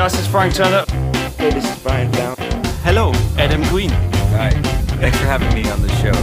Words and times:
Das 0.00 0.14
ist 0.14 0.28
Frank 0.28 0.54
Turner. 0.54 0.86
Hey, 1.36 1.50
this 1.50 1.62
is 1.62 1.78
Brian 1.80 2.10
Down. 2.12 2.34
Hello, 2.82 3.12
Adam 3.36 3.62
Green. 3.64 3.90
Hi. 4.32 4.48
Thanks 4.98 5.18
for 5.18 5.26
having 5.26 5.52
me 5.52 5.70
on 5.70 5.82
the 5.82 5.90
show. 6.00 6.14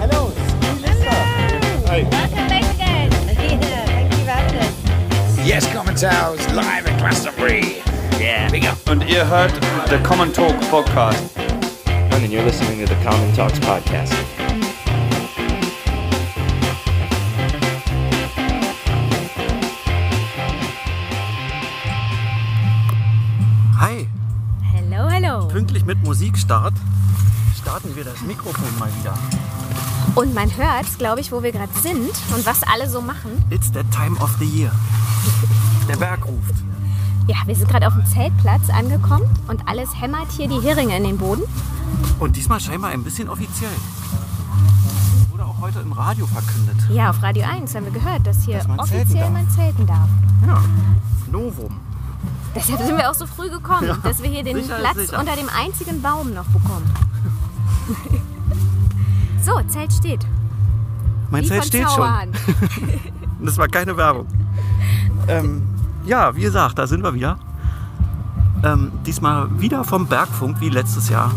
Hello, 0.00 0.32
Hi. 1.86 2.02
Welcome 2.10 2.48
back 2.48 2.64
again. 2.74 3.12
Yeah, 3.12 3.86
thank 3.86 4.10
you 4.10 4.24
for 4.24 4.30
having 4.32 4.58
us. 4.58 5.46
Yes, 5.46 5.72
Commentaries 5.72 6.44
live 6.52 6.88
at 6.88 6.98
Glastonbury. 6.98 7.84
Yeah, 8.18 8.50
big 8.50 8.64
up. 8.64 8.78
Und 8.90 9.08
ihr 9.08 9.24
hört 9.28 9.52
The 9.90 9.98
Common 10.02 10.32
Talk 10.32 10.56
Podcast. 10.62 11.22
And 11.86 12.32
you're 12.32 12.42
listening 12.42 12.84
to 12.84 12.92
the 12.92 13.00
Common 13.04 13.32
Talks 13.32 13.60
podcast. 13.60 14.37
Musikstart 26.38 26.74
starten 27.60 27.96
wir 27.96 28.04
das 28.04 28.22
Mikrofon 28.22 28.78
mal 28.78 28.88
wieder. 29.00 29.12
Und 30.14 30.34
man 30.36 30.48
hört, 30.56 30.86
glaube 30.96 31.20
ich, 31.20 31.32
wo 31.32 31.42
wir 31.42 31.50
gerade 31.50 31.72
sind 31.82 32.12
und 32.32 32.46
was 32.46 32.62
alle 32.62 32.88
so 32.88 33.00
machen. 33.00 33.44
It's 33.50 33.72
that 33.72 33.90
time 33.90 34.16
of 34.20 34.30
the 34.38 34.44
year. 34.44 34.70
Der 35.88 35.96
Berg 35.96 36.24
ruft. 36.28 36.54
Ja, 37.26 37.38
wir 37.46 37.56
sind 37.56 37.68
gerade 37.68 37.88
auf 37.88 37.94
dem 37.94 38.06
Zeltplatz 38.06 38.70
angekommen 38.70 39.28
und 39.48 39.66
alles 39.66 40.00
hämmert 40.00 40.30
hier 40.30 40.46
die 40.48 40.60
Heringe 40.60 40.96
in 40.96 41.02
den 41.02 41.18
Boden. 41.18 41.42
Und 42.20 42.36
diesmal 42.36 42.60
scheinbar 42.60 42.90
ein 42.90 43.02
bisschen 43.02 43.28
offiziell. 43.28 43.74
Wurde 45.32 45.44
auch 45.44 45.60
heute 45.60 45.80
im 45.80 45.90
Radio 45.90 46.24
verkündet. 46.28 46.76
Ja, 46.88 47.10
auf 47.10 47.20
Radio 47.20 47.46
1 47.50 47.74
haben 47.74 47.86
wir 47.86 47.92
gehört, 47.92 48.24
dass 48.24 48.44
hier 48.44 48.58
Dass 48.58 48.68
man 48.68 48.78
zelten 48.86 49.02
offiziell 49.02 49.22
darf. 49.24 49.32
man 49.32 49.50
zelten 49.50 49.86
darf. 49.88 50.08
Ja. 50.46 50.62
Novum. 51.32 51.80
Deshalb 52.58 52.86
sind 52.86 52.96
wir 52.96 53.10
auch 53.10 53.14
so 53.14 53.26
früh 53.26 53.48
gekommen, 53.48 53.86
Ja, 53.86 53.96
dass 54.02 54.22
wir 54.22 54.28
hier 54.28 54.42
den 54.42 54.66
Platz 54.66 55.12
unter 55.12 55.36
dem 55.36 55.48
einzigen 55.48 56.02
Baum 56.02 56.34
noch 56.34 56.46
bekommen. 56.46 56.90
so, 59.42 59.60
Zelt 59.68 59.92
steht. 59.92 60.26
Mein 61.30 61.44
Wie 61.44 61.48
Zelt 61.48 61.64
steht 61.64 61.82
schon. 61.82 61.94
Zauberhand. 61.94 62.36
Das 63.40 63.56
war 63.56 63.68
keine 63.68 63.96
Werbung. 63.96 64.26
Ähm, 65.28 65.62
ja, 66.04 66.34
wie 66.34 66.40
gesagt, 66.40 66.76
da 66.76 66.88
sind 66.88 67.04
wir 67.04 67.14
wieder. 67.14 67.38
Ähm, 68.64 68.90
diesmal 69.06 69.48
wieder 69.60 69.84
vom 69.84 70.08
Bergfunk 70.08 70.60
wie 70.60 70.68
letztes 70.68 71.08
Jahr. 71.08 71.30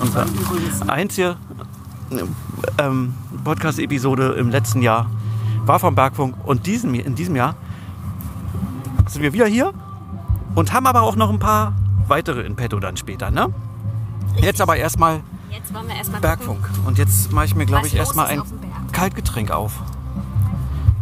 Unsere 0.00 0.24
einzige 0.86 1.36
ähm, 2.78 3.12
Podcast-Episode 3.44 4.32
im 4.38 4.48
letzten 4.48 4.80
Jahr 4.80 5.10
war 5.66 5.78
vom 5.78 5.94
Bergfunk. 5.94 6.34
Und 6.46 6.66
diesen, 6.66 6.94
in 6.94 7.14
diesem 7.14 7.36
Jahr 7.36 7.54
sind 9.06 9.20
wir 9.20 9.34
wieder 9.34 9.46
hier 9.46 9.74
und 10.56 10.72
haben 10.72 10.86
aber 10.86 11.02
auch 11.02 11.14
noch 11.14 11.30
ein 11.30 11.38
paar 11.38 11.72
weitere 12.08 12.40
in 12.40 12.56
petto 12.56 12.80
dann 12.80 12.96
später. 12.96 13.30
Ne? 13.30 13.52
Jetzt 14.36 14.60
aber 14.60 14.76
erstmal 14.76 15.20
Jetzt 15.50 15.72
wollen 15.72 15.86
wir 15.88 15.94
erstmal 15.94 16.20
Bergfunk. 16.20 16.68
Und 16.84 16.98
jetzt 16.98 17.32
mache 17.32 17.44
ich 17.46 17.54
mir, 17.54 17.66
glaube 17.66 17.86
ich, 17.86 17.94
erstmal 17.94 18.26
ein. 18.26 18.42
Kaltgetränk 18.92 19.50
auf. 19.50 19.72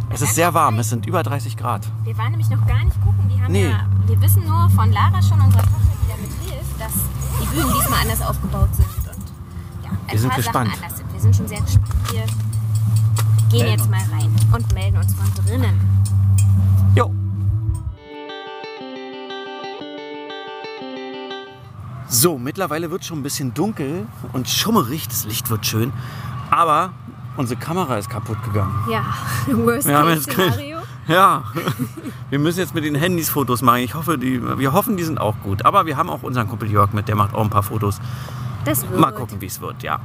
Es 0.09 0.21
ist 0.21 0.35
sehr 0.35 0.53
warm, 0.53 0.79
es 0.79 0.89
sind 0.89 1.05
über 1.05 1.23
30 1.23 1.57
Grad. 1.57 1.81
Wir 2.03 2.17
waren 2.17 2.31
nämlich 2.31 2.49
noch 2.49 2.65
gar 2.65 2.83
nicht 2.85 3.01
gucken. 3.01 3.29
Die 3.29 3.41
haben 3.41 3.51
Nee. 3.51 3.67
ja, 3.67 3.85
wir 4.05 4.21
wissen 4.21 4.45
nur 4.45 4.69
von 4.69 4.91
Lara 4.91 5.21
schon, 5.21 5.41
unserer 5.41 5.63
Tochter, 5.63 5.91
die 6.01 6.07
da 6.07 6.15
mithilft, 6.17 6.79
dass 6.79 6.93
die 7.41 7.47
Bühnen 7.47 7.73
diesmal 7.77 7.99
anders 8.01 8.21
aufgebaut 8.21 8.69
sind. 8.73 8.87
Und 8.87 9.83
ja, 9.83 9.89
ein 9.89 10.11
Wir 10.11 10.19
sind 10.19 10.29
paar 10.29 10.37
gespannt. 10.37 10.71
Sind. 10.95 11.13
Wir 11.13 11.19
sind 11.19 11.35
schon 11.35 11.47
sehr 11.47 11.61
gespannt. 11.61 11.89
Wir 12.11 12.21
gehen 13.49 13.67
Melden 13.67 13.71
jetzt 13.71 13.89
mal 13.89 13.99
rein 13.99 14.35
und 14.53 14.73
melden 14.73 14.97
uns 14.97 15.13
von 15.13 15.45
drinnen. 15.45 15.94
So, 22.07 22.37
mittlerweile 22.37 22.91
wird 22.91 23.03
schon 23.05 23.19
ein 23.19 23.23
bisschen 23.23 23.53
dunkel 23.53 24.05
und 24.33 24.47
schummerig. 24.49 25.07
Das 25.07 25.25
Licht 25.25 25.49
wird 25.49 25.65
schön. 25.65 25.91
Aber 26.51 26.91
unsere 27.37 27.59
Kamera 27.59 27.97
ist 27.97 28.09
kaputt 28.09 28.41
gegangen. 28.43 28.73
Ja, 28.89 29.03
worst 29.47 29.87
case 29.87 30.21
Szenario. 30.23 30.77
Ja, 31.07 31.43
wir 32.31 32.39
müssen 32.39 32.57
jetzt 32.61 32.73
mit 32.73 32.83
den 32.83 32.95
Handys 32.95 33.29
Fotos 33.29 33.61
machen. 33.61 33.81
Ich 33.81 33.93
hoffe, 33.93 34.17
die, 34.17 34.41
wir 34.57 34.73
hoffen, 34.73 34.97
die 34.97 35.03
sind 35.03 35.19
auch 35.19 35.35
gut. 35.43 35.63
Aber 35.63 35.85
wir 35.85 35.97
haben 35.97 36.09
auch 36.09 36.23
unseren 36.23 36.47
Kumpel 36.49 36.67
Jörg 36.71 36.93
mit, 36.93 37.07
der 37.07 37.15
macht 37.15 37.35
auch 37.35 37.43
ein 37.43 37.51
paar 37.51 37.61
Fotos. 37.61 37.99
Das 38.63 38.81
wird. 38.89 38.99
Mal 38.99 39.11
gucken, 39.11 39.39
wie 39.39 39.45
es 39.45 39.61
wird, 39.61 39.83
ja. 39.83 39.99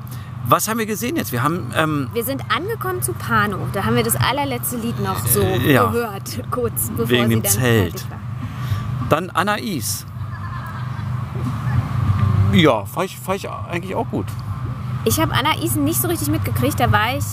Was 0.46 0.68
haben 0.68 0.78
wir 0.78 0.84
gesehen 0.84 1.16
jetzt? 1.16 1.32
Wir 1.32 1.42
haben, 1.42 1.70
ähm, 1.74 2.10
Wir 2.12 2.22
sind 2.22 2.42
angekommen 2.54 3.00
zu 3.00 3.14
Pano. 3.14 3.56
Da 3.72 3.86
haben 3.86 3.96
wir 3.96 4.02
das 4.02 4.14
allerletzte 4.16 4.76
Lied 4.76 5.00
noch 5.00 5.24
so 5.26 5.40
Äh, 5.40 5.72
ja. 5.72 5.86
gehört, 5.86 6.42
kurz 6.50 6.90
bevor 6.90 7.08
Wegen 7.08 7.28
sie 7.28 7.34
dem 7.36 7.42
dann 7.44 7.52
Zelt. 7.52 8.10
war. 8.10 8.18
dann 9.08 9.30
Anais. 9.30 10.04
Ja, 12.52 12.84
fand 12.84 13.06
ich, 13.06 13.18
fand 13.18 13.38
ich 13.38 13.48
eigentlich 13.50 13.94
auch 13.94 14.08
gut. 14.10 14.26
Ich 15.04 15.20
habe 15.20 15.32
Anna 15.32 15.62
Isen 15.62 15.84
nicht 15.84 16.00
so 16.00 16.08
richtig 16.08 16.28
mitgekriegt. 16.28 16.78
Da 16.78 16.92
war 16.92 17.16
ich 17.16 17.24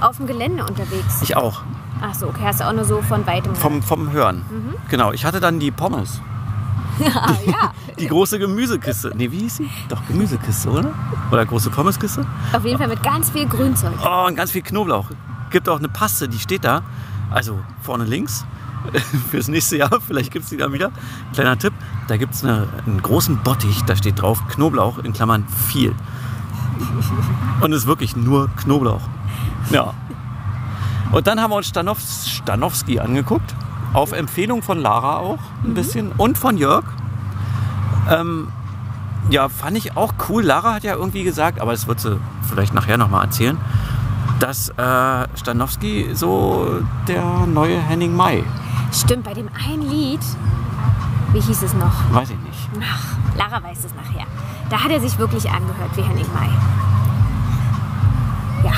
auf 0.00 0.16
dem 0.16 0.26
Gelände 0.26 0.64
unterwegs. 0.64 1.22
Ich 1.22 1.36
auch. 1.36 1.62
Ach 2.00 2.14
so, 2.14 2.28
okay, 2.28 2.42
hast 2.44 2.60
du 2.60 2.64
auch 2.64 2.72
nur 2.72 2.84
so 2.84 3.02
von 3.02 3.26
weitem 3.26 3.54
Vom, 3.54 3.82
vom 3.82 4.10
Hören. 4.12 4.42
Genau, 4.90 5.12
ich 5.12 5.24
hatte 5.24 5.40
dann 5.40 5.58
die 5.60 5.70
Pommes. 5.70 6.20
Ah, 7.14 7.34
ja. 7.44 7.72
Die 7.98 8.06
große 8.06 8.38
Gemüsekiste. 8.38 9.12
Nee, 9.16 9.30
wie 9.32 9.40
hieß 9.40 9.56
sie? 9.56 9.70
Doch, 9.88 10.00
Gemüsekiste, 10.06 10.70
oder? 10.70 10.90
Oder 11.32 11.44
große 11.44 11.70
Pommeskiste? 11.70 12.24
Auf 12.52 12.64
jeden 12.64 12.78
Fall 12.78 12.86
mit 12.88 13.02
ganz 13.02 13.30
viel 13.30 13.46
Grünzeug. 13.46 13.94
Oh, 14.04 14.26
und 14.28 14.36
ganz 14.36 14.52
viel 14.52 14.62
Knoblauch. 14.62 15.06
Gibt 15.50 15.68
auch 15.68 15.78
eine 15.78 15.88
Paste, 15.88 16.28
die 16.28 16.38
steht 16.38 16.64
da. 16.64 16.82
Also 17.30 17.58
vorne 17.82 18.04
links. 18.04 18.44
Fürs 19.30 19.48
nächste 19.48 19.76
Jahr, 19.78 20.00
vielleicht 20.06 20.30
gibt 20.30 20.44
es 20.44 20.50
die 20.50 20.56
dann 20.56 20.72
wieder. 20.72 20.90
Kleiner 21.32 21.58
Tipp, 21.58 21.72
da 22.08 22.16
gibt 22.16 22.34
es 22.34 22.44
eine, 22.44 22.68
einen 22.86 23.02
großen 23.02 23.38
Bottich, 23.38 23.82
da 23.82 23.96
steht 23.96 24.20
drauf 24.20 24.46
Knoblauch 24.48 24.98
in 24.98 25.12
Klammern 25.12 25.46
viel. 25.68 25.94
Und 27.60 27.72
es 27.72 27.82
ist 27.82 27.86
wirklich 27.86 28.16
nur 28.16 28.48
Knoblauch. 28.56 29.02
Ja. 29.70 29.94
Und 31.12 31.26
dann 31.26 31.40
haben 31.40 31.50
wir 31.50 31.56
uns 31.56 31.68
Stanow 31.68 31.98
Stanowski 31.98 32.98
angeguckt. 32.98 33.54
Auf 33.92 34.12
Empfehlung 34.12 34.62
von 34.62 34.80
Lara 34.80 35.18
auch 35.18 35.38
ein 35.62 35.74
bisschen. 35.74 36.10
Und 36.12 36.36
von 36.36 36.56
Jörg. 36.56 36.84
Ähm, 38.10 38.48
ja, 39.30 39.48
fand 39.48 39.76
ich 39.76 39.96
auch 39.96 40.12
cool. 40.28 40.42
Lara 40.42 40.74
hat 40.74 40.84
ja 40.84 40.94
irgendwie 40.94 41.22
gesagt, 41.22 41.60
aber 41.60 41.72
das 41.72 41.86
wird 41.86 42.00
sie 42.00 42.18
vielleicht 42.48 42.74
nachher 42.74 42.98
nochmal 42.98 43.24
erzählen, 43.24 43.56
dass 44.40 44.70
äh, 44.70 45.28
Stanowski 45.36 46.10
so 46.14 46.82
der 47.06 47.46
neue 47.46 47.78
Henning 47.78 48.14
Mai, 48.14 48.42
Stimmt, 48.94 49.24
bei 49.24 49.34
dem 49.34 49.48
einen 49.68 49.82
Lied, 49.90 50.20
wie 51.32 51.40
hieß 51.40 51.62
es 51.62 51.74
noch? 51.74 51.92
weiß 52.12 52.30
ich 52.30 52.38
nicht. 52.38 52.68
Ach, 52.80 53.36
Lara 53.36 53.62
weiß 53.62 53.78
es 53.84 53.94
nachher. 53.94 54.26
Da 54.70 54.82
hat 54.82 54.90
er 54.90 55.00
sich 55.00 55.18
wirklich 55.18 55.50
angehört 55.50 55.96
wie 55.96 56.02
Henning 56.02 56.26
Mai. 56.32 56.48
Ja, 58.64 58.72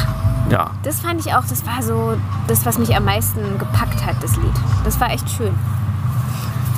Ja, 0.50 0.70
das 0.82 1.00
fand 1.00 1.20
ich 1.24 1.34
auch, 1.34 1.44
das 1.44 1.66
war 1.66 1.82
so 1.82 2.16
das, 2.46 2.64
was 2.64 2.78
mich 2.78 2.96
am 2.96 3.04
meisten 3.04 3.58
gepackt 3.58 4.04
hat, 4.06 4.16
das 4.22 4.36
Lied. 4.36 4.54
Das 4.84 4.98
war 5.00 5.10
echt 5.10 5.28
schön. 5.30 5.54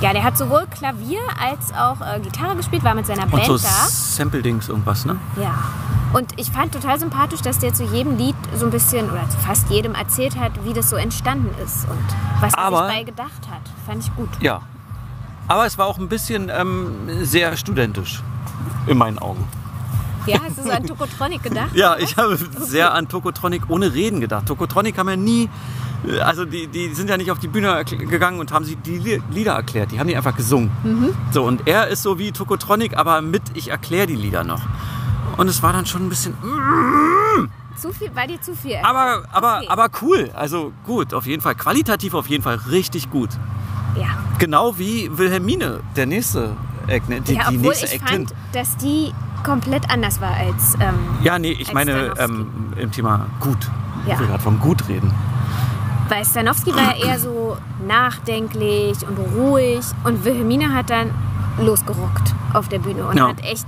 Ja, 0.01 0.13
der 0.13 0.23
hat 0.23 0.39
sowohl 0.39 0.67
Klavier 0.71 1.21
als 1.43 1.75
auch 1.75 2.01
äh, 2.01 2.21
Gitarre 2.21 2.55
gespielt, 2.57 2.85
war 2.85 2.95
mit 2.95 3.07
seiner 3.07 3.25
und 3.25 3.33
Band 3.33 3.47
so 3.47 3.59
da. 3.59 3.87
Sample-Dings 3.89 4.69
irgendwas, 4.69 5.05
ne? 5.05 5.17
Ja. 5.41 5.55
Und 6.13 6.39
ich 6.39 6.51
fand 6.51 6.73
total 6.73 6.99
sympathisch, 6.99 7.41
dass 7.43 7.59
der 7.59 7.75
zu 7.75 7.85
jedem 7.85 8.17
Lied 8.17 8.37
so 8.55 8.67
ein 8.67 8.71
bisschen, 8.71 9.11
oder 9.11 9.29
zu 9.29 9.37
fast 9.39 9.69
jedem 9.71 9.95
erzählt 9.95 10.39
hat, 10.39 10.53
wie 10.65 10.73
das 10.73 10.89
so 10.89 10.97
entstanden 10.97 11.51
ist 11.63 11.85
und 11.89 11.99
was 12.41 12.55
er 12.55 12.71
sich 12.71 12.97
bei 12.97 13.03
gedacht 13.03 13.49
hat. 13.51 13.61
Fand 13.87 14.05
ich 14.05 14.15
gut. 14.15 14.29
Ja. 14.41 14.63
Aber 15.49 15.67
es 15.67 15.79
war 15.79 15.87
auch 15.87 15.99
ein 15.99 16.09
bisschen 16.09 16.51
ähm, 16.55 17.09
sehr 17.23 17.57
studentisch, 17.57 18.23
in 18.87 18.99
meinen 18.99 19.19
Augen. 19.19 19.47
Ja, 20.27 20.39
hast 20.45 20.59
du 20.59 20.63
so 20.63 20.71
an 20.71 20.87
Tokotronic 20.87 21.43
gedacht? 21.43 21.71
Ja, 21.75 21.97
ich 21.97 22.17
habe 22.17 22.39
sehr 22.59 22.93
an 22.93 23.09
Tokotronic 23.09 23.63
ohne 23.69 23.95
Reden 23.95 24.21
gedacht. 24.21 24.47
Tokotronic 24.47 24.97
haben 24.99 25.09
ja 25.09 25.17
nie, 25.17 25.49
also 26.23 26.45
die, 26.45 26.67
die 26.69 26.95
sind 26.95 27.11
ja 27.11 27.17
nicht 27.17 27.31
auf 27.31 27.39
die 27.39 27.49
Bühne 27.49 27.85
gegangen 27.85 28.39
und 28.41 28.53
haben 28.53 28.65
sie 28.65 28.77
die 28.77 28.99
Li- 28.99 29.23
Lieder 29.31 29.55
erklärt. 29.55 29.91
Die 29.93 29.99
haben 29.99 30.07
die 30.09 30.17
einfach 30.17 30.37
gesungen. 30.37 30.71
So, 31.33 31.45
und 31.45 31.67
er 31.67 31.89
ist 31.89 32.03
so 32.03 32.19
wie 32.19 32.31
Tokotronic, 32.33 32.97
aber 32.97 33.21
mit, 33.21 33.43
ich 33.55 33.69
erkläre 33.71 34.07
die 34.07 34.17
Lieder 34.17 34.45
noch. 34.45 34.63
Und 35.37 35.49
es 35.49 35.63
war 35.63 35.73
dann 35.73 35.87
schon 35.87 36.03
ein 36.07 36.09
bisschen, 36.09 36.35
Zu 37.77 37.93
viel, 37.93 38.15
war 38.15 38.27
dir 38.27 38.41
zu 38.41 38.55
viel? 38.57 38.77
aber, 38.83 39.23
aber, 39.33 39.59
Okay. 39.59 39.67
aber 39.69 39.89
cool. 40.03 40.31
Also 40.35 40.73
gut, 40.85 41.15
auf 41.15 41.27
jeden 41.27 41.43
Fall. 41.43 41.55
Qualitativ 41.55 42.15
auf 42.15 42.27
jeden 42.29 42.43
Fall 42.43 42.57
richtig 42.71 43.11
gut. 43.11 43.31
ja. 43.97 44.07
Genau 44.39 44.79
wie 44.79 45.11
Wilhelmine, 45.19 45.81
der 45.97 46.07
nächste 46.07 46.51
Act, 46.87 47.09
ne? 47.09 47.21
die, 47.21 47.35
ja, 47.35 47.51
die 47.51 47.57
nächste 47.59 47.87
ich 47.87 47.95
Actin. 47.95 48.29
fand, 48.29 48.35
dass 48.53 48.77
die 48.77 49.13
komplett 49.45 49.91
anders 49.91 50.21
war 50.21 50.33
als. 50.33 50.75
Ähm, 50.81 50.95
Ja, 51.23 51.39
nee, 51.41 51.57
ich 51.59 51.73
meine 51.73 52.13
ähm, 52.19 52.47
im 52.77 52.91
Thema 52.93 53.27
gut. 53.41 53.59
Ja. 54.07 54.15
Ich 54.15 54.21
will 54.21 54.27
gerade 54.29 54.43
vom 54.43 54.59
Gut 54.61 54.89
reden. 54.89 55.13
Weil 56.09 56.25
Stanowski 56.25 56.75
war 56.75 56.97
ja 56.97 57.07
eher 57.07 57.19
so 57.19 57.57
nachdenklich 57.87 58.99
und 59.07 59.19
ruhig 59.37 59.81
und 60.05 60.25
Wilhelmine 60.25 60.75
hat 60.75 60.91
dann 60.91 61.11
losgerockt 61.61 62.35
auf 62.55 62.69
der 62.69 62.79
Bühne 62.79 63.05
und 63.07 63.17
Ja. 63.17 63.29
hat 63.29 63.43
echt 63.45 63.67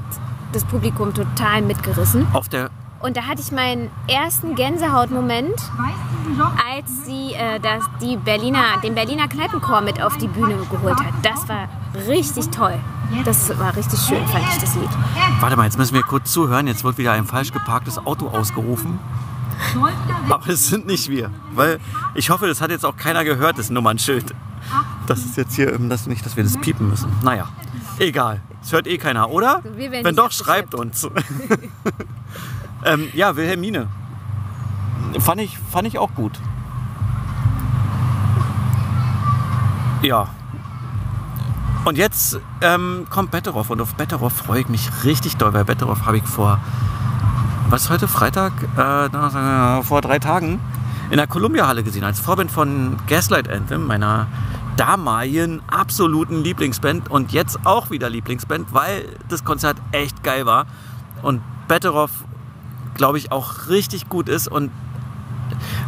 das 0.53 0.65
Publikum 0.65 1.13
total 1.15 1.63
mitgerissen. 1.63 2.27
Auf 2.33 2.49
der 2.49 2.71
Und 3.01 3.17
da 3.17 3.23
hatte 3.23 3.41
ich 3.41 3.51
meinen 3.53 3.91
ersten 4.09 4.55
Gänsehautmoment, 4.55 5.55
als 6.75 7.07
sie 7.07 7.33
äh, 7.33 7.59
das, 7.61 7.85
die 8.01 8.17
Berliner, 8.17 8.79
den 8.83 8.95
Berliner 8.95 9.27
Kneipenchor 9.27 9.81
mit 9.81 10.03
auf 10.03 10.17
die 10.19 10.29
Bühne 10.29 10.55
geholt 10.71 10.99
hat. 11.01 11.13
Das 11.23 11.49
war 11.49 11.69
richtig 12.09 12.49
toll. 12.51 12.75
Das 13.25 13.59
war 13.59 13.75
richtig 13.75 13.99
schön, 14.01 14.25
fand 14.29 14.45
ich 14.53 14.59
das 14.59 14.75
Lied. 14.77 14.89
Warte 15.41 15.57
mal, 15.57 15.65
jetzt 15.65 15.79
müssen 15.79 15.95
wir 15.95 16.03
kurz 16.03 16.31
zuhören. 16.33 16.67
Jetzt 16.67 16.85
wird 16.85 16.99
wieder 16.99 17.13
ein 17.13 17.25
falsch 17.25 17.53
geparktes 17.53 17.99
Auto 17.99 18.29
ausgerufen. 18.29 18.99
Aber 20.29 20.49
es 20.49 20.69
sind 20.69 20.87
nicht 20.87 21.09
wir. 21.09 21.31
Weil 21.55 21.79
ich 22.15 22.31
hoffe, 22.31 22.47
das 22.47 22.61
hat 22.61 22.71
jetzt 22.71 22.85
auch 22.85 22.97
keiner 22.97 23.25
gehört, 23.25 23.59
das 23.59 23.71
Nummernschild. 23.71 24.35
Das 25.07 25.21
ist 25.21 25.37
jetzt 25.37 25.55
hier, 25.55 25.73
ähm, 25.73 25.89
das 25.89 26.07
nicht, 26.07 26.25
dass 26.25 26.37
wir 26.37 26.45
das 26.45 26.57
piepen 26.59 26.89
müssen. 26.89 27.11
Naja, 27.23 27.49
egal. 27.99 28.41
Das 28.61 28.73
hört 28.73 28.87
eh 28.87 28.99
keiner, 28.99 29.31
oder? 29.31 29.63
Wenn 29.65 30.15
doch, 30.15 30.31
schreibt 30.31 30.75
uns. 30.75 31.09
ähm, 32.85 33.09
ja, 33.15 33.37
Wilhelmine. 33.37 33.89
Fand 35.19 35.41
ich, 35.41 35.59
fand 35.59 35.89
ich 35.89 35.99
auch 35.99 36.15
gut. 36.15 36.33
Ja. 40.03 40.29
Und 41.85 41.97
jetzt 41.97 42.39
ähm, 42.61 43.07
kommt 43.09 43.31
Betteroff 43.31 43.71
und 43.71 43.81
auf 43.81 43.95
Betteroff 43.95 44.35
freue 44.35 44.61
ich 44.61 44.69
mich 44.69 44.91
richtig 45.05 45.37
doll, 45.37 45.55
weil 45.55 45.65
Betteroff 45.65 46.05
habe 46.05 46.19
ich 46.19 46.25
vor, 46.25 46.61
was 47.71 47.89
heute, 47.89 48.09
Freitag, 48.09 48.53
äh, 48.77 49.83
vor 49.85 50.01
drei 50.01 50.19
Tagen 50.19 50.59
in 51.11 51.19
der 51.19 51.29
Columbia-Halle 51.29 51.85
gesehen, 51.85 52.03
als 52.03 52.19
Vorband 52.19 52.51
von 52.51 52.97
Gaslight 53.07 53.49
Anthem, 53.49 53.87
meiner 53.87 54.27
damaligen 54.77 55.63
absoluten 55.69 56.43
Lieblingsband 56.43 57.09
und 57.11 57.31
jetzt 57.31 57.61
auch 57.65 57.91
wieder 57.91 58.11
Lieblingsband, 58.11 58.75
weil 58.75 59.05
das 59.29 59.45
Konzert 59.45 59.77
echt 59.93 60.25
geil 60.25 60.47
war 60.47 60.67
und 61.23 61.43
Betteroff, 61.69 62.11
glaube 62.95 63.19
ich, 63.19 63.31
auch 63.31 63.69
richtig 63.69 64.09
gut 64.09 64.29
ist 64.29 64.49
und 64.49 64.73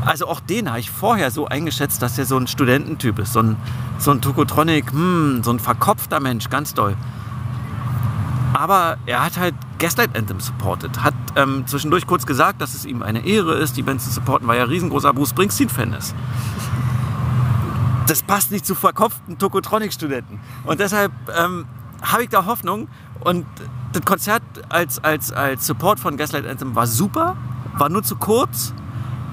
also 0.05 0.29
auch 0.29 0.39
den 0.39 0.69
habe 0.69 0.79
ich 0.79 0.91
vorher 0.91 1.33
so 1.33 1.47
eingeschätzt, 1.47 2.01
dass 2.01 2.17
er 2.17 2.27
so 2.27 2.37
ein 2.37 2.47
Studententyp 2.47 3.19
ist. 3.19 3.33
So 3.33 3.41
ein, 3.41 3.57
so 3.99 4.11
ein 4.11 4.21
Tokotronic, 4.21 4.93
hm, 4.93 5.43
so 5.43 5.53
ein 5.53 5.59
verkopfter 5.59 6.21
Mensch, 6.21 6.49
ganz 6.49 6.75
doll. 6.75 6.97
Aber 8.53 8.99
er 9.07 9.25
hat 9.25 9.39
halt 9.39 9.55
Gaslight 9.79 10.17
Anthem 10.17 10.41
supported. 10.41 11.03
Hat 11.03 11.15
ähm, 11.37 11.67
zwischendurch 11.67 12.07
kurz 12.07 12.27
gesagt, 12.27 12.61
dass 12.61 12.75
es 12.75 12.85
ihm 12.85 13.03
eine 13.03 13.25
Ehre 13.25 13.55
ist, 13.55 13.77
die 13.77 13.83
Band 13.83 14.01
zu 14.01 14.11
supporten, 14.11 14.47
weil 14.47 14.59
er 14.59 14.69
riesengroßer 14.69 15.13
Bruce 15.13 15.31
Springsteen-Fan 15.31 15.93
ist. 15.95 16.15
Das 18.07 18.23
passt 18.23 18.51
nicht 18.51 18.67
zu 18.67 18.75
verkopften 18.75 19.39
Tokotronic-Studenten. 19.39 20.41
Und 20.65 20.81
deshalb 20.81 21.13
ähm, 21.37 21.67
habe 22.03 22.25
ich 22.25 22.29
da 22.29 22.45
Hoffnung. 22.47 22.89
Und 23.21 23.47
das 23.93 24.05
Konzert 24.05 24.43
als, 24.69 25.03
als, 25.03 25.33
als 25.33 25.67
Support 25.67 26.01
von 26.01 26.17
Gaslight 26.17 26.47
Anthem 26.47 26.75
war 26.75 26.87
super, 26.87 27.37
war 27.79 27.89
nur 27.89 28.03
zu 28.03 28.17
kurz. 28.17 28.75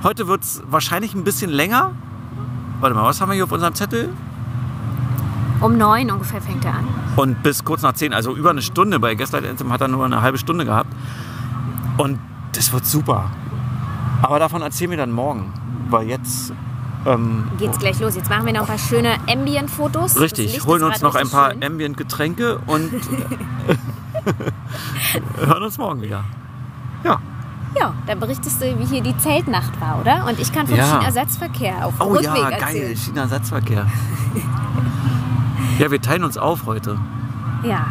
Heute 0.04 0.27
wird 0.27 0.44
es 0.44 0.62
wahrscheinlich 0.69 1.13
ein 1.13 1.24
bisschen 1.24 1.50
länger. 1.50 1.92
Warte 2.80 2.95
mal, 2.95 3.04
was 3.04 3.19
haben 3.19 3.30
wir 3.30 3.36
hier 3.36 3.44
auf 3.44 3.51
unserem 3.51 3.75
Zettel? 3.75 4.10
Um 5.61 5.77
neun 5.77 6.09
ungefähr 6.11 6.41
fängt 6.41 6.63
er 6.65 6.73
an. 6.75 6.88
Und 7.15 7.44
bis 7.44 7.65
kurz 7.65 7.81
nach 7.81 7.94
zehn, 7.94 8.13
also 8.13 8.35
über 8.35 8.50
eine 8.51 8.61
Stunde. 8.61 9.00
Bei 9.00 9.15
Gaslight 9.15 9.45
Anthem 9.45 9.71
hat 9.73 9.81
er 9.81 9.88
nur 9.89 10.06
eine 10.06 10.21
halbe 10.21 10.38
Stunde 10.38 10.63
gehabt. 10.65 10.94
Und 11.97 12.19
das 12.53 12.71
wird 12.71 12.85
super. 12.85 13.29
Aber 14.21 14.39
davon 14.39 14.61
erzählen 14.61 14.91
wir 14.91 14.97
dann 14.97 15.11
morgen. 15.11 15.51
Weil 15.89 16.07
jetzt. 16.07 16.53
Ähm, 17.06 17.45
Geht's 17.57 17.79
gleich 17.79 18.00
los. 18.00 18.15
Jetzt 18.15 18.29
machen 18.29 18.45
wir 18.45 18.53
noch 18.53 18.61
ein 18.61 18.67
paar 18.67 18.77
schöne 18.77 19.15
Ambient-Fotos. 19.29 20.19
Richtig, 20.19 20.65
holen 20.65 20.83
uns 20.83 21.01
noch 21.01 21.15
ein 21.15 21.29
paar. 21.29 21.53
Ambient-Getränke 21.61 22.59
und 22.65 22.91
hören 25.38 25.63
uns 25.63 25.77
morgen 25.77 26.01
wieder. 26.01 26.23
Ja. 27.03 27.19
Ja, 27.79 27.94
dann 28.07 28.19
berichtest 28.19 28.61
du, 28.61 28.79
wie 28.79 28.85
hier 28.85 29.01
die 29.01 29.15
Zeltnacht 29.17 29.79
war, 29.79 30.00
oder? 30.01 30.25
Und 30.27 30.39
ich 30.39 30.51
kann 30.51 30.67
vom 30.67 30.75
Ja. 30.77 30.85
Schienenersatzverkehr 30.88 31.85
auf 31.85 31.94
Oh 32.00 32.06
Rückweg 32.06 32.25
ja, 32.25 32.50
erzählen. 32.50 32.88
geil, 32.88 32.95
China-Ersatzverkehr. 32.95 33.85
ja, 35.79 35.89
wir 35.91 35.99
teilen 36.01 36.23
uns 36.23 36.37
auf 36.37 36.65
heute. 36.65 36.97
Ja, 37.63 37.87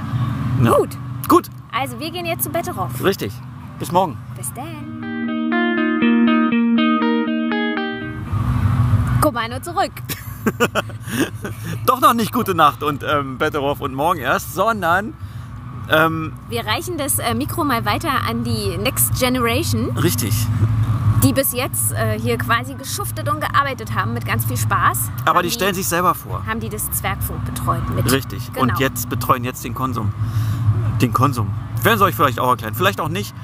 Ja. 0.62 0.72
gut. 0.76 0.90
Gut, 1.28 1.48
Also 1.72 1.98
wir 2.00 2.10
gehen 2.10 2.24
jetzt 2.24 2.44
zu 2.44 2.50
Betteroff. 2.50 3.02
richtig. 3.04 3.32
Bis 3.78 3.92
morgen. 3.92 4.16
Bis 4.36 4.52
dann. 4.54 4.64
Kommando 9.20 9.60
zurück. 9.60 9.92
Doch 11.86 12.00
noch 12.00 12.14
nicht 12.14 12.32
gute 12.32 12.54
Nacht 12.54 12.82
und 12.82 13.04
ähm, 13.06 13.36
Betteroff 13.38 13.80
und 13.80 13.92
morgen 13.94 14.20
erst, 14.20 14.54
sondern 14.54 15.12
ähm, 15.90 16.32
Wir 16.48 16.64
reichen 16.64 16.96
das 16.96 17.18
äh, 17.18 17.34
Mikro 17.34 17.64
mal 17.64 17.84
weiter 17.84 18.10
an 18.28 18.44
die 18.44 18.76
Next 18.78 19.18
Generation, 19.18 19.90
richtig. 19.98 20.34
Die 21.22 21.32
bis 21.32 21.52
jetzt 21.52 21.92
äh, 21.92 22.18
hier 22.18 22.38
quasi 22.38 22.74
geschuftet 22.74 23.28
und 23.28 23.40
gearbeitet 23.40 23.94
haben 23.94 24.14
mit 24.14 24.24
ganz 24.24 24.44
viel 24.44 24.56
Spaß. 24.56 25.10
Aber 25.24 25.38
Haben 25.38 25.42
die 25.42 25.50
stellen 25.50 25.74
sich 25.74 25.88
selber 25.88 26.14
vor. 26.14 26.44
haben 26.46 26.60
die 26.60 26.68
das 26.68 26.90
Zwergfunk 26.90 27.44
betreut 27.44 27.88
mit. 27.90 28.10
Richtig. 28.10 28.52
Genau. 28.52 28.62
Und 28.72 28.78
jetzt 28.80 29.08
betreuen 29.08 29.44
jetzt 29.44 29.64
den 29.64 29.74
Konsum. 29.74 30.12
Den 31.00 31.12
Konsum. 31.12 31.50
Werden 31.82 31.98
sie 31.98 32.04
euch 32.04 32.14
vielleicht 32.14 32.40
auch 32.40 32.50
erklären. 32.50 32.74
Vielleicht 32.74 33.00
auch 33.00 33.08
nicht. 33.08 33.34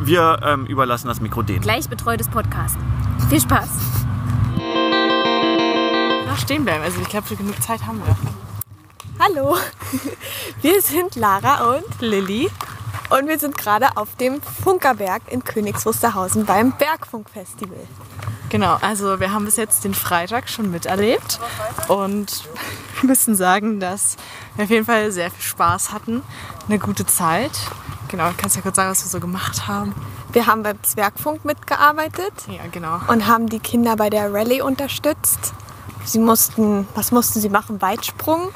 Wir 0.00 0.40
ähm, 0.42 0.66
überlassen 0.66 1.08
das 1.08 1.20
Mikro 1.20 1.42
denen. 1.42 1.60
Gleich 1.60 1.88
betreutes 1.88 2.28
Podcast. 2.28 2.76
Viel 3.28 3.40
Spaß. 3.40 3.68
noch 6.26 6.38
stehen 6.38 6.64
bleiben. 6.64 6.84
Also 6.84 7.00
ich 7.00 7.08
glaube, 7.08 7.26
für 7.26 7.36
genug 7.36 7.60
Zeit 7.62 7.84
haben 7.86 8.00
wir. 8.04 8.16
Hallo, 9.18 9.56
wir 10.62 10.80
sind 10.80 11.16
Lara 11.16 11.74
und 11.74 12.00
Lilly. 12.00 12.48
Und 13.10 13.28
wir 13.28 13.38
sind 13.38 13.56
gerade 13.56 13.96
auf 13.96 14.14
dem 14.16 14.40
Funkerberg 14.42 15.22
in 15.28 15.44
Königs 15.44 15.86
Wusterhausen 15.86 16.44
beim 16.44 16.72
Bergfunkfestival. 16.72 17.78
Genau, 18.50 18.78
also 18.80 19.20
wir 19.20 19.32
haben 19.32 19.44
bis 19.44 19.56
jetzt 19.56 19.84
den 19.84 19.94
Freitag 19.94 20.48
schon 20.48 20.70
miterlebt 20.70 21.38
und 21.88 22.44
müssen 23.02 23.34
sagen, 23.34 23.80
dass 23.80 24.16
wir 24.56 24.64
auf 24.64 24.70
jeden 24.70 24.86
Fall 24.86 25.12
sehr 25.12 25.30
viel 25.30 25.42
Spaß 25.44 25.92
hatten, 25.92 26.22
eine 26.66 26.78
gute 26.78 27.04
Zeit. 27.06 27.52
Genau, 28.08 28.30
kannst 28.36 28.56
ja 28.56 28.62
kurz 28.62 28.76
sagen, 28.76 28.90
was 28.90 29.04
wir 29.04 29.10
so 29.10 29.20
gemacht 29.20 29.68
haben. 29.68 29.94
Wir 30.32 30.46
haben 30.46 30.62
beim 30.62 30.82
Zwergfunk 30.82 31.44
mitgearbeitet 31.44 32.32
Ja, 32.48 32.62
genau. 32.70 33.00
und 33.08 33.26
haben 33.26 33.48
die 33.48 33.58
Kinder 33.58 33.96
bei 33.96 34.08
der 34.08 34.32
Rallye 34.32 34.62
unterstützt. 34.62 35.52
Sie 36.04 36.18
mussten, 36.18 36.88
was 36.94 37.12
mussten 37.12 37.40
sie 37.40 37.50
machen? 37.50 37.82
Weitsprung. 37.82 38.48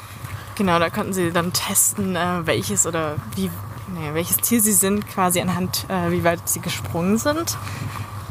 Genau, 0.55 0.79
da 0.79 0.89
konnten 0.89 1.13
sie 1.13 1.31
dann 1.31 1.53
testen, 1.53 2.15
äh, 2.15 2.45
welches 2.45 2.87
oder 2.87 3.15
wie, 3.35 3.51
nee, 3.93 4.13
welches 4.13 4.37
Ziel 4.37 4.61
sie 4.61 4.73
sind, 4.73 5.07
quasi 5.07 5.41
anhand, 5.41 5.85
äh, 5.89 6.11
wie 6.11 6.23
weit 6.23 6.47
sie 6.49 6.59
gesprungen 6.59 7.17
sind. 7.17 7.57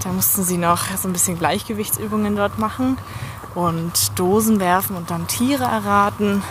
Da 0.02 0.10
mussten 0.12 0.42
sie 0.42 0.56
noch 0.56 0.84
so 0.96 1.08
ein 1.08 1.12
bisschen 1.12 1.38
Gleichgewichtsübungen 1.38 2.34
dort 2.34 2.58
machen 2.58 2.98
und 3.54 4.18
Dosen 4.18 4.58
werfen 4.58 4.96
und 4.96 5.10
dann 5.10 5.26
Tiere 5.28 5.64
erraten. 5.64 6.42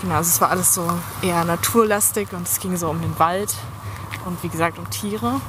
Genau, 0.00 0.16
also 0.16 0.28
es 0.28 0.40
war 0.40 0.50
alles 0.50 0.74
so 0.74 0.86
eher 1.22 1.44
naturlastig 1.44 2.32
und 2.32 2.46
es 2.46 2.60
ging 2.60 2.76
so 2.76 2.88
um 2.88 3.00
den 3.00 3.18
Wald 3.18 3.54
und 4.24 4.42
wie 4.42 4.48
gesagt 4.48 4.78
um 4.78 4.88
Tiere. 4.90 5.40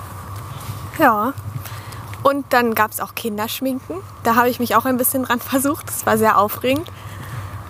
Ja. 0.97 1.33
Und 2.23 2.45
dann 2.49 2.73
gab 2.73 2.91
es 2.91 2.99
auch 2.99 3.13
Kinderschminken. 3.13 3.97
Da 4.23 4.35
habe 4.35 4.49
ich 4.49 4.59
mich 4.59 4.75
auch 4.75 4.85
ein 4.85 4.97
bisschen 4.97 5.23
dran 5.23 5.39
versucht. 5.39 5.87
Das 5.87 6.05
war 6.05 6.17
sehr 6.17 6.37
aufregend. 6.37 6.89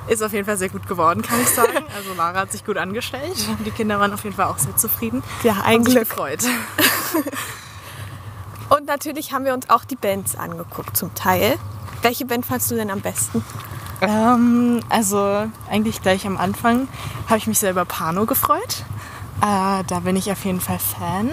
Ist 0.07 0.23
auf 0.23 0.31
jeden 0.31 0.45
Fall 0.45 0.57
sehr 0.57 0.69
gut 0.69 0.87
geworden, 0.87 1.21
kann 1.21 1.41
ich 1.41 1.49
sagen. 1.49 1.85
Also 1.95 2.13
Lara 2.15 2.39
hat 2.39 2.51
sich 2.51 2.65
gut 2.65 2.77
angestellt. 2.77 3.35
Die 3.65 3.71
Kinder 3.71 3.99
waren 3.99 4.13
auf 4.13 4.23
jeden 4.23 4.35
Fall 4.35 4.45
auch 4.45 4.57
sehr 4.57 4.75
zufrieden. 4.77 5.21
Ja, 5.43 5.57
ein 5.65 5.83
Glück. 5.83 6.07
gefreut. 6.07 6.39
Und 8.69 8.85
natürlich 8.85 9.33
haben 9.33 9.45
wir 9.45 9.53
uns 9.53 9.69
auch 9.69 9.85
die 9.85 9.95
Bands 9.95 10.35
angeguckt 10.35 10.95
zum 10.95 11.13
Teil. 11.15 11.57
Welche 12.01 12.25
Band 12.25 12.45
fandst 12.45 12.69
du 12.71 12.75
denn 12.75 12.89
am 12.89 13.01
besten? 13.01 13.43
Ähm, 14.01 14.81
also 14.89 15.47
eigentlich 15.69 16.01
gleich 16.01 16.27
am 16.27 16.37
Anfang 16.37 16.87
habe 17.27 17.37
ich 17.37 17.47
mich 17.47 17.59
sehr 17.59 17.71
über 17.71 17.85
Pano 17.85 18.25
gefreut. 18.25 18.83
Äh, 19.41 19.83
da 19.83 19.99
bin 20.03 20.15
ich 20.15 20.31
auf 20.31 20.43
jeden 20.45 20.61
Fall 20.61 20.79
Fan. 20.79 21.31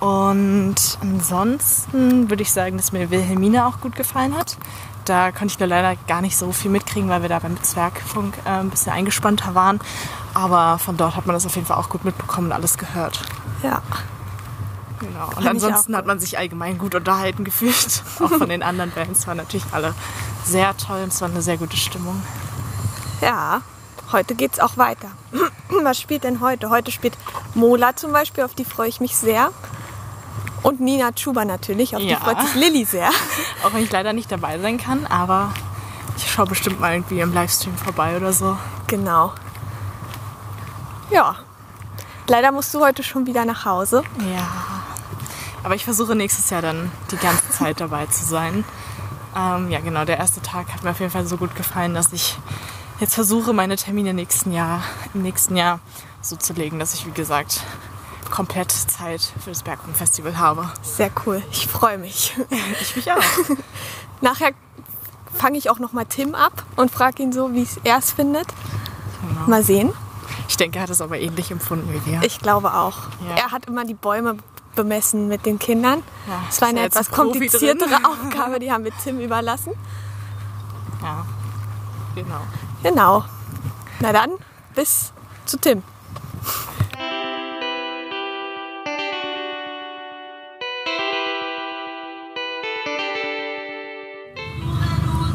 Und 0.00 0.98
ansonsten 1.00 2.28
würde 2.28 2.42
ich 2.42 2.52
sagen, 2.52 2.76
dass 2.76 2.92
mir 2.92 3.10
Wilhelmine 3.10 3.66
auch 3.66 3.80
gut 3.80 3.96
gefallen 3.96 4.36
hat. 4.36 4.56
Da 5.06 5.30
konnte 5.30 5.46
ich 5.46 5.58
nur 5.60 5.68
leider 5.68 5.96
gar 6.08 6.20
nicht 6.20 6.36
so 6.36 6.50
viel 6.50 6.70
mitkriegen, 6.70 7.08
weil 7.08 7.22
wir 7.22 7.28
da 7.28 7.38
beim 7.38 7.62
Zwergfunk 7.62 8.36
äh, 8.44 8.50
ein 8.50 8.70
bisschen 8.70 8.92
eingespannter 8.92 9.54
waren. 9.54 9.80
Aber 10.34 10.78
von 10.78 10.96
dort 10.96 11.16
hat 11.16 11.26
man 11.26 11.34
das 11.34 11.46
auf 11.46 11.54
jeden 11.54 11.66
Fall 11.66 11.78
auch 11.78 11.88
gut 11.88 12.04
mitbekommen 12.04 12.48
und 12.48 12.52
alles 12.52 12.76
gehört. 12.76 13.20
Ja. 13.62 13.80
Genau. 14.98 15.30
Und 15.36 15.46
ansonsten 15.46 15.96
hat 15.96 16.06
man 16.06 16.18
sich 16.18 16.38
allgemein 16.38 16.76
gut 16.76 16.94
unterhalten 16.94 17.44
gefühlt. 17.44 18.02
Auch 18.20 18.30
von 18.30 18.48
den 18.48 18.62
anderen 18.62 18.90
Bands 18.90 19.26
waren 19.26 19.36
natürlich 19.36 19.66
alle 19.72 19.94
sehr 20.44 20.76
toll 20.76 21.02
und 21.02 21.12
es 21.12 21.20
war 21.20 21.28
eine 21.28 21.42
sehr 21.42 21.58
gute 21.58 21.76
Stimmung. 21.76 22.20
Ja, 23.20 23.60
heute 24.10 24.34
geht's 24.34 24.58
auch 24.58 24.76
weiter. 24.76 25.10
Was 25.82 26.00
spielt 26.00 26.24
denn 26.24 26.40
heute? 26.40 26.70
Heute 26.70 26.90
spielt 26.92 27.16
Mola 27.54 27.94
zum 27.94 28.12
Beispiel, 28.12 28.44
auf 28.44 28.54
die 28.54 28.64
freue 28.64 28.88
ich 28.88 29.00
mich 29.00 29.16
sehr. 29.16 29.50
Und 30.66 30.80
Nina 30.80 31.12
Chuba 31.12 31.44
natürlich, 31.44 31.94
auf 31.94 32.02
die 32.02 32.08
Ja. 32.08 32.18
freut 32.18 32.40
sich 32.40 32.54
Lilly 32.56 32.84
sehr. 32.84 33.08
Auch 33.64 33.72
wenn 33.72 33.84
ich 33.84 33.92
leider 33.92 34.12
nicht 34.12 34.32
dabei 34.32 34.58
sein 34.58 34.78
kann, 34.78 35.06
aber 35.06 35.52
ich 36.16 36.28
schaue 36.28 36.46
bestimmt 36.46 36.80
mal 36.80 36.92
irgendwie 36.94 37.20
im 37.20 37.32
Livestream 37.32 37.76
vorbei 37.76 38.16
oder 38.16 38.32
so. 38.32 38.58
Genau. 38.88 39.32
Ja. 41.10 41.36
Leider 42.26 42.50
musst 42.50 42.74
du 42.74 42.80
heute 42.80 43.04
schon 43.04 43.26
wieder 43.26 43.44
nach 43.44 43.64
Hause. 43.64 44.02
Ja. 44.34 44.48
Aber 45.62 45.76
ich 45.76 45.84
versuche 45.84 46.16
nächstes 46.16 46.50
Jahr 46.50 46.62
dann 46.62 46.90
die 47.12 47.16
ganze 47.16 47.48
Zeit 47.50 47.80
dabei 47.80 48.06
zu 48.06 48.24
sein. 48.24 48.64
Ähm, 49.36 49.70
ja, 49.70 49.78
genau, 49.78 50.04
der 50.04 50.18
erste 50.18 50.42
Tag 50.42 50.72
hat 50.72 50.82
mir 50.82 50.90
auf 50.90 50.98
jeden 50.98 51.12
Fall 51.12 51.26
so 51.28 51.36
gut 51.36 51.54
gefallen, 51.54 51.94
dass 51.94 52.12
ich 52.12 52.36
jetzt 52.98 53.14
versuche, 53.14 53.52
meine 53.52 53.76
Termine 53.76 54.14
nächsten 54.14 54.50
Jahr, 54.50 54.82
im 55.14 55.22
nächsten 55.22 55.56
Jahr 55.56 55.78
so 56.22 56.34
zu 56.34 56.54
legen, 56.54 56.80
dass 56.80 56.92
ich, 56.94 57.06
wie 57.06 57.12
gesagt, 57.12 57.60
komplett 58.36 58.70
Zeit 58.70 59.32
für 59.42 59.48
das 59.48 59.62
Bergrum-Festival 59.62 60.36
habe. 60.36 60.70
Sehr 60.82 61.10
cool. 61.24 61.42
Ich 61.50 61.66
freue 61.66 61.96
mich. 61.96 62.36
Ich 62.82 62.94
mich 62.94 63.10
auch. 63.10 63.16
Nachher 64.20 64.50
fange 65.32 65.56
ich 65.56 65.70
auch 65.70 65.78
noch 65.78 65.94
mal 65.94 66.04
Tim 66.04 66.34
ab 66.34 66.64
und 66.76 66.90
frage 66.90 67.22
ihn 67.22 67.32
so, 67.32 67.54
wie 67.54 67.66
er 67.84 67.96
es 67.96 68.12
findet. 68.12 68.46
Mal 69.46 69.62
sehen. 69.62 69.90
Ich 70.48 70.58
denke, 70.58 70.78
er 70.78 70.82
hat 70.82 70.90
es 70.90 71.00
aber 71.00 71.18
ähnlich 71.18 71.50
empfunden 71.50 71.90
wie 71.94 72.10
wir. 72.12 72.22
Ich 72.24 72.38
glaube 72.38 72.74
auch. 72.74 72.98
Ja. 73.26 73.36
Er 73.36 73.52
hat 73.52 73.64
immer 73.66 73.86
die 73.86 73.94
Bäume 73.94 74.36
bemessen 74.74 75.28
mit 75.28 75.46
den 75.46 75.58
Kindern. 75.58 76.02
Ja, 76.28 76.42
Es 76.50 76.60
war 76.60 76.68
eine 76.68 76.80
etwas 76.80 77.10
kompliziertere. 77.10 77.96
Aufgabe, 78.04 78.58
die 78.58 78.70
haben 78.70 78.84
wir 78.84 78.92
Tim 79.02 79.18
überlassen. 79.18 79.72
ja, 81.02 81.24
genau. 82.14 82.40
Genau. 82.82 83.24
Na 84.00 84.12
dann, 84.12 84.32
bis 84.74 85.12
zu 85.46 85.58
Tim. 85.58 85.82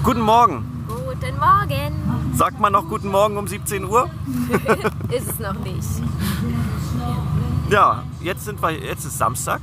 Guten 0.04 0.22
Morgen. 0.22 0.64
Guten 0.88 1.38
Morgen. 1.40 2.36
Sagt 2.36 2.60
man 2.60 2.74
noch 2.74 2.88
guten 2.88 3.10
Morgen 3.10 3.38
um 3.38 3.48
17 3.48 3.86
Uhr? 3.86 4.10
Ist 5.10 5.30
es 5.30 5.40
noch 5.40 5.54
nicht. 5.60 5.88
Ja, 7.70 8.04
jetzt 8.20 8.46
sind 8.46 8.62
wir, 8.62 8.72
jetzt 8.72 9.06
ist 9.06 9.18
Samstag. 9.18 9.62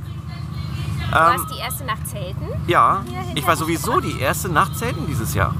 Du 1.10 1.16
Ähm, 1.16 1.42
hast 1.42 1.50
die 1.54 1.58
erste 1.58 1.84
Nacht 1.84 2.06
zelten. 2.06 2.46
ja, 2.66 3.02
ich 3.34 3.46
war 3.46 3.56
sowieso 3.56 4.00
die 4.00 4.18
erste 4.20 4.48
Nacht 4.48 4.76
zelten 4.78 5.06
dieses 5.06 5.34
Jahr. 5.34 5.54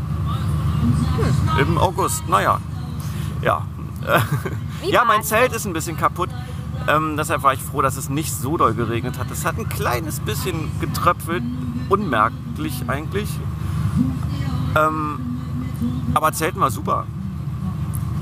Im 1.61 1.77
August, 1.79 2.29
naja. 2.29 2.59
Ja. 3.43 3.63
Wie 4.83 4.91
Ja, 4.91 5.05
mein? 5.05 5.23
Zelt 5.23 5.53
ist 5.53 5.67
ein 5.67 5.73
bisschen 5.73 5.97
kaputt. 5.97 6.31
Ähm, 6.87 7.17
deshalb 7.19 7.43
war 7.43 7.53
ich 7.53 7.63
froh, 7.63 7.83
dass 7.83 7.97
es 7.97 8.09
nicht 8.09 8.33
so 8.33 8.57
doll 8.57 8.73
geregnet 8.75 9.19
hat. 9.19 9.31
Es 9.31 9.45
hat 9.45 9.59
ein 9.59 9.69
kleines 9.69 10.21
bisschen 10.21 10.71
getröpfelt, 10.81 11.43
unmerklich 11.89 12.85
eigentlich. 12.89 13.29
Ähm, 14.87 15.41
aber 16.15 16.33
Zelten 16.33 16.61
war 16.61 16.71
super. 16.71 17.07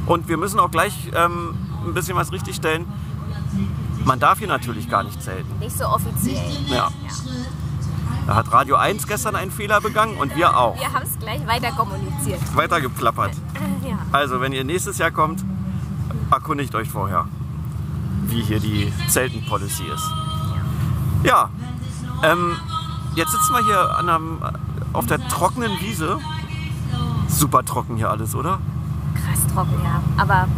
Und 0.06 0.28
wir 0.28 0.36
müssen 0.36 0.60
auch 0.60 0.70
gleich 0.70 1.10
ähm, 1.14 1.54
ein 1.84 1.94
bisschen 1.94 2.16
was 2.16 2.32
richtigstellen. 2.32 2.86
Man 4.04 4.20
darf 4.20 4.38
hier 4.38 4.48
natürlich 4.48 4.88
gar 4.88 5.02
nicht 5.02 5.20
zelten. 5.20 5.58
Nicht 5.58 5.76
so 5.76 5.84
offiziell. 5.84 6.40
Ja. 6.68 6.90
Da 8.26 8.34
hat 8.34 8.52
Radio 8.52 8.76
1 8.76 9.06
gestern 9.06 9.36
einen 9.36 9.50
Fehler 9.50 9.80
begangen 9.80 10.16
und 10.16 10.34
wir 10.36 10.56
auch. 10.56 10.78
Wir 10.78 10.92
haben 10.92 11.04
es 11.04 11.18
gleich 11.18 11.46
weiter 11.46 11.70
kommuniziert. 11.72 12.40
Weitergeplappert. 12.56 13.32
Äh, 13.32 13.88
ja. 13.88 13.98
Also, 14.12 14.40
wenn 14.40 14.52
ihr 14.52 14.64
nächstes 14.64 14.98
Jahr 14.98 15.10
kommt, 15.10 15.44
erkundigt 16.30 16.74
euch 16.74 16.88
vorher, 16.88 17.26
wie 18.26 18.42
hier 18.42 18.60
die 18.60 18.92
Zelten-Policy 19.08 19.84
ist. 19.84 20.10
Ja, 21.22 21.50
ähm, 22.22 22.56
jetzt 23.14 23.32
sitzen 23.32 23.52
wir 23.52 23.64
hier 23.64 23.98
einem, 23.98 24.38
auf 24.92 25.06
der 25.06 25.26
trockenen 25.28 25.80
Wiese. 25.80 26.18
Super 27.28 27.64
trocken 27.64 27.96
hier 27.96 28.10
alles, 28.10 28.34
oder? 28.34 28.58
Krass 29.14 29.40
trocken, 29.52 29.74
ja. 29.82 30.02
Aber 30.16 30.48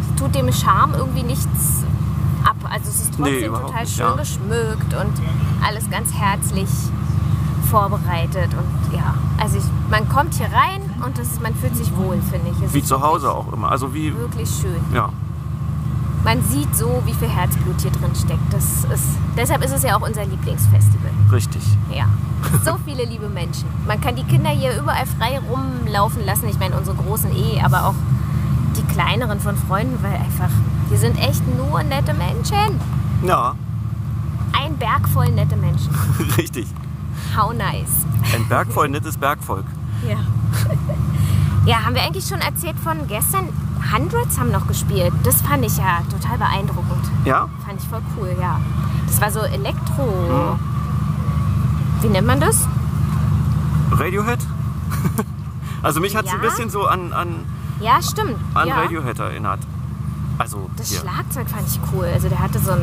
es 0.00 0.20
tut 0.20 0.34
dem 0.34 0.52
Charme 0.52 0.94
irgendwie 0.94 1.22
nichts 1.22 1.84
ab. 2.44 2.56
Also 2.70 2.88
es 2.88 3.00
ist 3.02 3.18
Nee, 3.18 3.24
trotzdem 3.30 3.48
überhaupt 3.48 3.66
total 3.68 3.86
schön 3.86 4.06
ja. 4.06 4.12
geschmückt 4.16 4.94
und 4.94 5.66
alles 5.66 5.90
ganz 5.90 6.12
herzlich 6.12 6.68
vorbereitet. 7.70 8.50
Und 8.54 8.94
ja, 8.96 9.14
also 9.38 9.58
ich, 9.58 9.64
man 9.90 10.08
kommt 10.08 10.34
hier 10.34 10.46
rein 10.46 10.82
und 11.04 11.18
das, 11.18 11.40
man 11.40 11.54
fühlt 11.54 11.76
sich 11.76 11.94
wohl, 11.96 12.20
finde 12.30 12.50
ich. 12.50 12.62
Es 12.62 12.72
Wie 12.72 12.82
zu 12.82 13.00
Hause 13.02 13.30
auch 13.32 13.52
immer. 13.52 13.70
Also 13.70 13.92
wie, 13.94 14.16
Wirklich 14.16 14.48
schön. 14.48 14.80
ja. 14.94 15.10
Man 16.26 16.42
sieht 16.42 16.74
so, 16.74 17.00
wie 17.04 17.14
viel 17.14 17.28
Herzblut 17.28 17.80
hier 17.80 17.92
drin 17.92 18.12
steckt. 18.12 18.52
Das 18.52 18.82
ist, 18.92 19.16
deshalb 19.36 19.64
ist 19.64 19.70
es 19.70 19.84
ja 19.84 19.96
auch 19.96 20.04
unser 20.04 20.24
Lieblingsfestival. 20.26 21.12
Richtig. 21.30 21.62
Ja, 21.88 22.06
so 22.64 22.76
viele 22.84 23.04
liebe 23.04 23.28
Menschen. 23.28 23.68
Man 23.86 24.00
kann 24.00 24.16
die 24.16 24.24
Kinder 24.24 24.50
hier 24.50 24.76
überall 24.76 25.06
frei 25.06 25.38
rumlaufen 25.38 26.26
lassen. 26.26 26.48
Ich 26.48 26.58
meine, 26.58 26.76
unsere 26.76 26.96
großen 26.96 27.30
eh, 27.30 27.62
aber 27.62 27.86
auch 27.86 27.94
die 28.76 28.82
kleineren 28.92 29.38
von 29.38 29.56
Freunden, 29.56 30.02
weil 30.02 30.14
einfach, 30.14 30.50
hier 30.88 30.98
sind 30.98 31.16
echt 31.16 31.42
nur 31.56 31.84
nette 31.84 32.12
Menschen. 32.12 32.80
Ja, 33.24 33.54
Ein 34.52 34.76
Berg 34.78 35.08
voll 35.08 35.30
nette 35.30 35.54
Menschen. 35.54 35.94
richtig. 36.36 36.66
How 37.36 37.52
nice. 37.52 38.04
Ein 38.34 38.48
Berg 38.48 38.72
voll 38.72 38.88
nettes 38.88 39.16
Bergvolk. 39.16 39.66
Ja. 40.08 40.16
Ja, 41.66 41.84
haben 41.84 41.96
wir 41.96 42.02
eigentlich 42.02 42.24
schon 42.24 42.40
erzählt 42.40 42.78
von 42.78 43.08
gestern? 43.08 43.48
Hundreds 43.92 44.38
haben 44.38 44.50
noch 44.50 44.66
gespielt. 44.66 45.12
Das 45.22 45.40
fand 45.42 45.64
ich 45.64 45.76
ja 45.76 46.00
total 46.10 46.38
beeindruckend. 46.38 47.10
Ja? 47.24 47.48
Fand 47.66 47.80
ich 47.80 47.88
voll 47.88 48.02
cool, 48.18 48.34
ja. 48.40 48.60
Das 49.06 49.20
war 49.20 49.30
so 49.30 49.40
Elektro. 49.40 50.58
Wie 52.02 52.08
nennt 52.08 52.26
man 52.26 52.40
das? 52.40 52.66
Radiohead? 53.92 54.40
also 55.82 56.00
mich 56.00 56.16
hat 56.16 56.24
es 56.26 56.30
Ja? 56.32 56.36
ein 56.36 56.42
bisschen 56.42 56.70
so 56.70 56.86
an, 56.86 57.12
an, 57.12 57.44
Ja, 57.80 58.02
stimmt. 58.02 58.36
an 58.54 58.68
ja. 58.68 58.76
Radiohead 58.82 59.18
erinnert. 59.18 59.60
Also 60.38 60.68
Das 60.76 60.90
hier. 60.90 61.00
Schlagzeug 61.00 61.48
fand 61.48 61.66
ich 61.66 61.80
cool. 61.92 62.06
Also 62.12 62.28
der 62.28 62.38
hatte 62.40 62.58
so 62.58 62.72
ein 62.72 62.82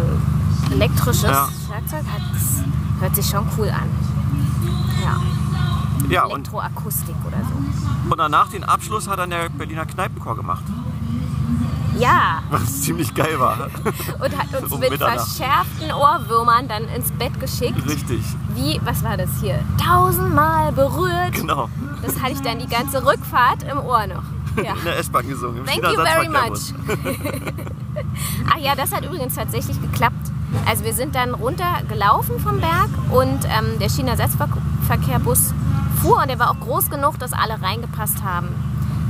elektrisches 0.71 1.23
Ja. 1.23 1.47
Schlagzeug. 1.67 2.03
Hat, 2.11 2.21
das 2.33 2.63
hört 2.99 3.15
sich 3.15 3.27
schon 3.29 3.45
cool 3.57 3.69
an. 3.69 3.89
Ja, 5.03 5.17
Ja, 6.09 6.23
und, 6.25 6.31
Elektroakustik 6.47 7.15
oder 7.27 7.37
so. 7.37 8.09
und 8.11 8.17
danach 8.17 8.47
den 8.49 8.63
Abschluss 8.63 9.07
hat 9.07 9.19
dann 9.19 9.29
der 9.29 9.49
Berliner 9.49 9.85
Kneipenchor 9.85 10.35
gemacht. 10.35 10.63
Ja, 11.99 12.41
Was 12.49 12.81
ziemlich 12.81 13.13
geil 13.13 13.39
war. 13.39 13.67
und 14.19 14.37
hat 14.37 14.61
uns 14.61 14.71
Um 14.71 14.79
mit 14.79 14.91
Mitternacht. 14.91 15.19
verschärften 15.27 15.91
Ohrwürmern 15.91 16.67
dann 16.67 16.83
ins 16.95 17.11
Bett 17.11 17.39
geschickt. 17.39 17.85
Richtig, 17.87 18.23
Wie, 18.55 18.79
was 18.83 19.03
war 19.03 19.15
das 19.17 19.29
hier? 19.41 19.59
Tausendmal 19.83 20.71
berührt. 20.71 21.33
genau. 21.33 21.69
Das 22.01 22.19
hatte 22.21 22.33
ich 22.33 22.41
dann 22.41 22.59
die 22.59 22.67
ganze 22.67 23.05
Rückfahrt 23.05 23.63
im 23.63 23.77
Ohr 23.79 24.07
noch. 24.07 24.23
Ja. 24.63 24.73
In 24.77 24.83
der 24.85 24.97
S-Bahn 24.99 25.27
gesungen. 25.27 25.65
Thank 25.65 25.83
you 25.83 26.03
very 26.03 26.29
much. 26.29 26.73
Ach 28.53 28.57
ja, 28.57 28.75
das 28.75 28.91
hat 28.91 29.05
übrigens 29.05 29.35
tatsächlich 29.35 29.79
geklappt. 29.81 30.15
Also 30.67 30.83
wir 30.83 30.93
sind 30.93 31.15
dann 31.15 31.33
runtergelaufen 31.33 32.39
vom 32.39 32.59
Berg 32.59 32.89
und 33.11 33.39
ähm, 33.45 33.79
der 33.79 33.89
Schienenersatzverkehrbus 33.89 35.53
fuhr 36.01 36.17
und 36.21 36.27
der 36.29 36.37
war 36.39 36.51
auch 36.51 36.59
groß 36.59 36.89
genug, 36.89 37.17
dass 37.19 37.33
alle 37.33 37.61
reingepasst 37.61 38.23
haben. 38.23 38.49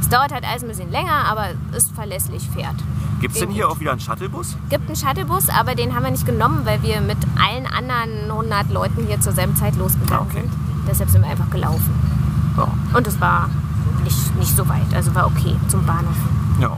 Es 0.04 0.10
dauert 0.10 0.34
halt 0.34 0.44
alles 0.44 0.64
ein 0.64 0.68
bisschen 0.68 0.92
länger, 0.92 1.26
aber 1.32 1.52
ist 1.72 1.96
verlässlich 1.96 2.50
fährt. 2.50 2.76
Gibt 3.22 3.36
es 3.36 3.40
denn 3.40 3.52
hier 3.52 3.70
auch 3.70 3.80
wieder 3.80 3.92
einen 3.92 4.02
Shuttlebus? 4.02 4.58
gibt 4.70 4.86
einen 4.88 4.98
Shuttlebus, 4.98 5.48
aber 5.48 5.76
den 5.76 5.96
haben 5.96 6.04
wir 6.04 6.12
nicht 6.12 6.26
genommen, 6.26 6.66
weil 6.66 6.84
wir 6.84 7.00
mit 7.00 7.18
allen 7.40 7.66
anderen 7.68 8.30
100 8.30 8.70
Leuten 8.70 9.06
hier 9.08 9.22
zur 9.22 9.32
selben 9.32 9.56
Zeit 9.56 9.78
losgegangen 9.78 10.28
okay. 10.30 10.42
sind. 10.42 10.52
Deshalb 10.90 11.10
sind 11.10 11.22
wir 11.22 11.30
einfach 11.32 11.50
gelaufen. 11.50 11.94
Ja. 12.58 12.68
Und 12.98 13.08
es 13.08 13.22
war 13.22 13.50
nicht, 14.04 14.36
nicht 14.36 14.54
so 14.54 14.68
weit, 14.68 14.94
also 14.94 15.16
war 15.16 15.26
okay 15.26 15.56
zum 15.70 15.86
Bahnhof. 15.86 16.18
ja. 16.60 16.76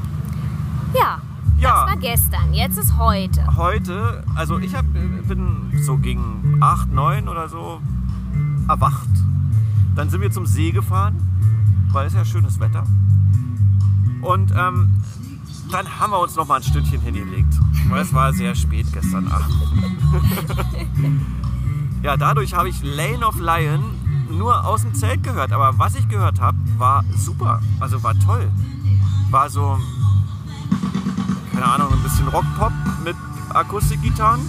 Ja, 0.94 1.18
Ja. 1.58 1.86
das 1.88 1.96
war 1.96 1.98
gestern, 1.98 2.54
jetzt 2.54 2.78
ist 2.78 2.96
heute. 3.00 3.44
Heute, 3.58 4.24
also 4.36 4.60
ich 4.60 4.76
hab, 4.76 4.86
bin 4.94 5.74
so 5.82 5.98
gegen 5.98 6.60
8, 6.62 6.94
9 6.94 7.28
oder 7.28 7.50
so 7.50 7.82
erwacht. 8.70 9.10
Dann 9.96 10.12
sind 10.12 10.22
wir 10.22 10.30
zum 10.30 10.46
See 10.46 10.70
gefahren, 10.70 11.16
weil 11.92 12.06
es 12.06 12.14
ja 12.14 12.24
schönes 12.24 12.60
Wetter. 12.60 12.84
Und 14.26 14.52
ähm, 14.58 14.90
dann 15.72 16.00
haben 16.00 16.12
wir 16.12 16.20
uns 16.20 16.36
noch 16.36 16.48
mal 16.48 16.56
ein 16.56 16.64
Stündchen 16.64 17.00
hingelegt. 17.00 17.54
Weil 17.90 18.02
es 18.02 18.14
war 18.14 18.34
sehr 18.34 18.56
spät 18.56 18.88
gestern 18.92 19.28
Abend. 19.28 19.54
ja, 22.04 22.18
dadurch 22.18 22.56
habe 22.56 22.70
ich 22.70 22.82
Lane 22.84 23.26
of 23.26 23.40
Lion 23.40 23.84
nur 24.32 24.66
aus 24.66 24.82
dem 24.82 24.96
Zelt 24.96 25.22
gehört. 25.24 25.52
Aber 25.52 25.78
was 25.78 25.96
ich 25.96 26.10
gehört 26.10 26.42
habe, 26.42 26.58
war 26.78 27.04
super. 27.16 27.62
Also 27.80 28.02
war 28.02 28.18
toll. 28.20 28.50
War 29.30 29.50
so, 29.50 29.78
keine 31.54 31.66
Ahnung, 31.66 31.94
ein 31.94 32.02
bisschen 32.02 32.28
Rockpop 32.28 32.74
mit 33.04 33.16
Akustikgitarren. 33.50 34.42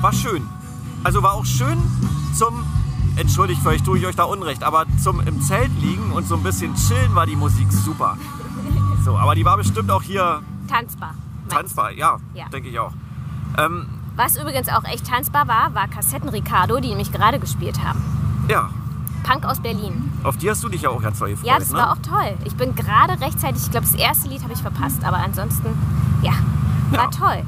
War 0.00 0.12
schön. 0.12 0.42
Also 1.04 1.22
war 1.22 1.34
auch 1.34 1.46
schön 1.46 1.78
zum, 2.34 2.64
entschuldigt, 3.16 3.60
vielleicht 3.62 3.84
tue 3.84 3.98
ich 3.98 4.06
euch 4.06 4.16
da 4.16 4.24
Unrecht, 4.24 4.62
aber 4.62 4.84
zum 5.02 5.20
im 5.20 5.40
Zelt 5.42 5.70
liegen 5.80 6.12
und 6.12 6.26
so 6.26 6.36
ein 6.36 6.42
bisschen 6.42 6.74
chillen 6.74 7.14
war 7.14 7.26
die 7.26 7.36
Musik 7.36 7.70
super. 7.72 8.16
So, 9.02 9.16
aber 9.16 9.34
die 9.34 9.46
war 9.46 9.56
bestimmt 9.56 9.90
auch 9.90 10.02
hier 10.02 10.42
Tanzbar. 10.68 11.14
tanzbar, 11.48 11.90
ja, 11.90 12.18
Ja. 12.34 12.46
denke 12.50 12.68
ich 12.68 12.78
auch. 12.78 12.92
Ähm, 13.56 13.86
Was 14.14 14.36
übrigens 14.36 14.68
auch 14.68 14.84
echt 14.84 15.06
tanzbar 15.06 15.48
war, 15.48 15.74
war 15.74 15.88
Kassetten 15.88 16.28
Ricardo, 16.28 16.80
die 16.80 16.88
nämlich 16.88 17.10
gerade 17.10 17.38
gespielt 17.38 17.82
haben. 17.82 17.98
ja, 18.48 18.68
Punk 19.22 19.46
aus 19.46 19.58
Berlin. 19.60 20.12
auf 20.22 20.36
die 20.36 20.50
hast 20.50 20.62
du 20.62 20.68
dich 20.68 20.82
ja 20.82 20.90
auch 20.90 21.00
ganz 21.00 21.18
doll 21.18 21.30
gefreut, 21.30 21.46
Ja, 21.46 21.58
das 21.58 21.70
ne? 21.72 21.78
war 21.78 21.92
auch 21.92 21.98
toll. 22.06 22.36
Ich 22.44 22.54
bin 22.56 22.74
gerade 22.74 23.18
rechtzeitig, 23.22 23.62
ich 23.62 23.70
glaube, 23.70 23.86
das 23.86 23.94
erste 23.94 24.28
Lied 24.28 24.42
habe 24.42 24.52
ich 24.52 24.60
verpasst, 24.60 25.02
aber 25.02 25.16
ansonsten, 25.16 25.68
ja, 26.20 26.32
war 26.90 27.04
Ja. 27.04 27.10
toll. 27.10 27.42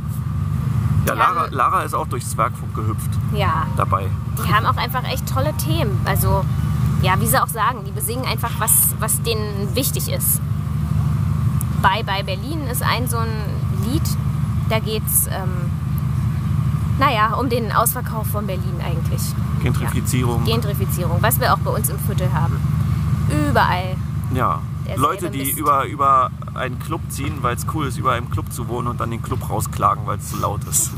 Ja, 1.06 1.14
Lara, 1.14 1.40
haben- 1.42 1.52
Lara 1.54 1.82
ist 1.82 1.94
auch 1.94 2.06
durchs 2.06 2.30
Zwergfunk 2.30 2.74
gehüpft 2.74 3.10
Ja, 3.34 3.66
dabei. 3.76 4.06
die 4.46 4.52
haben 4.52 4.66
auch 4.66 4.76
einfach 4.76 5.04
echt 5.04 5.28
tolle 5.28 5.52
Themen. 5.56 6.00
Also, 6.04 6.44
ja, 7.02 7.20
wie 7.20 7.26
sie 7.26 7.42
auch 7.42 7.48
sagen, 7.48 7.80
die 7.86 7.90
besingen 7.90 8.24
einfach, 8.24 8.50
was, 8.58 8.94
was 9.00 9.20
denen 9.22 9.74
wichtig 9.74 10.10
ist. 10.12 10.40
Bei, 11.82 12.02
bei 12.04 12.22
Berlin 12.22 12.66
ist 12.70 12.82
ein 12.82 13.08
so 13.08 13.16
ein 13.18 13.28
Lied, 13.84 14.02
da 14.68 14.78
geht's, 14.78 15.26
ähm, 15.26 15.70
naja, 17.00 17.34
um 17.34 17.48
den 17.48 17.72
Ausverkauf 17.72 18.28
von 18.28 18.46
Berlin 18.46 18.80
eigentlich. 18.84 19.22
Gentrifizierung. 19.62 20.44
Gentrifizierung, 20.44 21.18
was 21.20 21.40
wir 21.40 21.52
auch 21.52 21.58
bei 21.58 21.70
uns 21.72 21.88
im 21.88 21.98
Viertel 21.98 22.32
haben. 22.32 22.56
Überall. 23.48 23.96
Ja. 24.34 24.60
Leute, 24.96 25.30
die 25.30 25.38
Mist. 25.38 25.58
über, 25.58 25.86
über 25.86 26.30
einen 26.54 26.78
Club 26.78 27.00
ziehen, 27.08 27.38
weil 27.42 27.56
es 27.56 27.66
cool 27.74 27.86
ist, 27.86 27.98
über 27.98 28.12
einem 28.12 28.30
Club 28.30 28.52
zu 28.52 28.68
wohnen 28.68 28.88
und 28.88 29.00
dann 29.00 29.10
den 29.10 29.22
Club 29.22 29.48
rausklagen, 29.48 30.06
weil 30.06 30.18
es 30.18 30.30
zu 30.30 30.36
laut 30.38 30.62
ist. 30.64 30.90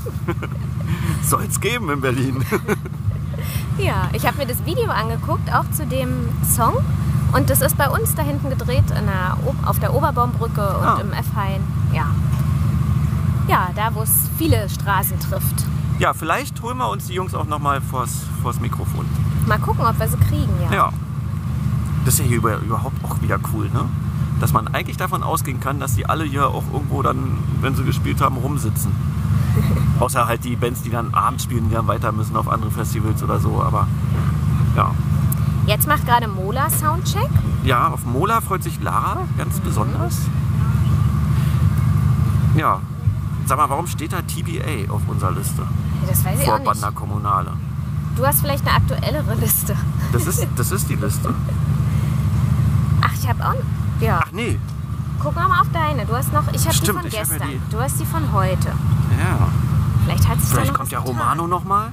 Soll 1.22 1.44
es 1.48 1.60
geben 1.60 1.90
in 1.90 2.00
Berlin. 2.00 2.44
Ja, 3.76 4.08
ich 4.12 4.24
habe 4.24 4.36
mir 4.38 4.46
das 4.46 4.64
Video 4.64 4.88
angeguckt, 4.88 5.52
auch 5.52 5.64
zu 5.72 5.84
dem 5.84 6.28
Song. 6.48 6.74
Und 7.32 7.50
das 7.50 7.60
ist 7.60 7.76
bei 7.76 7.90
uns 7.90 8.14
da 8.14 8.22
hinten 8.22 8.48
gedreht, 8.48 8.84
der, 8.90 9.36
auf 9.68 9.80
der 9.80 9.92
Oberbaumbrücke 9.94 10.78
und 10.78 10.84
Ah. 10.86 10.98
im 11.00 11.12
F-Hain. 11.12 11.60
Ja. 11.92 12.06
Ja, 13.48 13.70
da, 13.74 13.92
wo 13.94 14.02
es 14.02 14.30
viele 14.38 14.68
Straßen 14.70 15.18
trifft. 15.18 15.64
Ja, 15.98 16.14
vielleicht 16.14 16.62
holen 16.62 16.78
wir 16.78 16.88
uns 16.88 17.06
die 17.08 17.14
Jungs 17.14 17.34
auch 17.34 17.46
nochmal 17.46 17.80
vors, 17.80 18.20
vors 18.42 18.60
Mikrofon. 18.60 19.06
Mal 19.46 19.58
gucken, 19.58 19.84
ob 19.84 19.98
wir 19.98 20.06
sie 20.08 20.16
kriegen, 20.18 20.52
ja. 20.70 20.72
Ja. 20.76 20.92
Das 22.04 22.14
ist 22.14 22.20
ja 22.20 22.26
hier 22.26 22.36
über, 22.38 22.58
überhaupt 22.58 23.04
auch 23.04 23.20
wieder 23.22 23.38
cool, 23.52 23.68
ne? 23.70 23.86
Dass 24.44 24.52
man 24.52 24.68
eigentlich 24.68 24.98
davon 24.98 25.22
ausgehen 25.22 25.58
kann, 25.58 25.80
dass 25.80 25.94
die 25.94 26.04
alle 26.04 26.22
hier 26.22 26.48
auch 26.48 26.64
irgendwo 26.70 27.00
dann, 27.00 27.38
wenn 27.62 27.74
sie 27.74 27.82
gespielt 27.82 28.20
haben, 28.20 28.36
rumsitzen. 28.36 28.92
Außer 30.00 30.26
halt 30.26 30.44
die 30.44 30.54
Bands, 30.54 30.82
die 30.82 30.90
dann 30.90 31.14
abends 31.14 31.44
spielen, 31.44 31.70
die 31.70 31.74
dann 31.74 31.86
weiter 31.86 32.12
müssen 32.12 32.36
auf 32.36 32.46
andere 32.50 32.70
Festivals 32.70 33.22
oder 33.22 33.40
so. 33.40 33.62
Aber 33.62 33.88
ja. 34.76 34.90
Jetzt 35.64 35.88
macht 35.88 36.04
gerade 36.04 36.28
Mola 36.28 36.68
Soundcheck. 36.68 37.30
Ja, 37.64 37.88
auf 37.88 38.04
Mola 38.04 38.42
freut 38.42 38.62
sich 38.62 38.82
Lara 38.82 39.26
ganz 39.38 39.60
besonders. 39.60 40.18
Ja. 42.54 42.80
Sag 43.46 43.56
mal, 43.56 43.70
warum 43.70 43.86
steht 43.86 44.12
da 44.12 44.20
TBA 44.20 44.92
auf 44.92 45.00
unserer 45.08 45.32
Liste? 45.32 45.62
Das 46.06 46.22
weiß 46.22 46.38
ich 46.38 46.44
Vor 46.44 46.56
auch 46.56 46.58
nicht. 46.58 46.66
Banda 46.66 46.90
Kommunale. 46.90 47.52
Du 48.14 48.26
hast 48.26 48.42
vielleicht 48.42 48.66
eine 48.68 48.76
aktuellere 48.76 49.36
Liste. 49.36 49.74
Das 50.12 50.26
ist, 50.26 50.46
das 50.54 50.70
ist 50.70 50.90
die 50.90 50.96
Liste. 50.96 51.32
Ach, 53.00 53.12
ich 53.18 53.26
habe 53.26 53.42
auch. 53.42 53.83
Ja, 54.00 54.20
Ach 54.24 54.32
nee. 54.32 54.58
guck 55.22 55.34
mal 55.34 55.46
auf 55.60 55.68
deine. 55.72 56.04
Du 56.06 56.14
hast 56.14 56.32
noch. 56.32 56.42
Ich 56.52 56.66
habe 56.66 56.76
die 56.78 56.86
von 56.86 57.02
ja 57.04 57.08
gestern. 57.20 57.48
die. 57.48 57.60
Du 57.70 57.80
hast 57.80 57.98
die 58.00 58.04
von 58.06 58.32
heute. 58.32 58.68
Ja. 58.68 59.48
Vielleicht 60.04 60.28
hat 60.28 60.40
sich 60.40 60.50
Vielleicht 60.50 60.72
noch 60.72 60.78
kommt 60.78 60.90
ja. 60.92 60.98
Romano 60.98 61.46
nochmal. 61.46 61.90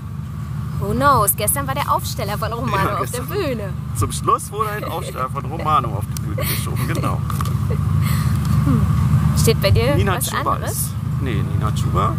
Who 0.80 0.94
knows? 0.94 1.36
Gestern 1.38 1.68
war 1.68 1.76
der 1.76 1.92
Aufsteller 1.94 2.38
von 2.38 2.52
Romano 2.52 2.90
Ja, 2.90 2.98
auf 3.00 3.12
der. 3.12 3.22
Bühne. 3.22 3.70
Zum 3.96 4.12
Schluss 4.12 4.52
wurde 4.52 4.72
ein 4.72 4.84
Aufsteller 4.84 5.30
von 5.30 5.46
Romano 5.46 5.90
auf 5.90 6.04
die 6.18 6.22
Bühne 6.22 6.42
geschoben, 6.48 6.88
genau. 6.88 7.20
Steht 9.40 9.62
bei 9.62 9.72
dir 9.72 9.96
Nina 9.96 10.16
was 10.16 10.26
Chuba 10.30 10.54
anderes? 10.56 10.72
ist. 10.74 10.90
Nee, 11.22 11.44
Nina 11.54 11.72
Chuba. 11.72 12.14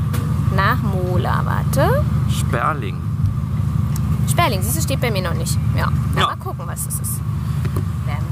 Nach 0.54 0.78
Mola, 0.82 1.42
warte. 1.44 2.04
Sperling. 2.30 2.96
Sperling, 4.30 4.62
siehst 4.62 4.76
du, 4.76 4.82
steht 4.82 5.00
bei 5.00 5.10
mir 5.10 5.22
noch 5.22 5.34
nicht. 5.34 5.58
Ja, 5.76 5.88
Na, 6.14 6.20
Ja. 6.20 6.26
mal 6.28 6.36
gucken, 6.36 6.64
was 6.66 6.84
das 6.86 6.94
ist. 7.00 7.20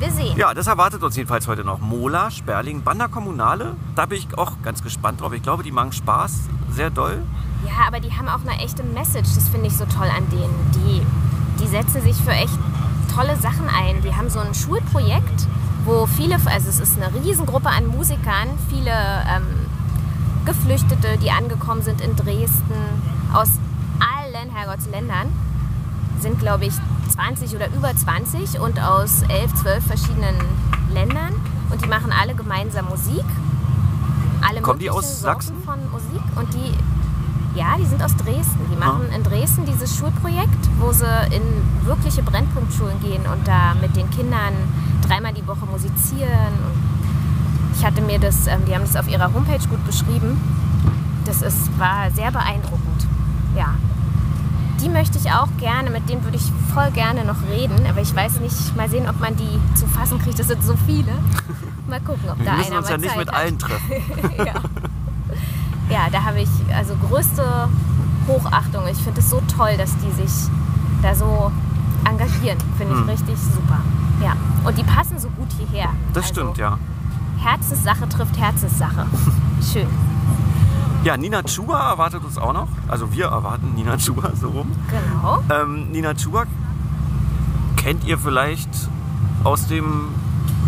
Wir 0.01 0.11
sehen. 0.11 0.37
Ja, 0.39 0.55
das 0.55 0.67
erwartet 0.67 1.03
uns 1.03 1.15
jedenfalls 1.15 1.47
heute 1.47 1.63
noch. 1.63 1.79
Mola, 1.79 2.31
Sperling, 2.31 2.83
Banda 2.83 3.07
Kommunale. 3.07 3.77
Da 3.95 4.07
bin 4.07 4.17
ich 4.17 4.39
auch 4.39 4.53
ganz 4.63 4.83
gespannt 4.83 5.21
drauf. 5.21 5.35
Ich 5.35 5.43
glaube, 5.43 5.63
die 5.63 5.73
machen 5.73 5.93
Spaß. 5.93 6.49
Sehr 6.71 6.89
doll. 6.89 7.23
Ja, 7.67 7.87
aber 7.87 8.01
die 8.01 8.11
haben 8.11 8.27
auch 8.29 8.41
eine 8.41 8.59
echte 8.65 8.83
Message. 8.83 9.29
Das 9.35 9.51
finde 9.51 9.67
ich 9.67 9.77
so 9.77 9.85
toll 9.85 10.09
an 10.09 10.27
denen. 10.31 10.71
Die, 10.75 11.63
die 11.63 11.69
setzen 11.69 12.01
sich 12.01 12.17
für 12.17 12.31
echt 12.31 12.59
tolle 13.15 13.37
Sachen 13.37 13.69
ein. 13.69 14.01
Die 14.01 14.15
haben 14.15 14.31
so 14.31 14.39
ein 14.39 14.55
Schulprojekt, 14.55 15.47
wo 15.85 16.07
viele, 16.07 16.37
also 16.47 16.69
es 16.71 16.81
ist 16.81 16.97
eine 16.97 17.13
Riesengruppe 17.23 17.69
an 17.69 17.87
Musikern, 17.87 18.49
viele 18.71 18.91
ähm, 18.91 19.67
Geflüchtete, 20.47 21.19
die 21.19 21.31
angekommen 21.31 21.83
sind 21.83 22.01
in 22.01 22.17
Dresden, 22.17 22.73
aus 23.35 23.51
allen 24.01 24.51
Herrgottsländern, 24.51 25.27
sind 26.21 26.39
glaube 26.39 26.67
ich 26.67 26.75
20 27.11 27.55
oder 27.55 27.69
über 27.69 27.95
20 27.95 28.61
und 28.61 28.81
aus 28.81 29.23
11, 29.29 29.55
12 29.55 29.87
verschiedenen 29.87 30.37
Ländern. 30.93 31.35
Und 31.71 31.85
die 31.85 31.89
machen 31.89 32.13
alle 32.13 32.35
gemeinsam 32.35 32.89
Musik. 32.89 33.25
Alle 34.41 34.61
Kommen 34.61 34.79
die 34.79 34.91
aus 34.91 35.21
Sorten 35.21 35.41
Sachsen? 35.41 35.63
von 35.65 35.79
Musik. 35.91 36.23
Und 36.37 36.53
die 36.55 36.75
ja, 37.55 37.77
die 37.77 37.85
sind 37.85 38.03
aus 38.03 38.15
Dresden. 38.17 38.61
Die 38.73 38.77
machen 38.77 39.11
in 39.15 39.23
Dresden 39.25 39.67
dieses 39.67 39.97
Schulprojekt, 39.97 40.69
wo 40.79 40.93
sie 40.93 41.05
in 41.31 41.43
wirkliche 41.85 42.23
Brennpunktschulen 42.23 43.01
gehen 43.01 43.27
und 43.27 43.47
da 43.47 43.75
mit 43.81 43.97
den 43.97 44.09
Kindern 44.11 44.55
dreimal 45.07 45.33
die 45.33 45.47
Woche 45.47 45.67
musizieren. 45.67 46.55
Und 46.65 47.77
ich 47.77 47.85
hatte 47.85 48.03
mir 48.03 48.19
das, 48.19 48.47
ähm, 48.47 48.65
die 48.67 48.75
haben 48.75 48.83
das 48.83 48.97
auf 48.97 49.09
ihrer 49.09 49.33
Homepage 49.33 49.67
gut 49.69 49.85
beschrieben. 49.85 50.41
Das 51.25 51.43
ist, 51.43 51.77
war 51.79 52.11
sehr 52.13 52.31
beeindruckend. 52.31 53.07
Ja. 53.57 53.75
Die 54.83 54.89
möchte 54.89 55.19
ich 55.19 55.31
auch 55.31 55.49
gerne, 55.59 55.91
mit 55.91 56.09
denen 56.09 56.25
würde 56.25 56.37
ich 56.39 56.51
voll 56.73 56.91
gerne 56.93 57.25
noch 57.25 57.37
reden, 57.51 57.87
aber 57.89 58.01
ich 58.01 58.15
weiß 58.15 58.41
nicht, 58.41 58.75
mal 58.77 58.89
sehen, 58.89 59.09
ob 59.09 59.21
man 59.21 59.37
die 59.37 59.59
zu 59.75 59.87
fassen 59.87 60.19
kriegt. 60.19 60.39
Das 60.39 60.49
sind 60.49 60.63
so 60.63 60.75
viele. 60.87 61.13
Mal 61.89 62.01
gucken, 62.01 62.31
ob 62.31 62.39
Wir 62.39 62.45
da 62.47 62.53
müssen 62.57 62.69
einer 62.71 62.79
uns 62.79 62.87
mal 62.89 62.93
ja 62.93 62.99
nicht 62.99 63.17
mit 63.17 63.29
hat. 63.29 63.35
allen 63.35 63.59
treffen. 63.59 63.93
ja. 64.39 64.55
ja, 65.91 66.09
da 66.13 66.23
habe 66.25 66.41
ich 66.41 66.49
also 66.75 66.95
größte 67.09 67.69
Hochachtung. 68.29 68.85
Ich 68.91 68.99
finde 68.99 69.21
es 69.21 69.29
so 69.29 69.43
toll, 69.57 69.77
dass 69.77 69.97
die 69.99 70.11
sich 70.13 70.49
da 71.03 71.15
so 71.15 71.51
engagieren. 72.09 72.59
Finde 72.79 72.95
ich 72.95 73.01
Hm. 73.01 73.09
richtig 73.09 73.37
super. 73.39 73.81
Ja. 74.23 74.35
Und 74.65 74.79
die 74.79 74.85
passen 74.85 75.19
so 75.19 75.29
gut 75.31 75.49
hierher. 75.59 75.91
Das 76.15 76.29
also, 76.29 76.41
stimmt, 76.43 76.59
ja. 76.59 76.79
Herzenssache 77.43 78.09
trifft 78.09 78.39
Herzenssache. 78.39 79.07
Schön. 79.73 79.89
Ja, 81.03 81.17
Nina 81.17 81.43
Chuba 81.43 81.91
erwartet 81.91 82.23
uns 82.25 82.37
auch 82.37 82.53
noch. 82.53 82.69
Also 82.89 83.13
wir 83.13 83.27
erwarten 83.27 83.75
Nina 83.75 83.97
Chuba 83.97 84.33
so 84.39 84.49
rum. 84.51 84.71
Genau. 84.91 85.43
Ähm, 85.51 85.91
Nina 85.93 86.15
Chuba 86.15 86.45
kennt 87.77 88.05
ihr 88.05 88.19
vielleicht 88.19 88.69
aus 89.45 89.67
dem 89.67 90.09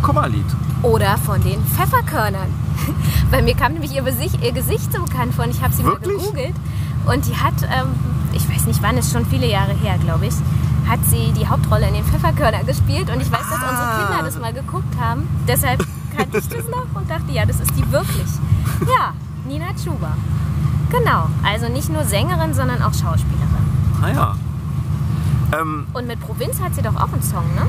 Kummerlied. 0.02 0.46
Oder 0.82 1.18
von 1.18 1.42
den 1.44 1.62
Pfefferkörnern. 1.66 2.48
Weil 3.30 3.42
mir 3.42 3.54
kam 3.54 3.72
nämlich 3.74 3.94
ihr 3.94 4.02
Gesicht, 4.02 4.42
ihr 4.42 4.52
Gesicht 4.52 4.90
so 4.92 5.02
bekannt 5.02 5.34
vor 5.34 5.44
und 5.44 5.50
ich 5.50 5.62
habe 5.62 5.72
sie 5.74 5.84
Wirklich? 5.84 6.16
mal 6.16 6.22
gegoogelt. 6.22 6.54
Und 7.06 7.26
die 7.26 7.36
hat, 7.36 7.54
ähm, 7.64 7.88
ich 8.32 8.48
weiß 8.48 8.64
nicht 8.66 8.82
wann, 8.82 8.96
ist 8.96 9.12
schon 9.12 9.26
viele 9.26 9.46
Jahre 9.46 9.72
her, 9.74 9.98
glaube 9.98 10.26
ich, 10.26 10.34
hat 10.88 11.00
sie 11.10 11.32
die 11.32 11.46
Hauptrolle 11.46 11.88
in 11.88 11.94
den 11.94 12.04
Pfefferkörnern 12.04 12.64
gespielt. 12.66 13.10
Und 13.10 13.20
ich 13.20 13.30
weiß, 13.30 13.40
dass 13.42 13.52
unsere 13.58 13.68
Ah. 13.86 14.06
Kinder 14.08 14.22
das 14.24 14.38
mal 14.40 14.52
geguckt 14.54 14.98
haben. 14.98 15.28
Deshalb 15.46 15.84
kannte 16.16 16.38
ich 16.38 16.48
das 16.48 16.64
noch 16.68 16.86
und 16.94 17.10
dachte, 17.10 17.30
ja, 17.32 17.44
das 17.44 17.60
ist 17.60 17.70
die 17.76 17.90
wirklich. 17.92 18.26
Ja, 18.88 19.12
Nina 19.52 19.66
Chuba. 19.74 20.16
Genau, 20.90 21.26
also 21.44 21.68
nicht 21.68 21.90
nur 21.90 22.04
Sängerin, 22.04 22.54
sondern 22.54 22.80
auch 22.82 22.94
Schauspielerin. 22.94 23.66
Naja. 24.00 24.34
Ähm, 25.52 25.86
Und 25.92 26.06
mit 26.06 26.20
Provinz 26.20 26.58
hat 26.60 26.74
sie 26.74 26.80
doch 26.80 26.96
auch 26.96 27.12
einen 27.12 27.22
Song, 27.22 27.44
ne? 27.54 27.66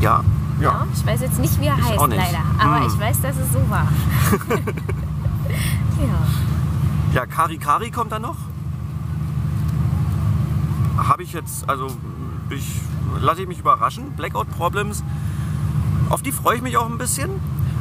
ja. 0.00 0.24
Ja. 0.60 0.86
Ich 0.94 1.04
weiß 1.04 1.20
jetzt 1.20 1.38
nicht, 1.40 1.60
wie 1.60 1.66
er 1.66 1.76
Ich 1.76 1.84
heißt, 1.84 1.98
auch 1.98 2.06
nicht. 2.06 2.16
leider. 2.16 2.38
Aber 2.58 2.80
Hm. 2.80 2.86
ich 2.86 2.98
weiß, 2.98 3.20
dass 3.20 3.36
es 3.36 3.52
so 3.52 3.58
war. 3.68 3.88
ja. 5.98 7.12
Ja, 7.12 7.26
Kari 7.26 7.58
Kari 7.58 7.90
kommt 7.90 8.12
dann 8.12 8.22
noch. 8.22 8.36
Habe 10.96 11.24
ich 11.24 11.32
jetzt, 11.32 11.68
also 11.68 11.88
ich, 12.50 12.80
lasse 13.20 13.42
ich 13.42 13.48
mich 13.48 13.58
überraschen. 13.58 14.12
Blackout 14.16 14.48
Problems, 14.50 15.02
auf 16.08 16.22
die 16.22 16.32
freue 16.32 16.56
ich 16.56 16.62
mich 16.62 16.76
auch 16.78 16.88
ein 16.88 16.98
bisschen. 16.98 17.30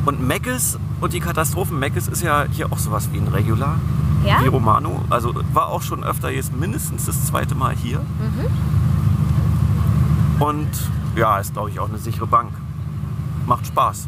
Und 0.05 0.19
Meckes 0.27 0.77
und 1.01 1.13
die 1.13 1.19
Katastrophen 1.19 1.79
Meckes 1.79 2.07
ist 2.07 2.21
ja 2.23 2.45
hier 2.49 2.71
auch 2.71 2.77
sowas 2.77 3.09
wie 3.11 3.17
ein 3.17 3.27
Regular. 3.27 3.79
Ja? 4.25 4.41
Wie 4.41 4.47
Romano. 4.47 5.03
Also 5.09 5.33
war 5.53 5.67
auch 5.67 5.81
schon 5.81 6.03
öfter 6.03 6.29
jetzt 6.29 6.55
mindestens 6.55 7.05
das 7.05 7.25
zweite 7.25 7.55
Mal 7.55 7.75
hier. 7.75 7.99
Mhm. 7.99 8.47
Und 10.41 10.69
ja, 11.15 11.37
ist 11.39 11.53
glaube 11.53 11.69
ich 11.69 11.79
auch 11.79 11.89
eine 11.89 11.97
sichere 11.97 12.27
Bank. 12.27 12.51
Macht 13.45 13.67
Spaß. 13.67 14.07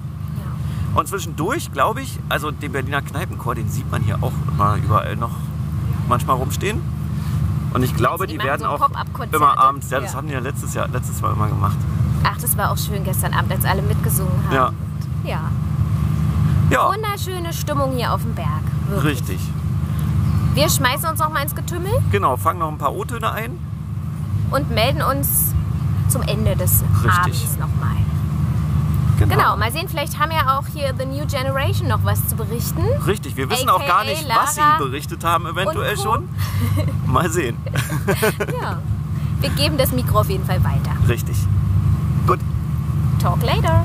Und 0.96 1.08
zwischendurch, 1.10 1.74
glaube 1.74 2.02
ich, 2.02 2.20
also 2.30 2.52
den 2.52 2.72
Berliner 2.72 3.02
Kneipenchor, 3.02 3.54
den 3.56 3.70
sieht 3.70 3.92
man 3.92 4.02
hier 4.02 4.24
auch 4.24 4.32
immer 4.48 4.78
überall 4.78 5.18
noch 5.18 5.36
manchmal 6.08 6.38
rumstehen. 6.38 6.82
Und 7.74 7.84
ich 7.84 7.94
glaube, 7.94 8.26
die 8.28 8.38
die, 8.38 8.44
werden 8.44 8.62
so 8.62 8.68
auch 8.68 8.90
immer 9.34 9.60
abends, 9.60 9.90
ja, 9.92 10.00
das 10.00 10.14
Ja. 10.14 10.18
haben 10.18 10.28
die 10.28 10.34
ja 10.34 10.40
letztes 10.40 10.74
Jahr, 10.74 10.88
letztes 10.88 11.22
Mal 11.22 11.34
immer 11.34 11.48
gemacht. 11.50 11.76
Ach, 12.24 12.38
das 12.38 12.58
war 12.58 12.72
auch 12.72 12.78
schön 12.78 13.04
gestern 13.04 13.34
Abend, 13.34 13.52
als 13.52 13.66
alle 13.66 13.82
mitgesungen 13.82 14.32
haben. 14.46 14.56
Ja. 14.56 14.68
Und 14.68 15.30
ja. 15.30 15.42
Ja, 16.70 16.90
Wunderschöne 16.92 17.54
Stimmung 17.54 17.94
hier 17.96 18.12
auf 18.14 18.22
dem 18.22 18.34
Berg. 18.34 18.48
Wirklich. 18.88 19.20
richtig. 19.20 19.40
Wir 20.54 20.70
schmeißen 20.70 21.10
uns 21.10 21.20
noch 21.20 21.30
mal 21.30 21.42
ins 21.44 21.54
Getümmel 21.54 21.92
Genau, 22.12 22.38
fangen 22.38 22.60
noch 22.60 22.70
ein 22.70 22.78
paar 22.78 22.94
O-Töne 22.96 23.32
ein. 23.32 23.60
und 24.52 24.70
melden 24.72 25.02
uns 25.02 25.54
zum 26.10 26.22
Ende 26.22 26.56
des 26.56 26.84
Richtig. 27.04 27.12
Abends 27.18 27.58
nochmal. 27.60 27.96
Genau, 29.18 29.56
mal 29.56 29.72
sehen, 29.72 29.88
vielleicht 29.88 30.20
haben 30.20 30.32
ja 30.32 30.58
auch 30.60 30.66
hier 30.68 30.94
The 30.98 31.06
New 31.06 31.26
Generation 31.26 31.88
noch 31.88 32.04
was 32.04 32.28
zu 32.28 32.36
berichten. 32.36 32.82
Richtig, 33.08 33.38
wir 33.38 33.50
wissen 33.50 33.70
auch 33.70 33.80
gar 33.80 34.00
AKA 34.02 34.04
nicht, 34.10 34.28
was 34.28 34.56
sie 34.56 34.62
Lara 34.62 34.78
berichtet 34.78 35.24
haben, 35.24 35.46
eventuell 35.48 35.98
schon. 35.98 36.28
Mal 37.06 37.30
sehen. 37.32 37.58
Ja. 38.62 38.80
Wir 39.42 39.50
geben 39.52 39.78
das 39.78 39.92
Mikro 39.92 40.20
auf 40.22 40.30
jeden 40.30 40.46
Fall 40.46 40.64
weiter. 40.64 40.92
Richtig. 41.08 41.38
Gut. 42.26 42.40
Talk 43.20 43.42
later. 43.44 43.84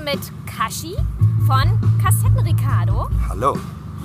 Hier 0.00 0.16
mit 0.16 0.32
Kashi 0.46 0.96
von 1.46 1.78
Kassetten 2.02 2.38
Ricardo. 2.38 3.08
Hallo. 3.28 3.56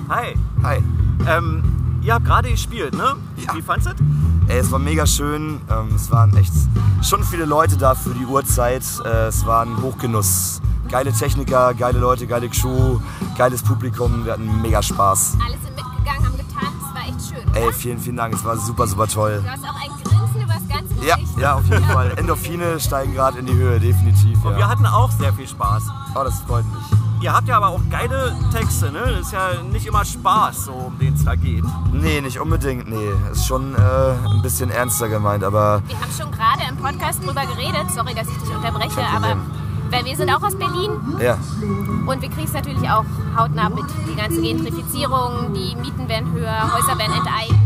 Hi. 0.10 0.36
Hi. 0.64 0.84
Ähm, 1.28 2.00
ihr 2.02 2.14
habt 2.14 2.26
gerade 2.26 2.50
gespielt, 2.50 2.94
ne? 2.94 3.16
Ja. 3.38 3.56
Wie 3.56 3.62
fandest 3.62 4.00
du 4.00 4.04
Ey, 4.48 4.60
es 4.60 4.72
war 4.72 4.80
mega 4.80 5.08
schön. 5.08 5.60
Ähm, 5.70 5.96
es 5.96 6.12
waren 6.12 6.36
echt 6.38 6.54
schon 7.02 7.24
viele 7.24 7.46
Leute 7.46 7.78
da 7.78 7.96
für 7.96 8.14
die 8.14 8.26
Uhrzeit. 8.26 8.84
Äh, 9.04 9.28
es 9.28 9.46
war 9.46 9.66
ein 9.66 9.82
Hochgenuss. 9.82 10.62
Geile 10.90 11.12
Techniker, 11.12 11.74
geile 11.74 11.98
Leute, 11.98 12.28
geile 12.28 12.48
Crew, 12.50 13.00
geiles 13.38 13.64
Publikum. 13.64 14.26
Wir 14.26 14.34
hatten 14.34 14.62
mega 14.62 14.84
Spaß. 14.84 15.38
Alle 15.44 15.58
sind 15.58 15.76
mitgegangen, 15.76 16.26
haben 16.26 16.38
getanzt. 16.38 16.94
War 16.94 17.02
echt 17.08 17.28
schön. 17.28 17.50
Oder? 17.50 17.68
Ey, 17.68 17.74
vielen, 17.74 17.98
vielen 18.00 18.18
Dank. 18.18 18.36
Es 18.36 18.46
war 18.46 18.58
super, 18.58 18.86
super 18.86 19.08
toll. 19.08 19.42
Du 19.44 19.50
hast 19.50 19.64
auch 19.64 19.82
ein 19.82 19.95
Ja, 21.06 21.18
ja, 21.40 21.54
auf 21.56 21.66
jeden 21.66 21.84
Fall. 21.86 22.12
Endorphine 22.18 22.80
steigen 22.80 23.14
gerade 23.14 23.40
in 23.40 23.46
die 23.46 23.54
Höhe, 23.54 23.80
definitiv. 23.80 24.44
Und 24.44 24.54
wir 24.54 24.60
Ja. 24.62 24.70
hatten 24.70 24.86
auch 24.86 25.12
sehr 25.12 25.34
viel 25.34 25.48
Spaß. 25.48 25.84
Oh, 26.16 26.24
das 26.24 26.40
freut 26.42 26.66
mich. 26.66 26.84
Ihr 27.22 27.34
habt 27.34 27.48
ja 27.48 27.58
aber 27.58 27.70
auch 27.70 27.82
geile 27.90 28.36
Texte, 28.52 28.92
ne? 28.92 29.00
Das 29.00 29.28
ist 29.28 29.32
ja 29.34 29.62
nicht 29.72 29.86
immer 29.86 30.04
Spaß, 30.06 30.66
so 30.66 30.74
um 30.74 31.00
den 31.00 31.14
es 31.14 31.24
da 31.24 31.36
geht. 31.36 31.64
Nee, 31.92 32.22
nicht 32.22 32.40
unbedingt, 32.40 32.88
nee. 32.90 33.10
Ist 33.32 33.48
schon 33.48 33.74
äh, 33.74 33.78
ein 34.30 34.42
bisschen 34.42 34.70
ernster 34.70 35.08
gemeint, 35.10 35.44
aber 35.44 35.82
Wir 35.88 36.00
haben 36.00 36.12
schon 36.12 36.32
gerade 36.32 36.62
im 36.70 36.78
Podcast 36.78 37.26
drüber 37.26 37.42
geredet. 37.46 37.90
Sorry, 37.94 38.14
dass 38.14 38.28
ich 38.28 38.38
dich 38.38 38.56
unterbreche, 38.56 39.02
aber 39.16 39.38
weil 39.92 40.04
wir 40.06 40.16
sind 40.16 40.30
auch 40.30 40.42
aus 40.44 40.56
Berlin 40.56 40.92
ja. 41.22 41.38
und 42.08 42.22
wir 42.22 42.30
kriegen 42.30 42.48
es 42.48 42.54
natürlich 42.54 42.90
auch 42.90 43.06
hautnah 43.38 43.70
mit. 43.70 43.86
Die 44.12 44.16
ganze 44.16 44.42
Gentrifizierung, 44.42 45.54
die 45.54 45.76
Mieten 45.76 46.08
werden 46.10 46.32
höher, 46.34 46.74
Häuser 46.74 46.98
werden 46.98 47.14
enteignet 47.14 47.65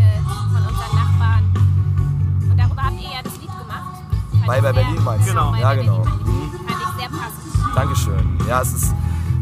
ihr 3.00 3.10
ja 3.10 3.22
das 3.24 3.34
Lied 3.34 3.50
gemacht. 3.50 3.84
Fand 4.32 4.48
Bei- 4.48 4.58
ich 4.58 4.64
bei 4.64 4.74
sehr- 4.74 4.74
Berlin 4.74 5.04
meinst 5.04 5.28
du? 5.28 5.32
Genau, 5.32 5.52
bei 5.52 5.60
Ja, 5.60 5.68
Berlin 5.70 5.86
genau. 5.86 6.04
Fand 6.04 6.22
ich, 6.22 6.28
fand 6.28 6.82
ich 6.82 7.00
sehr 7.00 7.10
passend. 7.10 7.76
Dankeschön. 7.76 8.38
Ja, 8.48 8.62
es 8.62 8.74
ist 8.74 8.94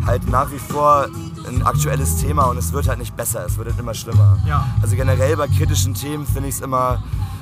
halt 0.06 0.30
nach 0.30 0.52
wie 0.52 0.60
vor 0.60 1.08
ein 1.48 1.63
aktuelles 1.65 2.17
Thema 2.17 2.43
und 2.46 2.58
es 2.58 2.72
wird 2.74 2.88
halt 2.88 3.00
nicht 3.00 3.15
besser, 3.15 3.46
es 3.46 3.58
wird 3.58 3.70
halt 3.70 3.80
immer 3.80 3.93
schlimmer. 3.93 4.38
Ja. 4.46 4.65
Also 4.82 4.96
generell 4.96 5.38
bei 5.38 5.48
kritischen 5.48 5.93
Themen 5.93 6.26
finde 6.26 6.50
ich 6.50 6.56
es 6.56 6.62
immer, 6.62 7.02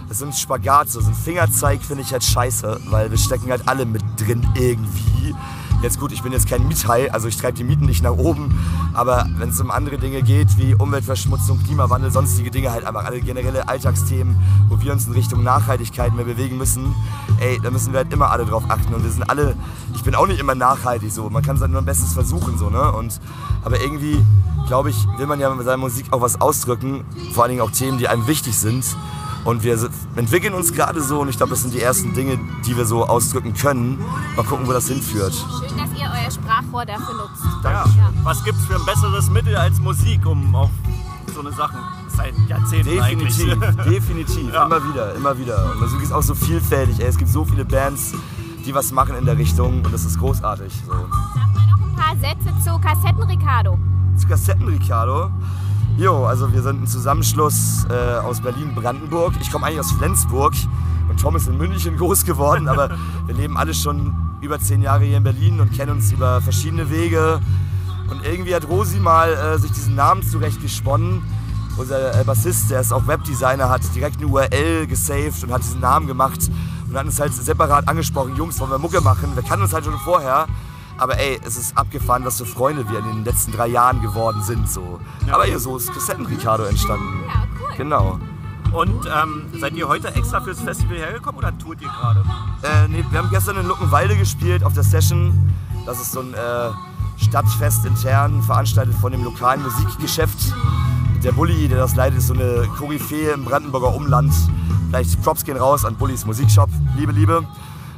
es 0.09 0.19
sind 0.19 0.35
Spagat, 0.35 0.89
so 0.89 0.99
ein 0.99 1.13
Fingerzeig 1.15 1.81
finde 1.83 2.03
ich 2.03 2.11
halt 2.11 2.23
scheiße, 2.23 2.81
weil 2.89 3.09
wir 3.09 3.17
stecken 3.17 3.49
halt 3.49 3.67
alle 3.67 3.85
mit 3.85 4.03
drin 4.19 4.47
irgendwie. 4.55 5.33
Jetzt 5.81 5.99
gut, 5.99 6.11
ich 6.11 6.23
bin 6.23 6.31
jetzt 6.31 6.47
kein 6.47 6.67
Miethai, 6.67 7.11
also 7.11 7.27
ich 7.27 7.37
treibe 7.37 7.57
die 7.57 7.63
Mieten 7.63 7.85
nicht 7.85 8.01
nach 8.01 8.13
oben, 8.13 8.57
aber 8.93 9.27
wenn 9.37 9.49
es 9.49 9.61
um 9.61 9.69
andere 9.69 9.97
Dinge 9.97 10.23
geht, 10.23 10.57
wie 10.57 10.73
Umweltverschmutzung, 10.73 11.61
Klimawandel, 11.63 12.11
sonstige 12.11 12.49
Dinge, 12.49 12.71
halt 12.71 12.85
einfach 12.85 13.05
alle 13.05 13.19
generelle 13.19 13.67
Alltagsthemen, 13.67 14.35
wo 14.69 14.81
wir 14.81 14.91
uns 14.91 15.05
in 15.05 15.13
Richtung 15.13 15.43
Nachhaltigkeit 15.43 16.15
mehr 16.15 16.25
bewegen 16.25 16.57
müssen, 16.57 16.95
ey, 17.39 17.59
da 17.61 17.69
müssen 17.69 17.93
wir 17.93 17.99
halt 17.99 18.11
immer 18.11 18.31
alle 18.31 18.45
drauf 18.45 18.63
achten 18.67 18.93
und 18.93 19.03
wir 19.03 19.11
sind 19.11 19.29
alle, 19.29 19.55
ich 19.93 20.03
bin 20.03 20.15
auch 20.15 20.27
nicht 20.27 20.39
immer 20.39 20.55
nachhaltig 20.55 21.11
so, 21.11 21.29
man 21.29 21.43
kann 21.43 21.57
es 21.57 21.61
halt 21.61 21.71
nur 21.71 21.79
am 21.79 21.85
Bestes 21.85 22.13
versuchen 22.13 22.57
so, 22.57 22.69
ne, 22.69 22.91
und, 22.91 23.19
aber 23.63 23.79
irgendwie, 23.79 24.25
glaube 24.67 24.89
ich, 24.89 25.07
will 25.17 25.27
man 25.27 25.39
ja 25.39 25.53
mit 25.53 25.65
seiner 25.65 25.77
Musik 25.77 26.07
auch 26.11 26.21
was 26.21 26.41
ausdrücken, 26.41 27.03
vor 27.33 27.43
allen 27.43 27.51
Dingen 27.51 27.61
auch 27.61 27.71
Themen, 27.71 27.97
die 27.99 28.07
einem 28.07 28.25
wichtig 28.27 28.57
sind 28.57 28.85
und 29.45 29.63
wir 29.63 29.77
entwickeln 30.15 30.53
uns 30.53 30.73
gerade 30.73 31.01
so 31.01 31.21
und 31.21 31.29
ich 31.29 31.37
glaube, 31.37 31.51
das 31.51 31.61
sind 31.61 31.73
die 31.73 31.81
ersten 31.81 32.13
Dinge, 32.13 32.37
die 32.65 32.75
wir 32.75 32.85
so 32.85 33.05
ausdrücken 33.05 33.53
können. 33.53 33.99
Mal 34.35 34.43
gucken, 34.43 34.67
wo 34.67 34.73
das 34.73 34.87
hinführt. 34.87 35.33
Schön, 35.33 35.77
dass 35.77 35.89
ihr 35.99 36.09
euer 36.11 36.31
Sprachrohr 36.31 36.85
dafür 36.85 37.15
nutzt. 37.15 37.43
Ja. 37.63 37.85
Was 38.23 38.43
gibt's 38.43 38.65
für 38.65 38.75
ein 38.75 38.85
besseres 38.85 39.29
Mittel 39.29 39.55
als 39.55 39.79
Musik, 39.79 40.25
um 40.25 40.53
auch 40.55 40.69
so 41.33 41.41
eine 41.41 41.51
Sachen 41.51 41.77
seit 42.07 42.33
Jahrzehnten 42.47 42.91
Definitiv, 42.91 43.61
eigentlich. 43.61 43.85
definitiv, 43.89 44.53
Ja. 44.53 44.65
immer 44.65 44.83
wieder, 44.89 45.15
immer 45.15 45.37
wieder. 45.37 45.71
Und 45.71 45.81
Musik 45.81 46.01
ist 46.01 46.11
auch 46.11 46.23
so 46.23 46.33
vielfältig. 46.33 46.99
Ey. 46.99 47.07
Es 47.07 47.17
gibt 47.17 47.29
so 47.29 47.45
viele 47.45 47.65
Bands, 47.65 48.13
die 48.65 48.73
was 48.73 48.91
machen 48.91 49.15
in 49.15 49.25
der 49.25 49.37
Richtung 49.37 49.83
und 49.83 49.93
das 49.93 50.05
ist 50.05 50.17
großartig. 50.19 50.73
So. 50.87 50.91
Sag 50.93 51.07
mal 51.09 51.67
noch 51.69 51.85
ein 51.87 51.95
paar 51.95 52.15
Sätze 52.17 52.51
zu 52.63 52.79
Kassetten 52.79 53.23
Ricardo. 53.23 53.77
Zu 54.17 54.27
Kassetten, 54.27 54.67
Ricardo. 54.67 55.29
Jo, 55.97 56.25
also 56.25 56.51
wir 56.51 56.61
sind 56.61 56.83
ein 56.83 56.87
Zusammenschluss 56.87 57.85
äh, 57.89 58.17
aus 58.17 58.41
Berlin-Brandenburg. 58.41 59.33
Ich 59.39 59.49
komme 59.49 59.65
eigentlich 59.65 59.79
aus 59.79 59.93
Flensburg 59.93 60.53
und 61.07 61.21
Tom 61.21 61.37
ist 61.37 61.47
in 61.47 61.57
München 61.57 61.95
groß 61.95 62.25
geworden, 62.25 62.67
aber 62.67 62.89
wir 63.27 63.33
leben 63.33 63.55
alle 63.55 63.73
schon 63.73 64.13
über 64.41 64.59
zehn 64.59 64.81
Jahre 64.81 65.05
hier 65.05 65.15
in 65.15 65.23
Berlin 65.23 65.61
und 65.61 65.71
kennen 65.71 65.93
uns 65.93 66.11
über 66.11 66.41
verschiedene 66.41 66.89
Wege. 66.89 67.39
Und 68.09 68.25
irgendwie 68.25 68.53
hat 68.53 68.67
Rosi 68.67 68.99
mal 68.99 69.31
äh, 69.31 69.57
sich 69.57 69.71
diesen 69.71 69.95
Namen 69.95 70.21
zurechtgesponnen. 70.21 71.23
Unser 71.77 72.19
äh, 72.19 72.25
Bassist, 72.25 72.69
der 72.71 72.81
ist 72.81 72.91
auch 72.91 73.07
Webdesigner, 73.07 73.69
hat 73.69 73.81
direkt 73.95 74.17
eine 74.17 74.27
URL 74.27 74.87
gesaved 74.87 75.45
und 75.45 75.53
hat 75.53 75.63
diesen 75.63 75.79
Namen 75.79 76.07
gemacht 76.07 76.51
und 76.89 76.97
hat 76.97 77.05
uns 77.05 77.21
halt 77.21 77.33
separat 77.33 77.87
angesprochen, 77.87 78.35
Jungs, 78.35 78.59
wollen 78.59 78.71
wir 78.71 78.79
Mucke 78.79 78.99
machen? 78.99 79.33
Wir 79.33 79.43
kannten 79.43 79.63
uns 79.63 79.73
halt 79.73 79.85
schon 79.85 79.97
vorher. 79.99 80.47
Aber 80.97 81.19
ey, 81.19 81.39
es 81.45 81.57
ist 81.57 81.77
abgefahren, 81.77 82.23
was 82.25 82.37
für 82.37 82.45
Freunde 82.45 82.89
wir 82.89 82.99
in 82.99 83.05
den 83.05 83.25
letzten 83.25 83.51
drei 83.51 83.67
Jahren 83.67 84.01
geworden 84.01 84.41
sind. 84.43 84.69
So. 84.69 84.99
Aber 85.29 85.47
ja, 85.47 85.59
so 85.59 85.77
ist 85.77 85.93
Kassetten 85.93 86.25
Ricardo 86.25 86.63
entstanden. 86.63 87.23
Ja, 87.27 87.43
cool. 87.59 87.77
Genau. 87.77 88.19
Und 88.71 89.05
ähm, 89.05 89.47
seid 89.59 89.73
ihr 89.75 89.87
heute 89.87 90.13
extra 90.15 90.41
fürs 90.41 90.59
Festival 90.59 90.97
hergekommen 90.97 91.37
oder 91.37 91.57
tourt 91.57 91.81
ihr 91.81 91.87
gerade? 91.87 92.23
Äh, 92.61 92.87
nee, 92.89 93.05
wir 93.09 93.19
haben 93.19 93.29
gestern 93.29 93.57
in 93.57 93.67
Luckenwalde 93.67 94.17
gespielt 94.17 94.63
auf 94.63 94.73
der 94.73 94.83
Session. 94.83 95.53
Das 95.85 95.99
ist 96.01 96.11
so 96.11 96.21
ein 96.21 96.33
äh, 96.33 97.23
Stadtfest 97.23 97.85
intern, 97.85 98.41
veranstaltet 98.43 98.95
von 98.95 99.11
dem 99.11 99.23
lokalen 99.23 99.63
Musikgeschäft. 99.63 100.53
Der 101.23 101.31
Bulli, 101.31 101.67
der 101.67 101.77
das 101.77 101.95
leitet, 101.95 102.19
ist 102.19 102.27
so 102.27 102.33
eine 102.33 102.67
Koryphäe 102.77 103.31
im 103.31 103.45
Brandenburger 103.45 103.95
Umland. 103.95 104.33
Vielleicht 104.89 105.21
Props 105.23 105.43
gehen 105.43 105.57
raus 105.57 105.85
an 105.85 105.95
Bullis 105.95 106.25
Musikshop, 106.25 106.69
liebe, 106.97 107.11
liebe. 107.11 107.43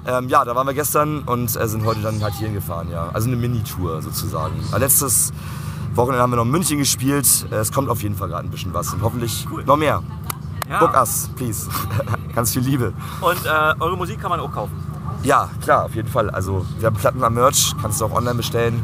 Ähm, 0.07 0.29
ja, 0.29 0.45
da 0.45 0.55
waren 0.55 0.65
wir 0.65 0.73
gestern 0.73 1.19
und 1.23 1.55
äh, 1.55 1.67
sind 1.67 1.85
heute 1.85 2.01
dann 2.01 2.23
halt 2.23 2.33
hierhin 2.35 2.55
gefahren, 2.55 2.89
ja. 2.89 3.09
Also 3.13 3.27
eine 3.27 3.35
Mini-Tour 3.35 4.01
sozusagen. 4.01 4.55
Äh, 4.73 4.79
letztes 4.79 5.33
Wochenende 5.95 6.21
haben 6.21 6.31
wir 6.31 6.37
noch 6.37 6.45
in 6.45 6.51
München 6.51 6.77
gespielt. 6.77 7.45
Äh, 7.51 7.55
es 7.55 7.73
kommt 7.73 7.89
auf 7.89 8.01
jeden 8.01 8.15
Fall 8.15 8.29
gerade 8.29 8.47
ein 8.47 8.51
bisschen 8.51 8.73
was 8.73 8.93
und 8.93 9.01
hoffentlich 9.01 9.45
noch 9.65 9.75
mehr. 9.75 10.01
Ja. 10.69 10.79
Book 10.79 10.95
us, 10.95 11.29
please. 11.35 11.69
Ganz 12.35 12.53
viel 12.53 12.61
Liebe. 12.61 12.93
Und 13.19 13.45
äh, 13.45 13.73
eure 13.79 13.97
Musik 13.97 14.21
kann 14.21 14.29
man 14.29 14.39
auch 14.39 14.51
kaufen. 14.51 14.75
Ja, 15.23 15.49
klar, 15.61 15.85
auf 15.85 15.95
jeden 15.95 16.07
Fall. 16.07 16.29
Also 16.29 16.65
wir 16.79 16.87
haben 16.87 16.95
Platten 16.95 17.23
am 17.23 17.33
Merch, 17.33 17.75
kannst 17.81 17.99
du 17.99 18.05
auch 18.05 18.13
online 18.13 18.35
bestellen. 18.35 18.81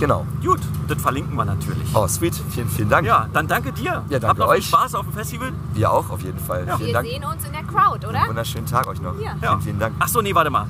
Genau. 0.00 0.26
Gut, 0.44 0.60
das 0.88 1.00
verlinken 1.00 1.36
wir 1.36 1.44
natürlich. 1.44 1.88
Oh, 1.94 2.06
sweet. 2.08 2.34
Vielen, 2.50 2.68
vielen 2.68 2.88
Dank. 2.88 3.06
Ja, 3.06 3.28
dann 3.32 3.46
danke 3.46 3.72
dir. 3.72 4.02
Ja, 4.08 4.18
danke 4.18 4.28
Habt 4.28 4.38
noch 4.40 4.46
viel 4.50 4.58
euch. 4.58 4.66
Spaß 4.66 4.94
auf 4.96 5.04
dem 5.06 5.12
Festival. 5.12 5.52
Wir 5.74 5.90
auch, 5.92 6.10
auf 6.10 6.22
jeden 6.22 6.38
Fall. 6.38 6.66
Ja. 6.66 6.76
Vielen 6.76 6.88
Wir 6.88 6.94
Dank. 6.94 7.06
sehen 7.08 7.24
uns 7.24 7.44
in 7.44 7.52
der 7.52 7.62
Crowd, 7.62 8.06
oder? 8.06 8.26
Wunderschönen 8.28 8.66
Tag 8.66 8.86
euch 8.88 9.00
noch. 9.00 9.14
Ja. 9.20 9.36
Vielen, 9.40 9.60
vielen 9.60 9.78
Dank. 9.78 9.94
Ach 9.98 10.08
so, 10.08 10.20
nee, 10.20 10.34
warte 10.34 10.50
mal. 10.50 10.66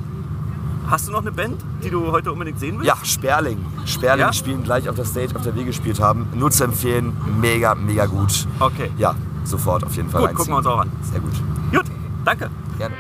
Hast 0.91 1.09
du 1.09 1.13
noch 1.13 1.21
eine 1.21 1.33
Band, 1.33 1.63
die 1.83 1.91
du 1.91 2.11
heute 2.13 2.33
unbedingt 2.33 2.59
sehen 2.59 2.75
willst? 2.79 2.87
Ja, 2.89 2.97
Sperling. 3.05 3.65
Sperling 3.87 4.27
Ja? 4.27 4.33
spielen 4.33 4.63
gleich 4.65 4.89
auf 4.89 4.97
der 4.97 5.05
Stage, 5.07 5.35
auf 5.37 5.43
der 5.43 5.55
wir 5.55 5.65
gespielt 5.65 6.01
haben. 6.01 6.27
Nur 6.35 6.51
zu 6.51 6.65
empfehlen. 6.65 7.17
Mega, 7.41 7.75
mega 7.75 8.05
gut. 8.07 8.47
Okay. 8.59 8.91
Ja, 8.99 9.15
sofort 9.45 9.85
auf 9.85 9.95
jeden 9.97 10.11
Fall 10.11 10.21
Gut, 10.23 10.29
reinziehen. 10.31 10.37
gucken 10.39 10.53
wir 10.55 10.59
uns 10.59 10.67
auch 10.67 10.81
an. 10.81 10.93
Sehr 11.11 11.21
gut. 11.21 11.33
Gut, 11.71 11.85
danke. 12.25 12.51
Gerne. 12.79 12.95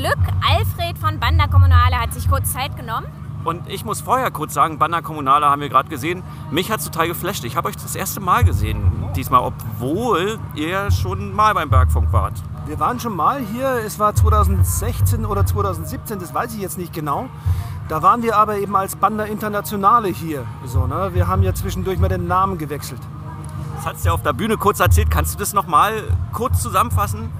Glück, 0.00 0.16
Alfred 0.40 0.96
von 0.96 1.20
Banda 1.20 1.46
Kommunale 1.46 1.96
hat 2.00 2.14
sich 2.14 2.26
kurz 2.26 2.54
Zeit 2.54 2.74
genommen. 2.74 3.06
Und 3.44 3.68
ich 3.68 3.84
muss 3.84 4.00
vorher 4.00 4.30
kurz 4.30 4.54
sagen, 4.54 4.78
Banner 4.78 5.02
Kommunale 5.02 5.44
haben 5.44 5.60
wir 5.60 5.68
gerade 5.68 5.90
gesehen. 5.90 6.22
Mich 6.50 6.72
hat 6.72 6.80
es 6.80 6.86
total 6.86 7.08
geflasht. 7.08 7.44
Ich 7.44 7.54
habe 7.54 7.68
euch 7.68 7.76
das 7.76 7.94
erste 7.94 8.18
Mal 8.18 8.42
gesehen 8.44 8.80
diesmal, 9.14 9.42
obwohl 9.42 10.38
ihr 10.54 10.90
schon 10.90 11.34
mal 11.34 11.52
beim 11.52 11.68
Bergfunk 11.68 12.14
wart. 12.14 12.32
Wir 12.64 12.80
waren 12.80 12.98
schon 12.98 13.14
mal 13.14 13.40
hier, 13.40 13.72
es 13.84 13.98
war 13.98 14.14
2016 14.14 15.26
oder 15.26 15.44
2017, 15.44 16.18
das 16.18 16.32
weiß 16.32 16.54
ich 16.54 16.62
jetzt 16.62 16.78
nicht 16.78 16.94
genau. 16.94 17.28
Da 17.90 18.00
waren 18.00 18.22
wir 18.22 18.36
aber 18.36 18.56
eben 18.56 18.74
als 18.76 18.96
Banda 18.96 19.24
Internationale 19.24 20.08
hier. 20.08 20.46
So, 20.64 20.86
ne? 20.86 21.10
Wir 21.12 21.28
haben 21.28 21.42
ja 21.42 21.52
zwischendurch 21.52 21.98
mal 21.98 22.08
den 22.08 22.26
Namen 22.26 22.56
gewechselt. 22.56 23.02
Das 23.76 23.84
hast 23.84 24.04
du 24.04 24.08
ja 24.08 24.14
auf 24.14 24.22
der 24.22 24.32
Bühne 24.32 24.56
kurz 24.56 24.80
erzählt. 24.80 25.10
Kannst 25.10 25.34
du 25.34 25.38
das 25.38 25.52
nochmal 25.52 26.04
kurz 26.32 26.62
zusammenfassen? 26.62 27.30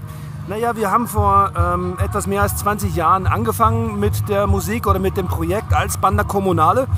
Naja, 0.50 0.74
wir 0.74 0.90
haben 0.90 1.06
vor 1.06 1.52
ähm, 1.56 1.96
etwas 2.02 2.26
mehr 2.26 2.42
als 2.42 2.56
20 2.56 2.96
Jahren 2.96 3.28
angefangen 3.28 4.00
mit 4.00 4.28
der 4.28 4.48
Musik 4.48 4.88
oder 4.88 4.98
mit 4.98 5.16
dem 5.16 5.28
Projekt 5.28 5.72
als 5.72 5.96
Banda 5.96 6.24
Kommunale. 6.24 6.88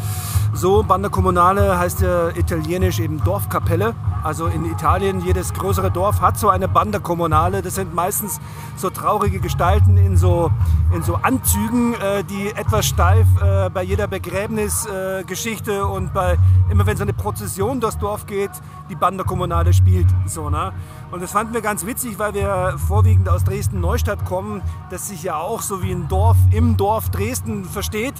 So, 0.54 0.82
Banda 0.82 1.10
Kommunale 1.10 1.78
heißt 1.78 2.00
ja 2.00 2.30
italienisch 2.30 2.98
eben 2.98 3.22
Dorfkapelle. 3.22 3.94
Also 4.22 4.46
in 4.46 4.64
Italien, 4.64 5.20
jedes 5.20 5.52
größere 5.52 5.90
Dorf 5.90 6.20
hat 6.20 6.38
so 6.38 6.48
eine 6.48 6.68
Banda 6.68 6.98
Comunale. 6.98 7.60
Das 7.60 7.74
sind 7.74 7.94
meistens 7.94 8.40
so 8.76 8.88
traurige 8.88 9.40
Gestalten 9.40 9.96
in 9.96 10.16
so, 10.16 10.50
in 10.94 11.02
so 11.02 11.16
Anzügen, 11.16 11.94
äh, 11.94 12.22
die 12.24 12.48
etwas 12.48 12.86
steif 12.86 13.26
äh, 13.42 13.68
bei 13.68 13.82
jeder 13.82 14.06
Begräbnisgeschichte 14.06 15.72
äh, 15.72 15.80
und 15.80 16.14
bei, 16.14 16.38
immer 16.70 16.86
wenn 16.86 16.96
so 16.96 17.02
eine 17.02 17.12
Prozession 17.12 17.80
durchs 17.80 17.98
Dorf 17.98 18.26
geht, 18.26 18.52
die 18.88 18.94
Banda 18.94 19.24
Comunale 19.24 19.72
spielt. 19.72 20.06
So, 20.26 20.48
ne? 20.48 20.72
Und 21.12 21.22
das 21.22 21.30
fanden 21.30 21.52
wir 21.52 21.60
ganz 21.60 21.84
witzig, 21.84 22.18
weil 22.18 22.32
wir 22.32 22.76
vorwiegend 22.88 23.28
aus 23.28 23.44
Dresden-Neustadt 23.44 24.24
kommen, 24.24 24.62
das 24.88 25.08
sich 25.08 25.22
ja 25.22 25.36
auch 25.36 25.60
so 25.60 25.82
wie 25.82 25.92
ein 25.92 26.08
Dorf 26.08 26.38
im 26.52 26.78
Dorf 26.78 27.10
Dresden 27.10 27.66
versteht 27.66 28.14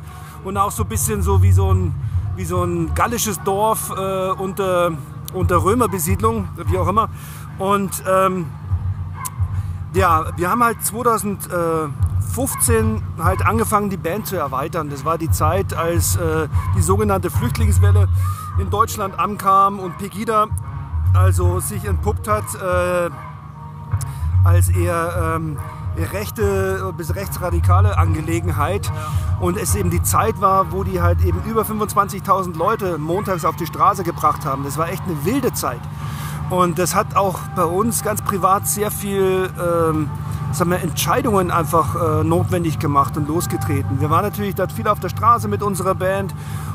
und 0.45 0.59
auch 0.59 0.71
so 0.71 0.83
ein 0.83 0.91
bisschen 0.91 1.23
so 1.23 1.43
wie 1.43 1.53
so 1.53 1.73
ein, 1.73 1.95
wie 2.37 2.45
so 2.45 2.63
ein 2.63 2.95
gallisches 2.95 3.43
Dorf 3.45 3.91
äh, 3.97 4.33
unter, 4.33 4.93
unter 5.33 5.65
Römerbesiedlung, 5.65 6.51
wie 6.67 6.77
auch 6.77 6.87
immer. 6.87 7.09
Und 7.59 8.03
ähm, 8.07 8.45
ja, 9.95 10.27
wir 10.37 10.51
haben 10.51 10.63
halt 10.63 10.85
2015 10.85 13.03
halt 13.19 13.47
angefangen, 13.47 13.89
die 13.89 13.97
Band 13.97 14.27
zu 14.27 14.37
erweitern. 14.37 14.91
Das 14.91 15.07
war 15.07 15.17
die 15.17 15.31
Zeit, 15.31 15.73
als 15.73 16.17
äh, 16.17 16.47
die 16.77 16.83
sogenannte 16.83 17.31
Flüchtlingswelle 17.31 18.11
in 18.59 18.69
Deutschland 18.69 19.19
ankam 19.19 19.79
und 19.79 19.97
Pegida 19.97 20.49
also 21.15 21.61
sich 21.61 21.85
entpuppt 21.85 22.29
hat 22.29 22.45
äh, 22.55 23.11
als 24.45 24.69
eher 24.71 25.37
ähm, 25.37 25.59
rechte 26.13 26.93
bis 26.97 27.15
rechtsradikale 27.15 27.99
Angelegenheit 27.99 28.91
und 29.41 29.57
es 29.57 29.75
eben 29.75 29.91
die 29.91 30.03
Zeit 30.03 30.41
war, 30.41 30.73
wo 30.73 30.85
die 30.85 31.01
halt 31.01 31.25
eben 31.25 31.43
über 31.45 31.63
25.000 31.63 32.57
Leute 32.57 32.99
montags 32.99 33.45
auf 33.45 33.57
die 33.57 33.67
Straße 33.67 34.03
gebracht 34.03 34.45
haben. 34.45 34.65
Das 34.65 34.79
war 34.79 34.91
echt 34.91 35.03
eine 35.05 35.25
wilde 35.25 35.53
Zeit. 35.53 35.81
Und 36.51 36.79
das 36.79 36.95
hat 36.95 37.17
auch 37.17 37.39
bei 37.57 37.65
uns 37.65 38.03
ganz 38.03 38.21
privat 38.23 38.67
sehr 38.67 38.91
viel 38.91 39.49
ähm, 39.59 40.11
sagen 40.53 40.71
wir, 40.71 40.81
Entscheidungen 40.81 41.51
einfach 41.51 42.21
äh, 42.21 42.25
notwendig 42.25 42.79
gemacht 42.79 43.17
und 43.17 43.27
losgetreten. 43.29 44.01
Wir 44.01 44.11
waren 44.11 44.23
natürlich 44.23 44.55
dort 44.55 44.73
viel 44.73 44.87
auf 44.87 45.01
der 45.01 45.09
Straße 45.09 45.49
mit 45.49 45.63
unserer 45.63 45.95
Band 45.95 46.35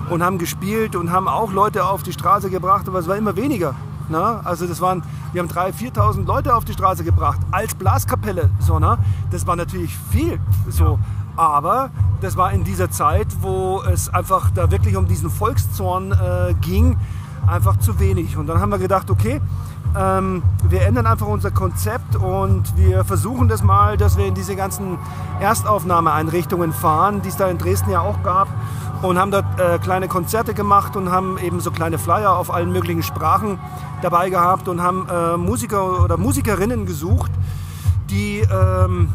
und 0.09 0.23
haben 0.23 0.37
gespielt 0.37 0.95
und 0.95 1.11
haben 1.11 1.27
auch 1.27 1.51
Leute 1.51 1.85
auf 1.85 2.03
die 2.03 2.13
Straße 2.13 2.49
gebracht, 2.49 2.87
aber 2.87 2.99
es 2.99 3.07
war 3.07 3.17
immer 3.17 3.35
weniger. 3.35 3.75
Ne? 4.09 4.41
Also 4.43 4.67
das 4.67 4.81
waren, 4.81 5.03
wir 5.33 5.41
haben 5.41 5.49
3.000, 5.49 5.93
4.000 5.93 6.25
Leute 6.25 6.55
auf 6.55 6.65
die 6.65 6.73
Straße 6.73 7.03
gebracht 7.03 7.39
als 7.51 7.75
Blaskapelle. 7.75 8.49
So, 8.59 8.79
ne? 8.79 8.97
Das 9.31 9.45
war 9.47 9.55
natürlich 9.55 9.95
viel. 10.11 10.39
So. 10.69 10.99
Aber 11.35 11.91
das 12.21 12.35
war 12.35 12.51
in 12.51 12.63
dieser 12.63 12.89
Zeit, 12.89 13.27
wo 13.41 13.81
es 13.83 14.09
einfach 14.09 14.49
da 14.51 14.71
wirklich 14.71 14.97
um 14.97 15.07
diesen 15.07 15.29
Volkszorn 15.29 16.11
äh, 16.11 16.55
ging, 16.61 16.97
einfach 17.45 17.77
zu 17.77 17.99
wenig. 17.99 18.37
Und 18.37 18.47
dann 18.47 18.59
haben 18.59 18.71
wir 18.71 18.79
gedacht, 18.79 19.11
okay, 19.11 19.39
ähm, 19.95 20.43
wir 20.67 20.81
ändern 20.81 21.05
einfach 21.05 21.27
unser 21.27 21.51
Konzept 21.51 22.15
und 22.15 22.75
wir 22.75 23.05
versuchen 23.05 23.47
das 23.47 23.63
mal, 23.63 23.97
dass 23.97 24.17
wir 24.17 24.25
in 24.25 24.33
diese 24.33 24.55
ganzen 24.55 24.97
Erstaufnahmeeinrichtungen 25.39 26.73
fahren, 26.73 27.21
die 27.21 27.29
es 27.29 27.37
da 27.37 27.47
in 27.47 27.57
Dresden 27.57 27.91
ja 27.91 28.01
auch 28.01 28.21
gab 28.23 28.47
und 29.01 29.17
haben 29.17 29.31
dort 29.31 29.45
äh, 29.59 29.79
kleine 29.79 30.07
Konzerte 30.07 30.53
gemacht 30.53 30.95
und 30.95 31.11
haben 31.11 31.37
eben 31.37 31.59
so 31.59 31.71
kleine 31.71 31.97
Flyer 31.97 32.35
auf 32.35 32.53
allen 32.53 32.71
möglichen 32.71 33.03
Sprachen 33.03 33.59
dabei 34.01 34.29
gehabt 34.29 34.67
und 34.67 34.81
haben 34.81 35.07
äh, 35.09 35.37
Musiker 35.37 36.03
oder 36.03 36.17
Musikerinnen 36.17 36.85
gesucht, 36.85 37.31
die 38.09 38.39
ähm, 38.39 39.09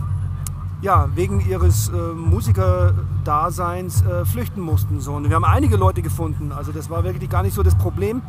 ja, 0.83 1.09
wegen 1.14 1.40
ihres 1.40 1.88
äh, 1.88 1.92
Musikerdaseins 1.92 4.03
äh, 4.03 4.25
flüchten 4.25 4.61
mussten. 4.61 5.01
So. 5.01 5.14
Und 5.14 5.29
wir 5.29 5.37
haben 5.37 5.45
einige 5.45 5.77
Leute 5.77 6.03
gefunden, 6.03 6.53
also 6.53 6.73
das 6.73 6.90
war 6.90 7.05
wirklich 7.05 7.31
gar 7.31 7.42
nicht 7.42 7.55
so 7.55 7.62
das 7.62 7.77
Problem. 7.77 8.23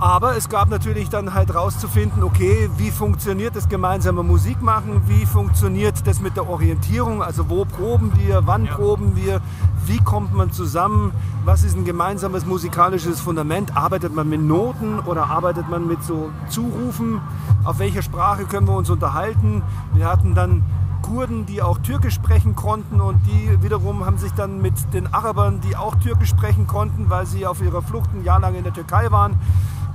Aber 0.00 0.36
es 0.36 0.48
gab 0.48 0.70
natürlich 0.70 1.08
dann 1.08 1.34
halt 1.34 1.52
rauszufinden, 1.52 2.22
okay, 2.22 2.70
wie 2.76 2.92
funktioniert 2.92 3.56
das 3.56 3.68
gemeinsame 3.68 4.22
Musikmachen, 4.22 5.02
wie 5.08 5.26
funktioniert 5.26 6.06
das 6.06 6.20
mit 6.20 6.36
der 6.36 6.48
Orientierung, 6.48 7.20
also 7.20 7.50
wo 7.50 7.64
proben 7.64 8.12
wir, 8.16 8.46
wann 8.46 8.66
ja. 8.66 8.74
proben 8.76 9.16
wir, 9.16 9.40
wie 9.86 9.98
kommt 9.98 10.32
man 10.32 10.52
zusammen, 10.52 11.10
was 11.44 11.64
ist 11.64 11.76
ein 11.76 11.84
gemeinsames 11.84 12.46
musikalisches 12.46 13.20
Fundament, 13.20 13.76
arbeitet 13.76 14.14
man 14.14 14.28
mit 14.28 14.40
Noten 14.40 15.00
oder 15.00 15.26
arbeitet 15.26 15.68
man 15.68 15.88
mit 15.88 16.04
so 16.04 16.30
Zurufen, 16.48 17.20
auf 17.64 17.80
welcher 17.80 18.02
Sprache 18.02 18.44
können 18.44 18.68
wir 18.68 18.76
uns 18.76 18.90
unterhalten. 18.90 19.62
Wir 19.94 20.06
hatten 20.06 20.36
dann 20.36 20.62
Kurden, 21.02 21.44
die 21.46 21.60
auch 21.60 21.78
Türkisch 21.78 22.14
sprechen 22.14 22.54
konnten 22.54 23.00
und 23.00 23.18
die 23.26 23.62
wiederum 23.62 24.04
haben 24.04 24.18
sich 24.18 24.32
dann 24.32 24.62
mit 24.62 24.74
den 24.92 25.12
Arabern, 25.12 25.60
die 25.60 25.74
auch 25.74 25.96
Türkisch 25.96 26.28
sprechen 26.28 26.68
konnten, 26.68 27.10
weil 27.10 27.26
sie 27.26 27.46
auf 27.46 27.62
ihrer 27.62 27.82
Flucht 27.82 28.10
ein 28.14 28.22
Jahr 28.22 28.38
lang 28.38 28.54
in 28.54 28.62
der 28.62 28.72
Türkei 28.74 29.10
waren, 29.10 29.34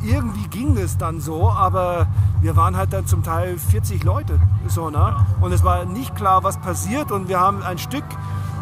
irgendwie 0.03 0.47
ging 0.47 0.77
es 0.77 0.97
dann 0.97 1.21
so, 1.21 1.49
aber 1.49 2.07
wir 2.41 2.55
waren 2.55 2.75
halt 2.75 2.93
dann 2.93 3.07
zum 3.07 3.23
Teil 3.23 3.57
40 3.57 4.03
Leute. 4.03 4.39
So, 4.67 4.89
ne? 4.89 5.15
Und 5.41 5.51
es 5.51 5.63
war 5.63 5.85
nicht 5.85 6.15
klar, 6.15 6.43
was 6.43 6.57
passiert. 6.57 7.11
Und 7.11 7.27
wir 7.29 7.39
haben 7.39 7.63
ein 7.63 7.77
Stück, 7.77 8.03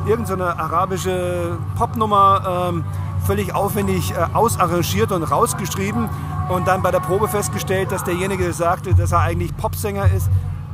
irgendeine 0.06 0.44
so 0.44 0.50
arabische 0.50 1.58
Popnummer, 1.76 2.70
ähm, 2.70 2.84
völlig 3.26 3.54
aufwendig 3.54 4.12
äh, 4.12 4.28
ausarrangiert 4.34 5.12
und 5.12 5.24
rausgeschrieben. 5.24 6.10
Und 6.50 6.68
dann 6.68 6.82
bei 6.82 6.92
der 6.92 7.00
Probe 7.00 7.28
festgestellt, 7.28 7.92
dass 7.92 8.04
derjenige, 8.04 8.44
der 8.44 8.54
sagte, 8.54 8.94
dass 8.94 9.12
er 9.12 9.20
eigentlich 9.20 9.56
Popsänger 9.58 10.12
ist, 10.12 10.30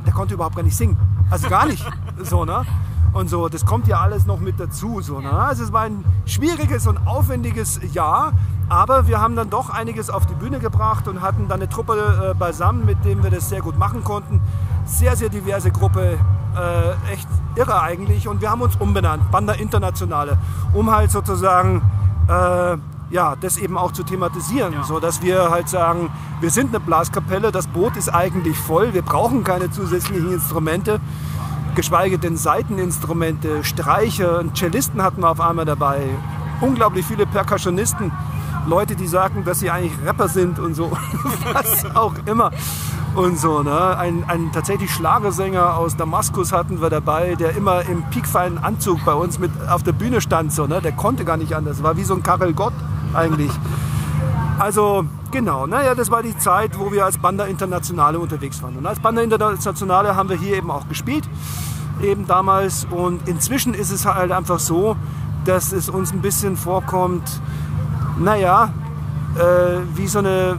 der 0.06 0.12
konnte 0.12 0.34
überhaupt 0.34 0.56
gar 0.56 0.62
nicht 0.62 0.76
singen. 0.76 0.96
Also 1.30 1.48
gar 1.48 1.66
nicht. 1.66 1.84
so, 2.22 2.44
ne? 2.44 2.64
Und 3.12 3.30
so, 3.30 3.48
das 3.48 3.64
kommt 3.64 3.86
ja 3.88 4.00
alles 4.00 4.26
noch 4.26 4.40
mit 4.40 4.60
dazu. 4.60 5.00
So, 5.00 5.20
ne? 5.20 5.30
Also 5.30 5.64
es 5.64 5.72
war 5.72 5.82
ein 5.82 6.04
schwieriges 6.26 6.86
und 6.86 7.06
aufwendiges 7.06 7.80
Jahr. 7.92 8.32
Aber 8.68 9.06
wir 9.06 9.20
haben 9.20 9.34
dann 9.34 9.48
doch 9.48 9.70
einiges 9.70 10.10
auf 10.10 10.26
die 10.26 10.34
Bühne 10.34 10.58
gebracht 10.58 11.08
und 11.08 11.22
hatten 11.22 11.48
dann 11.48 11.60
eine 11.60 11.70
Truppe 11.70 12.30
äh, 12.30 12.34
beisammen, 12.34 12.84
mit 12.84 13.02
dem 13.04 13.22
wir 13.22 13.30
das 13.30 13.48
sehr 13.48 13.62
gut 13.62 13.78
machen 13.78 14.04
konnten. 14.04 14.40
Sehr, 14.84 15.16
sehr 15.16 15.30
diverse 15.30 15.70
Gruppe, 15.70 16.18
äh, 16.56 17.12
echt 17.12 17.28
irre 17.56 17.80
eigentlich. 17.80 18.28
Und 18.28 18.42
wir 18.42 18.50
haben 18.50 18.60
uns 18.60 18.76
umbenannt, 18.76 19.30
Banda 19.30 19.54
Internationale, 19.54 20.36
um 20.74 20.90
halt 20.90 21.10
sozusagen 21.10 21.82
äh, 22.28 22.76
ja, 23.10 23.36
das 23.40 23.56
eben 23.56 23.78
auch 23.78 23.92
zu 23.92 24.02
thematisieren, 24.02 24.74
ja. 24.74 24.84
so 24.84 25.00
dass 25.00 25.22
wir 25.22 25.50
halt 25.50 25.68
sagen, 25.68 26.10
wir 26.40 26.50
sind 26.50 26.68
eine 26.68 26.80
Blaskapelle, 26.80 27.50
das 27.52 27.66
Boot 27.66 27.96
ist 27.96 28.10
eigentlich 28.10 28.58
voll, 28.58 28.92
wir 28.92 29.02
brauchen 29.02 29.44
keine 29.44 29.70
zusätzlichen 29.70 30.32
Instrumente, 30.32 31.00
geschweige 31.74 32.18
denn 32.18 32.36
Seiteninstrumente, 32.36 33.64
Streicher, 33.64 34.44
Cellisten 34.54 35.02
hatten 35.02 35.22
wir 35.22 35.30
auf 35.30 35.40
einmal 35.40 35.64
dabei, 35.64 36.00
unglaublich 36.60 37.04
viele 37.06 37.26
Percussionisten 37.26 38.12
Leute, 38.66 38.96
die 38.96 39.06
sagen, 39.06 39.44
dass 39.44 39.60
sie 39.60 39.70
eigentlich 39.70 39.94
Rapper 40.04 40.28
sind 40.28 40.58
und 40.58 40.74
so, 40.74 40.92
was 41.52 41.86
auch 41.96 42.14
immer. 42.26 42.50
Und 43.14 43.38
so, 43.38 43.62
ne? 43.62 43.96
Ein, 43.96 44.24
ein 44.28 44.52
tatsächlich 44.52 44.90
Schlagersänger 44.90 45.76
aus 45.76 45.96
Damaskus 45.96 46.52
hatten 46.52 46.80
wir 46.80 46.90
dabei, 46.90 47.34
der 47.34 47.56
immer 47.56 47.82
im 47.82 48.02
piekfeinen 48.10 48.58
Anzug 48.58 49.04
bei 49.04 49.14
uns 49.14 49.38
mit 49.38 49.50
auf 49.68 49.82
der 49.82 49.92
Bühne 49.92 50.20
stand. 50.20 50.52
So, 50.52 50.66
ne? 50.66 50.82
Der 50.82 50.92
konnte 50.92 51.24
gar 51.24 51.38
nicht 51.38 51.54
anders. 51.54 51.82
War 51.82 51.96
wie 51.96 52.04
so 52.04 52.14
ein 52.14 52.22
Karel 52.22 52.52
Gott 52.52 52.74
eigentlich. 53.14 53.50
Also 54.58 55.04
genau, 55.30 55.66
naja, 55.66 55.94
das 55.94 56.10
war 56.10 56.22
die 56.22 56.36
Zeit, 56.36 56.78
wo 56.78 56.90
wir 56.90 57.04
als 57.04 57.16
Banda 57.18 57.44
Internationale 57.44 58.18
unterwegs 58.18 58.60
waren. 58.62 58.76
Und 58.76 58.86
als 58.86 58.98
Banda 58.98 59.22
Internationale 59.22 60.16
haben 60.16 60.28
wir 60.28 60.36
hier 60.36 60.56
eben 60.56 60.70
auch 60.70 60.88
gespielt, 60.88 61.28
eben 62.02 62.26
damals. 62.26 62.86
Und 62.90 63.28
inzwischen 63.28 63.72
ist 63.72 63.90
es 63.92 64.04
halt 64.04 64.32
einfach 64.32 64.58
so, 64.58 64.96
dass 65.44 65.72
es 65.72 65.88
uns 65.88 66.12
ein 66.12 66.20
bisschen 66.20 66.56
vorkommt, 66.56 67.40
naja, 68.18 68.72
äh, 69.36 69.78
wie 69.94 70.08
so 70.08 70.18
eine, 70.18 70.58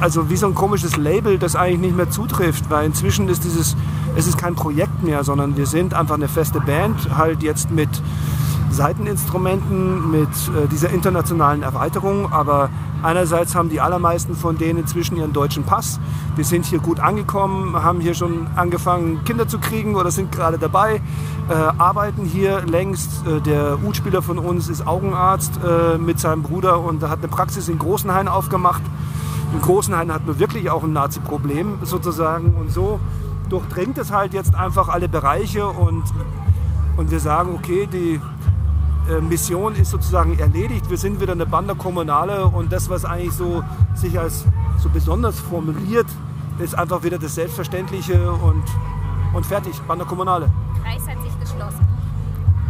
also 0.00 0.30
wie 0.30 0.36
so 0.36 0.46
ein 0.46 0.54
komisches 0.54 0.96
Label, 0.96 1.38
das 1.38 1.56
eigentlich 1.56 1.80
nicht 1.80 1.96
mehr 1.96 2.10
zutrifft, 2.10 2.70
weil 2.70 2.86
inzwischen 2.86 3.28
ist 3.28 3.42
dieses, 3.42 3.76
es 4.14 4.28
ist 4.28 4.38
kein 4.38 4.54
Projekt 4.54 5.02
mehr, 5.02 5.24
sondern 5.24 5.56
wir 5.56 5.66
sind 5.66 5.92
einfach 5.92 6.14
eine 6.14 6.28
feste 6.28 6.60
Band, 6.60 7.16
halt 7.16 7.42
jetzt 7.42 7.72
mit 7.72 7.88
Seiteninstrumenten, 8.70 10.10
mit 10.10 10.28
äh, 10.28 10.66
dieser 10.68 10.90
internationalen 10.90 11.62
Erweiterung, 11.62 12.32
aber 12.32 12.70
einerseits 13.02 13.54
haben 13.54 13.68
die 13.68 13.80
allermeisten 13.80 14.34
von 14.34 14.58
denen 14.58 14.80
inzwischen 14.80 15.16
ihren 15.16 15.32
deutschen 15.32 15.64
Pass. 15.64 16.00
Wir 16.34 16.44
sind 16.44 16.66
hier 16.66 16.80
gut 16.80 17.00
angekommen, 17.00 17.74
haben 17.74 18.00
hier 18.00 18.14
schon 18.14 18.46
angefangen, 18.56 19.24
Kinder 19.24 19.48
zu 19.48 19.58
kriegen 19.58 19.94
oder 19.94 20.10
sind 20.10 20.32
gerade 20.32 20.58
dabei, 20.58 21.00
äh, 21.48 21.52
arbeiten 21.52 22.24
hier 22.24 22.62
längst. 22.62 23.26
Äh, 23.26 23.40
der 23.40 23.78
U-Spieler 23.82 24.22
von 24.22 24.38
uns 24.38 24.68
ist 24.68 24.86
Augenarzt 24.86 25.52
äh, 25.64 25.98
mit 25.98 26.18
seinem 26.18 26.42
Bruder 26.42 26.80
und 26.80 27.02
hat 27.02 27.18
eine 27.20 27.28
Praxis 27.28 27.68
in 27.68 27.78
Großenhain 27.78 28.28
aufgemacht. 28.28 28.82
In 29.54 29.60
Großenhain 29.62 30.12
hat 30.12 30.26
man 30.26 30.38
wirklich 30.38 30.70
auch 30.70 30.82
ein 30.82 30.92
Nazi-Problem 30.92 31.78
sozusagen 31.82 32.54
und 32.54 32.70
so 32.72 33.00
durchdringt 33.48 33.96
es 33.98 34.10
halt 34.12 34.34
jetzt 34.34 34.54
einfach 34.54 34.88
alle 34.88 35.08
Bereiche 35.08 35.66
und, 35.68 36.02
und 36.96 37.10
wir 37.10 37.20
sagen, 37.20 37.54
okay, 37.54 37.88
die 37.90 38.20
Mission 39.20 39.74
ist 39.74 39.90
sozusagen 39.90 40.38
erledigt. 40.38 40.88
Wir 40.90 40.98
sind 40.98 41.20
wieder 41.20 41.32
eine 41.32 41.46
Banda 41.46 41.74
Kommunale 41.74 42.46
und 42.46 42.72
das, 42.72 42.88
was 42.90 43.04
eigentlich 43.04 43.32
so 43.32 43.62
sich 43.94 44.18
als 44.18 44.44
so 44.78 44.88
besonders 44.88 45.40
formuliert, 45.40 46.06
ist 46.58 46.76
einfach 46.76 47.02
wieder 47.02 47.18
das 47.18 47.34
Selbstverständliche 47.34 48.32
und, 48.32 48.64
und 49.34 49.46
fertig. 49.46 49.80
Banda 49.82 50.04
Kommunale. 50.04 50.50
Kreis 50.82 51.06
hat 51.06 51.22
sich 51.22 51.38
geschlossen. 51.40 51.86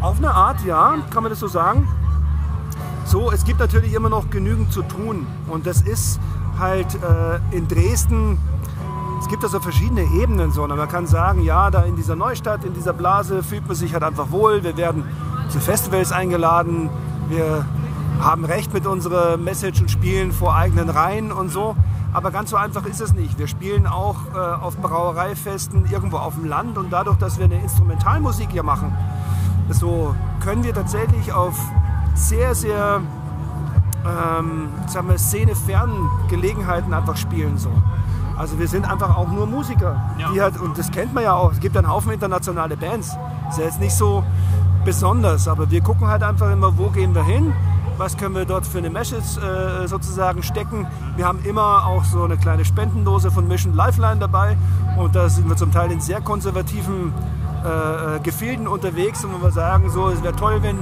Auf 0.01 0.19
eine 0.19 0.31
Art, 0.31 0.63
ja, 0.65 0.99
kann 1.11 1.23
man 1.23 1.31
das 1.31 1.41
so 1.41 1.49
sagen. 1.49 1.89
So, 3.05 3.31
es 3.31 3.45
gibt 3.45 3.61
natürlich 3.61 3.95
immer 3.95 4.09
noch 4.09 4.31
genügend 4.31 4.73
zu 4.73 4.83
tun 4.83 5.27
und 5.49 5.67
das 5.67 5.83
ist 5.83 6.21
halt 6.59 6.95
äh, 6.97 7.57
in 7.57 7.69
Dresden, 7.69 8.39
es 9.21 9.29
gibt 9.29 9.43
also 9.45 9.61
verschiedene 9.61 10.03
Ebenen. 10.03 10.53
So. 10.53 10.63
Und 10.63 10.77
man 10.77 10.89
kann 10.89 11.07
sagen, 11.07 11.43
ja, 11.43 11.71
da 11.71 11.83
in 11.83 11.97
dieser 11.97 12.17
Neustadt, 12.17 12.65
in 12.65 12.75
dieser 12.75 12.93
Blase 12.93 13.43
fühlt 13.43 13.67
man 13.67 13.77
sich 13.77 13.93
halt 13.93 14.03
einfach 14.03 14.31
wohl. 14.31 14.63
Wir 14.63 14.77
werden 14.77 15.05
zu 15.49 15.61
Festivals 15.61 16.13
eingeladen. 16.13 16.91
Wir 17.29 17.65
haben 18.21 18.45
recht 18.45 18.73
mit 18.73 18.87
unserer 18.87 19.37
Message 19.37 19.81
und 19.81 19.91
spielen 19.91 20.33
vor 20.33 20.55
eigenen 20.55 20.89
Reihen 20.89 21.33
und 21.33 21.51
so. 21.51 21.77
Aber 22.13 22.31
ganz 22.31 22.51
so 22.51 22.57
einfach 22.57 22.87
ist 22.87 23.01
es 23.01 23.13
nicht. 23.13 23.39
Wir 23.39 23.47
spielen 23.47 23.87
auch 23.87 24.17
äh, 24.35 24.39
auf 24.39 24.77
Brauereifesten 24.79 25.87
irgendwo 25.91 26.17
auf 26.17 26.35
dem 26.35 26.47
Land 26.47 26.79
und 26.79 26.91
dadurch, 26.91 27.19
dass 27.19 27.39
wir 27.39 27.45
eine 27.45 27.61
Instrumentalmusik 27.61 28.49
hier 28.51 28.63
machen, 28.63 28.97
so 29.69 30.15
können 30.41 30.65
wir 30.65 30.73
tatsächlich 30.73 31.33
auf 31.33 31.59
sehr, 32.15 32.55
sehr 32.55 33.03
ähm, 34.07 34.69
sagen 34.87 35.09
wir, 35.09 35.19
szenefernen 35.19 36.09
Gelegenheiten 36.29 36.95
einfach 36.95 37.17
spielen. 37.17 37.59
So. 37.59 37.71
Also 38.37 38.59
wir 38.59 38.69
sind 38.69 38.91
einfach 38.91 39.17
auch 39.17 39.29
nur 39.29 39.47
Musiker. 39.47 40.01
Die 40.33 40.41
halt, 40.41 40.59
und 40.61 40.79
das 40.79 40.91
kennt 40.91 41.15
man 41.15 41.25
ja 41.25 41.35
auch. 41.35 41.53
Es 41.53 41.61
gibt 41.61 41.77
einen 41.77 41.89
Haufen 41.89 42.13
internationale 42.13 42.77
Bands. 42.77 43.17
Ist 43.51 43.59
ja 43.59 43.65
jetzt 43.65 43.81
nicht 43.81 43.95
so 43.95 44.23
besonders, 44.87 45.49
aber 45.49 45.69
wir 45.69 45.81
gucken 45.81 46.07
halt 46.07 46.23
einfach 46.23 46.51
immer, 46.53 46.79
wo 46.79 46.91
gehen 46.91 47.13
wir 47.13 47.25
hin, 47.25 47.53
was 47.99 48.17
können 48.17 48.37
wir 48.37 48.45
dort 48.45 48.65
für 48.65 48.79
eine 48.79 48.89
Message 48.89 49.37
äh, 49.37 49.89
sozusagen 49.89 50.45
stecken. 50.45 50.87
Wir 51.17 51.27
haben 51.27 51.41
immer 51.45 51.85
auch 51.87 52.05
so 52.05 52.23
eine 52.23 52.37
kleine 52.37 52.65
Spendendose 52.65 53.33
von 53.33 53.49
Mission 53.49 53.75
Lifeline 53.75 54.19
dabei 54.19 54.57
und 54.97 55.17
da 55.17 55.29
sind 55.29 55.49
wir 55.49 55.57
zum 55.57 55.73
Teil 55.73 55.91
in 55.91 56.01
sehr 56.01 56.21
konservativen 56.21 57.13
äh, 57.65 58.21
Gefilden 58.21 58.69
unterwegs 58.69 59.25
und 59.25 59.35
wo 59.35 59.43
wir 59.43 59.51
sagen, 59.51 59.91
so, 59.91 60.09
es 60.09 60.23
wäre 60.23 60.37
toll, 60.37 60.63
wenn 60.63 60.79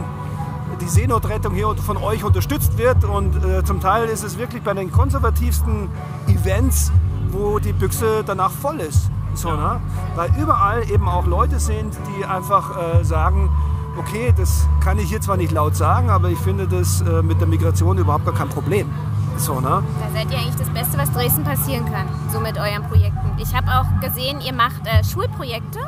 die 0.82 0.88
Seenotrettung 0.88 1.54
hier 1.54 1.74
von 1.74 1.96
euch 1.96 2.24
unterstützt 2.24 2.76
wird 2.76 3.04
und 3.04 3.42
äh, 3.42 3.64
zum 3.64 3.80
Teil 3.80 4.08
ist 4.08 4.22
es 4.22 4.36
wirklich 4.36 4.62
bei 4.62 4.74
den 4.74 4.92
konservativsten 4.92 5.88
Events, 6.26 6.92
wo 7.30 7.58
die 7.58 7.72
Büchse 7.72 8.22
danach 8.26 8.50
voll 8.50 8.80
ist. 8.80 9.08
So, 9.32 9.50
ne? 9.50 9.80
Weil 10.14 10.30
überall 10.38 10.90
eben 10.90 11.08
auch 11.08 11.24
Leute 11.26 11.58
sind, 11.58 11.96
die 12.06 12.26
einfach 12.26 13.00
äh, 13.00 13.02
sagen, 13.02 13.48
okay, 13.96 14.32
das 14.36 14.66
kann 14.82 14.98
ich 14.98 15.08
hier 15.08 15.20
zwar 15.20 15.36
nicht 15.36 15.52
laut 15.52 15.76
sagen, 15.76 16.10
aber 16.10 16.28
ich 16.30 16.38
finde 16.38 16.66
das 16.66 17.00
äh, 17.00 17.22
mit 17.22 17.40
der 17.40 17.46
Migration 17.46 17.98
überhaupt 17.98 18.24
gar 18.24 18.34
kein 18.34 18.48
Problem. 18.48 18.90
So, 19.36 19.60
ne? 19.60 19.82
Da 20.00 20.10
seid 20.12 20.30
ihr 20.30 20.38
eigentlich 20.38 20.56
das 20.56 20.70
Beste, 20.70 20.96
was 20.96 21.10
Dresden 21.12 21.44
passieren 21.44 21.84
kann, 21.86 22.06
so 22.32 22.40
mit 22.40 22.56
euren 22.56 22.82
Projekten. 22.84 23.32
Ich 23.38 23.54
habe 23.54 23.66
auch 23.68 24.00
gesehen, 24.00 24.40
ihr 24.40 24.52
macht 24.52 24.86
äh, 24.86 25.02
Schulprojekte. 25.04 25.80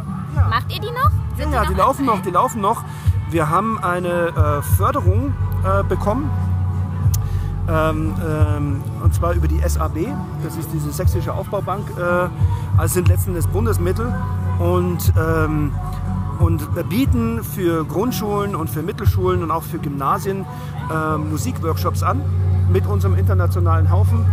Macht 0.51 0.71
ihr 0.73 0.81
die 0.81 0.91
noch? 0.91 1.11
Sind 1.37 1.53
Ja, 1.53 1.63
die 1.63 1.69
die 1.69 1.75
noch 1.75 1.87
laufen 1.87 2.05
noch, 2.05 2.21
die 2.23 2.31
laufen 2.31 2.61
noch. 2.61 2.85
Wir 3.31 3.49
haben 3.49 3.83
eine 3.83 4.29
äh, 4.29 4.63
Förderung 4.63 5.33
äh, 5.65 5.83
bekommen. 5.83 6.31
Ähm, 7.69 8.15
ähm, 8.25 8.85
und 9.03 9.15
zwar 9.15 9.33
über 9.33 9.49
die 9.49 9.59
SAB, 9.59 10.07
das 10.45 10.57
ist 10.57 10.69
diese 10.73 10.93
Sächsische 10.93 11.33
Aufbaubank. 11.33 11.89
Äh, 11.99 12.29
also 12.79 12.95
sind 12.95 13.09
letzten 13.09 13.31
Endes 13.31 13.49
Bundesmittel 13.49 14.15
und, 14.59 15.13
ähm, 15.19 15.73
und 16.39 16.63
bieten 16.89 17.43
für 17.43 17.85
Grundschulen 17.85 18.55
und 18.55 18.71
für 18.71 18.83
Mittelschulen 18.83 19.43
und 19.43 19.51
auch 19.51 19.63
für 19.63 19.79
Gymnasien 19.79 20.45
äh, 20.91 21.17
Musikworkshops 21.19 22.03
an 22.03 22.23
mit 22.71 22.87
unserem 22.87 23.17
internationalen 23.17 23.91
Haufen, 23.91 24.27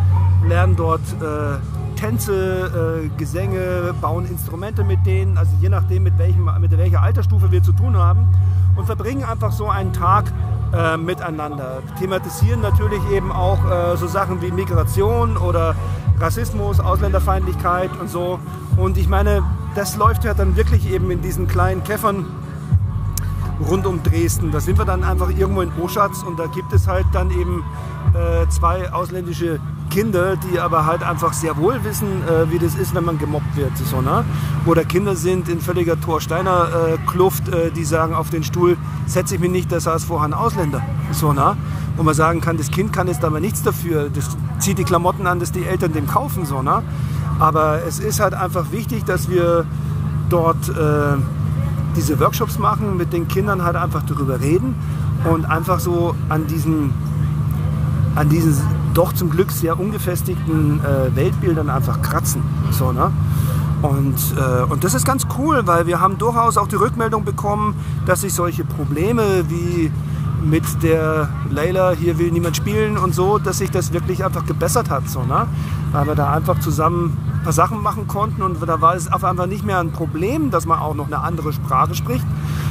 lernen 0.48 0.76
dort 0.76 1.02
äh, 1.22 1.58
Tänze, 1.96 3.04
äh, 3.06 3.18
Gesänge, 3.18 3.94
bauen 4.02 4.26
Instrumente 4.26 4.84
mit 4.84 5.06
denen, 5.06 5.38
also 5.38 5.52
je 5.62 5.70
nachdem, 5.70 6.04
mit, 6.04 6.18
welchem, 6.18 6.50
mit 6.60 6.76
welcher 6.78 7.02
Altersstufe 7.02 7.52
wir 7.52 7.64
zu 7.64 7.72
tun 7.72 7.96
haben 7.96 8.28
und 8.76 8.86
verbringen 8.86 9.24
einfach 9.24 9.52
so 9.52 9.70
einen 9.70 9.94
Tag 9.94 10.26
äh, 10.74 10.98
miteinander. 10.98 11.82
Thematisieren 12.00 12.62
natürlich 12.62 13.02
eben 13.12 13.32
auch 13.32 13.60
äh, 13.70 13.96
so 13.96 14.08
Sachen 14.08 14.42
wie 14.42 14.52
Migration 14.52 15.38
oder 15.38 15.76
Rassismus, 16.20 16.80
Ausländerfeindlichkeit 16.80 17.92
und 18.00 18.10
so. 18.10 18.40
Und 18.78 18.98
ich 18.98 19.08
meine, 19.08 19.44
das 19.76 19.96
läuft 19.96 20.24
ja 20.24 20.34
dann 20.34 20.56
wirklich 20.56 20.92
eben 20.92 21.10
in 21.12 21.22
diesen 21.22 21.48
kleinen 21.48 21.84
Käffern 21.84 22.26
rund 23.70 23.86
um 23.86 24.04
Dresden. 24.04 24.52
Da 24.52 24.60
sind 24.60 24.78
wir 24.78 24.86
dann 24.86 25.04
einfach 25.04 25.30
irgendwo 25.30 25.62
in 25.62 25.72
Oschatz 25.82 26.24
und 26.24 26.38
da 26.38 26.48
gibt 26.48 26.74
es 26.74 26.88
halt 26.88 27.06
dann 27.14 27.32
eben 27.32 27.64
äh, 28.14 28.48
zwei 28.50 28.92
ausländische 28.92 29.60
Kinder, 29.90 30.36
die 30.36 30.60
aber 30.60 30.86
halt 30.86 31.04
einfach 31.04 31.34
sehr 31.34 31.56
wohl 31.58 31.84
wissen, 31.84 32.08
äh, 32.28 32.52
wie 32.52 32.58
das 32.58 32.76
ist, 32.76 32.96
wenn 32.96 33.06
man 33.06 33.20
gemobbt 33.20 33.56
wird. 33.56 33.78
So, 33.78 34.02
ne? 34.02 34.26
Oder 34.66 34.86
Kinder 34.86 35.16
sind 35.16 35.50
in 35.50 35.60
völliger 35.60 36.00
Thorsteiner 36.00 36.94
äh, 36.94 36.98
Kluft, 37.08 37.48
äh, 37.50 37.72
die 37.72 37.86
sagen, 37.86 38.16
auf 38.16 38.30
den 38.30 38.44
Stuhl 38.44 38.78
setze 39.06 39.36
ich 39.36 39.42
mich 39.42 39.52
nicht, 39.52 39.72
da 39.72 39.80
saß 39.80 40.06
vorher 40.06 40.28
ein 40.28 40.34
Ausländer. 40.34 40.82
So, 41.12 41.32
ne? 41.32 41.56
Wo 41.96 42.04
man 42.04 42.16
sagen 42.16 42.42
kann, 42.42 42.58
das 42.58 42.72
Kind 42.72 42.92
kann 42.92 43.08
jetzt 43.08 43.24
aber 43.24 43.40
nichts 43.40 43.62
dafür. 43.62 44.10
Das 44.10 44.36
zieht 44.58 44.80
die 44.80 44.84
Klamotten 44.84 45.28
an, 45.28 45.40
dass 45.40 45.52
die 45.52 45.64
Eltern 45.64 45.94
dem 45.94 46.08
kaufen. 46.08 46.46
So, 46.46 46.64
ne? 46.64 46.82
Aber 47.44 47.82
es 47.86 48.00
ist 48.00 48.22
halt 48.22 48.34
einfach 48.34 48.72
wichtig, 48.72 49.04
dass 49.04 49.30
wir 49.30 49.66
dort 50.30 50.70
äh, 50.70 51.18
diese 51.94 52.18
Workshops 52.22 52.58
machen, 52.58 52.96
mit 52.96 53.12
den 53.12 53.28
Kindern 53.28 53.66
halt 53.66 53.76
einfach 53.76 54.02
darüber 54.04 54.40
reden 54.40 54.76
und 55.30 55.44
einfach 55.44 55.82
so 55.82 56.16
an 56.30 56.48
diesen, 56.48 56.94
an 58.16 58.30
diesen 58.30 58.56
doch 58.94 59.12
zum 59.12 59.30
Glück 59.30 59.52
sehr 59.52 59.78
ungefestigten 59.78 60.80
äh, 60.86 61.14
Weltbildern 61.18 61.70
einfach 61.70 62.02
kratzen. 62.02 62.44
So, 62.72 62.94
ne? 62.94 63.12
Und, 63.82 64.16
äh, 64.38 64.64
und 64.64 64.86
das 64.86 64.94
ist 64.94 65.06
ganz 65.06 65.28
cool, 65.38 65.64
weil 65.66 65.86
wir 65.86 66.00
haben 66.00 66.18
durchaus 66.18 66.56
auch 66.56 66.70
die 66.70 66.78
Rückmeldung 66.78 67.26
bekommen, 67.26 67.76
dass 68.06 68.22
sich 68.22 68.34
solche 68.34 68.64
Probleme 68.64 69.44
wie 69.50 69.92
mit 70.42 70.64
der 70.82 71.28
Layla, 71.50 71.92
hier 71.92 72.18
will 72.20 72.32
niemand 72.32 72.56
spielen 72.56 72.98
und 72.98 73.14
so, 73.14 73.38
dass 73.38 73.58
sich 73.58 73.70
das 73.70 73.92
wirklich 73.92 74.24
einfach 74.24 74.46
gebessert 74.46 74.90
hat. 74.90 75.10
So, 75.10 75.24
ne? 75.24 75.46
Weil 75.92 76.08
wir 76.08 76.16
da 76.16 76.32
einfach 76.32 76.60
zusammen 76.60 77.18
ein 77.44 77.46
paar 77.46 77.52
Sachen 77.52 77.82
machen 77.82 78.08
konnten 78.08 78.42
und 78.42 78.66
da 78.66 78.80
war 78.80 78.96
es 78.96 79.12
auf 79.12 79.26
einmal 79.26 79.48
nicht 79.48 79.66
mehr 79.66 79.80
ein 79.80 79.92
Problem, 79.92 80.50
dass 80.50 80.66
man 80.66 80.80
auch 80.80 80.96
noch 80.96 81.08
eine 81.08 81.20
andere 81.20 81.52
Sprache 81.52 81.94
spricht, 81.94 82.24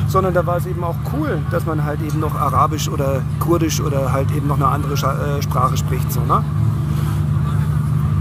sondern 0.08 0.32
da 0.32 0.46
war 0.46 0.56
es 0.56 0.64
eben 0.64 0.82
auch 0.82 0.96
cool, 1.12 1.42
dass 1.50 1.66
man 1.66 1.85
halt 1.85 2.00
eben 2.00 2.20
noch 2.20 2.35
Arabisch 2.35 2.88
oder 2.88 3.20
Kurdisch 3.38 3.82
oder 3.82 4.12
halt 4.12 4.30
eben 4.30 4.48
noch 4.48 4.56
eine 4.56 4.68
andere 4.68 4.94
äh, 4.94 5.42
Sprache 5.42 5.76
spricht. 5.76 6.11
So, 6.11 6.20
ne? 6.20 6.42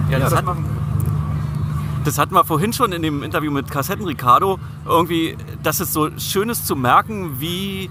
Ja, 0.10 0.20
das, 0.20 0.32
das 0.32 0.40
hat, 0.40 0.58
das 2.04 2.18
hatten 2.18 2.36
wir 2.36 2.44
vorhin 2.44 2.74
schon 2.74 2.92
in 2.92 3.02
dem 3.02 3.24
Interview 3.24 3.50
mit 3.50 3.72
Kassetten 3.72 4.06
Ricardo. 4.06 4.60
Irgendwie, 4.86 5.38
dass 5.64 5.80
es 5.80 5.94
so 5.94 6.10
schön 6.18 6.50
ist 6.50 6.68
zu 6.68 6.76
merken, 6.76 7.40
wie 7.40 7.90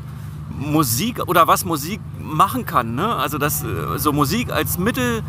Musik 0.51 1.23
oder 1.27 1.49
was 1.49 1.65
Musik 1.65 2.03
machen 2.23 2.67
kann. 2.67 2.95
Ne? 2.95 3.07
Also, 3.17 3.39
dass 3.39 3.65
äh, 3.65 3.97
so 3.97 4.13
Musik 4.13 4.53
als 4.53 4.77
Mittel, 4.77 5.23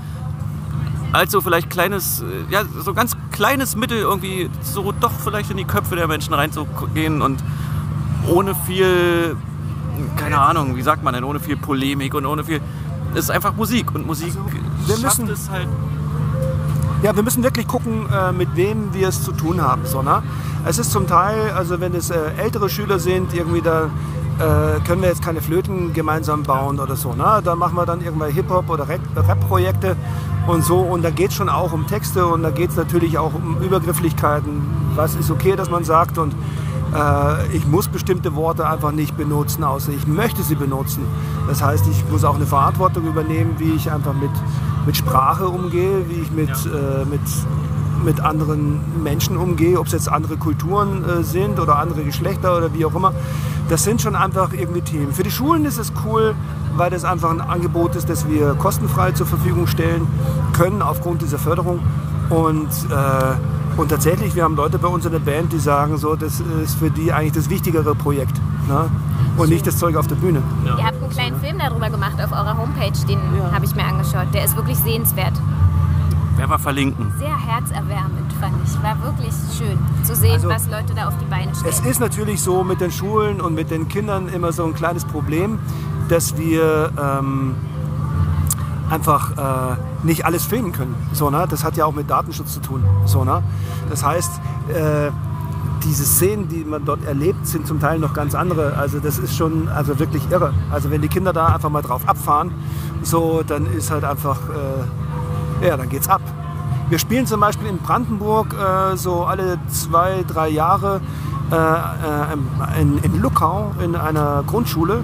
als 1.14 1.32
so 1.32 1.42
vielleicht 1.42 1.70
kleines, 1.70 2.22
äh, 2.22 2.26
ja, 2.52 2.64
so 2.84 2.94
ganz 2.94 3.16
kleines 3.32 3.76
Mittel 3.76 3.98
irgendwie 3.98 4.50
so 4.62 4.92
doch 4.92 5.12
vielleicht 5.12 5.52
in 5.52 5.58
die 5.58 5.66
Köpfe 5.66 5.96
der 5.96 6.08
Menschen 6.08 6.34
reinzugehen 6.34 7.22
und 7.22 7.44
ohne 8.30 8.56
viel, 8.56 9.36
keine 10.18 10.38
Ahnung, 10.40 10.76
wie 10.78 10.82
sagt 10.82 11.04
man 11.04 11.14
denn, 11.14 11.24
ohne 11.24 11.40
viel 11.40 11.58
Polemik 11.58 12.14
und 12.14 12.26
ohne 12.26 12.44
viel. 12.44 12.62
Es 13.14 13.26
ist 13.26 13.32
einfach 13.32 13.54
Musik 13.56 13.94
und 13.94 14.06
Musik 14.08 14.34
wir 14.86 14.96
schafft 14.98 15.20
müssen- 15.20 15.30
es 15.34 15.50
halt. 15.50 15.68
Ja, 17.04 17.16
wir 17.16 17.24
müssen 17.24 17.44
wirklich 17.44 17.68
gucken, 17.68 18.06
äh, 18.14 18.32
mit 18.32 18.56
wem 18.56 18.94
wir 18.94 19.08
es 19.08 19.24
zu 19.24 19.32
tun 19.32 19.60
haben. 19.60 19.82
So, 19.86 20.04
ne? 20.04 20.22
Es 20.66 20.78
ist 20.78 20.92
zum 20.92 21.08
Teil, 21.08 21.52
also 21.58 21.80
wenn 21.82 21.96
es 21.96 22.12
äh, 22.12 22.16
ältere 22.38 22.70
Schüler 22.70 23.00
sind, 23.00 23.34
irgendwie 23.34 23.62
da 23.62 23.90
äh, 24.42 24.80
können 24.88 25.02
wir 25.02 25.10
jetzt 25.10 25.24
keine 25.24 25.42
Flöten 25.42 25.94
gemeinsam 25.94 26.44
bauen 26.44 26.80
oder 26.80 26.96
so. 26.96 27.14
Ne? 27.14 27.42
Da 27.44 27.56
machen 27.56 27.76
wir 27.76 27.86
dann 27.86 28.02
irgendwelche 28.02 28.36
Hip-Hop- 28.38 28.70
oder 28.70 28.88
Rap- 28.88 29.02
Rap-Projekte 29.16 29.96
und 30.48 30.64
so. 30.64 30.80
Und 30.80 31.04
da 31.04 31.12
geht 31.12 31.30
es 31.30 31.36
schon 31.36 31.50
auch 31.50 31.72
um 31.72 31.86
Texte 31.88 32.26
und 32.26 32.44
da 32.44 32.50
geht 32.50 32.72
es 32.72 32.76
natürlich 32.76 33.18
auch 33.18 33.34
um 33.34 33.58
Übergrifflichkeiten. 33.62 34.62
Was 34.96 35.16
ist 35.16 35.32
okay, 35.32 35.56
dass 35.56 35.70
man 35.70 35.84
sagt 35.84 36.18
und 36.18 36.34
äh, 36.94 37.56
ich 37.56 37.66
muss 37.68 37.88
bestimmte 37.88 38.36
Worte 38.36 38.68
einfach 38.68 38.92
nicht 38.92 39.16
benutzen, 39.16 39.64
außer 39.64 39.92
ich 39.92 40.08
möchte 40.08 40.44
sie 40.44 40.56
benutzen. 40.56 41.04
Das 41.48 41.62
heißt, 41.64 41.86
ich 41.88 42.04
muss 42.10 42.24
auch 42.24 42.36
eine 42.36 42.46
Verantwortung 42.46 43.06
übernehmen, 43.06 43.56
wie 43.60 43.72
ich 43.72 43.92
einfach 43.92 44.14
mit, 44.14 44.32
mit 44.86 44.98
Sprache 44.98 45.48
umgehe, 45.48 46.10
wie 46.10 46.22
ich 46.22 46.32
mit, 46.32 46.50
äh, 46.50 47.06
mit, 47.06 47.22
mit 48.04 48.20
anderen 48.20 48.80
Menschen 49.04 49.38
umgehe, 49.38 49.80
ob 49.80 49.88
es 49.88 49.94
jetzt 49.94 50.10
andere 50.10 50.38
Kulturen 50.38 51.04
äh, 51.04 51.24
sind 51.24 51.60
oder 51.60 51.78
andere 51.78 52.04
Geschlechter 52.04 52.58
oder 52.58 52.74
wie 52.74 52.86
auch 52.86 52.96
immer. 52.96 53.14
Das 53.70 53.84
sind 53.84 54.02
schon 54.02 54.16
einfach 54.16 54.54
irgendwie 54.54 54.82
Themen. 54.82 55.14
Für 55.14 55.24
die 55.24 55.32
Schulen 55.32 55.66
ist 55.66 55.78
es 55.78 55.94
cool, 56.06 56.36
weil 56.76 56.90
das 56.90 57.06
einfach 57.06 57.30
ein 57.30 57.42
Angebot 57.42 57.96
ist, 57.96 58.10
das 58.10 58.28
wir 58.28 58.54
kostenfrei 58.56 59.12
zur 59.12 59.28
Verfügung 59.28 59.68
stellen 59.68 60.08
können 60.54 60.82
aufgrund 60.82 61.22
dieser 61.22 61.38
Förderung. 61.38 61.80
Und, 62.30 62.70
äh, 62.90 63.80
und 63.80 63.90
tatsächlich, 63.90 64.36
wir 64.36 64.44
haben 64.44 64.56
Leute 64.56 64.78
bei 64.80 64.88
uns 64.88 65.06
in 65.06 65.12
der 65.12 65.20
Band, 65.20 65.54
die 65.54 65.60
sagen, 65.60 65.98
so, 65.98 66.16
das 66.16 66.42
ist 66.64 66.76
für 66.76 66.90
die 66.90 67.12
eigentlich 67.12 67.34
das 67.34 67.50
wichtigere 67.50 67.96
Projekt. 67.96 68.38
Ne? 68.68 68.90
Und 69.38 69.50
nicht 69.50 69.66
das 69.66 69.78
Zeug 69.78 69.96
auf 69.96 70.08
der 70.08 70.16
Bühne. 70.16 70.42
Ihr 70.66 70.86
habt 70.86 71.02
einen 71.02 71.10
kleinen 71.10 71.40
Film 71.40 71.58
darüber 71.58 71.90
gemacht 71.90 72.22
auf 72.22 72.32
eurer 72.32 72.58
Homepage, 72.58 72.92
den 73.08 73.20
habe 73.52 73.66
ich 73.66 73.76
mir 73.76 73.86
angeschaut. 73.86 74.28
Der 74.34 74.44
ist 74.46 74.56
wirklich 74.56 74.78
sehenswert. 74.78 75.34
Werden 76.42 76.54
wir 76.54 76.58
verlinken. 76.58 77.14
Sehr 77.20 77.38
herzerwärmend, 77.38 78.34
fand 78.40 78.56
ich. 78.66 78.82
War 78.82 79.00
wirklich 79.04 79.32
schön 79.56 79.78
zu 80.04 80.16
sehen, 80.16 80.34
Also, 80.34 80.50
was 80.50 80.68
Leute 80.72 80.96
da 80.96 81.08
auf 81.08 81.14
die 81.20 81.26
Beine 81.26 81.54
stellen. 81.54 81.72
Es 81.72 81.82
ist 81.82 82.00
natürlich 82.00 82.42
so 82.42 82.64
mit 82.64 82.82
den 82.82 82.92
Schulen 82.92 83.40
und 83.40 83.54
mit 83.54 83.70
den 83.70 83.88
Kindern 83.88 84.28
immer 84.28 84.52
so 84.52 84.66
ein 84.66 84.74
kleines 84.74 85.06
Problem, 85.06 85.60
dass 86.10 86.36
wir, 86.40 86.90
ähm, 87.00 87.54
einfach 88.90 89.38
äh, 89.38 89.78
nicht 90.02 90.26
alles 90.26 90.44
filmen 90.44 90.72
können. 90.72 90.96
So, 91.14 91.30
ne? 91.30 91.46
Das 91.48 91.64
hat 91.64 91.78
ja 91.78 91.86
auch 91.86 91.94
mit 91.94 92.10
Datenschutz 92.10 92.56
zu 92.56 92.60
tun. 92.60 92.84
So, 93.06 93.24
ne? 93.24 93.44
Das 93.92 94.04
heißt, 94.04 94.42
äh, 94.70 95.12
diese 95.84 96.06
Szenen, 96.06 96.48
die 96.48 96.66
man 96.66 96.86
dort 96.86 97.06
erlebt, 97.06 97.46
sind 97.46 97.68
zum 97.68 97.80
Teil 97.80 98.00
noch 98.00 98.16
ganz 98.16 98.34
andere. 98.34 98.78
Also 98.78 99.00
das 99.00 99.20
ist 99.20 99.38
schon 99.38 99.68
also 99.68 100.00
wirklich 100.00 100.24
irre. 100.32 100.56
Also 100.72 100.90
wenn 100.90 101.04
die 101.04 101.08
Kinder 101.08 101.34
da 101.34 101.54
einfach 101.54 101.70
mal 101.70 101.84
drauf 101.84 102.02
abfahren, 102.10 102.52
so, 103.04 103.44
dann 103.46 103.72
ist 103.74 103.92
halt 103.92 104.04
einfach, 104.04 104.40
äh, 104.50 105.11
ja, 105.62 105.78
dann 105.78 105.90
geht's 105.90 106.10
ab. 106.10 106.22
Wir 106.90 107.00
spielen 107.00 107.26
zum 107.26 107.40
Beispiel 107.40 107.68
in 107.68 107.78
Brandenburg 107.78 108.54
äh, 108.54 108.98
so 108.98 109.24
alle 109.24 109.60
zwei, 109.70 110.26
drei 110.28 110.50
Jahre 110.50 111.00
äh, 111.52 111.56
äh, 111.56 112.82
in, 112.82 112.98
in 113.00 113.22
Luckau 113.22 113.72
in 113.84 113.96
einer 113.96 114.44
Grundschule. 114.46 115.04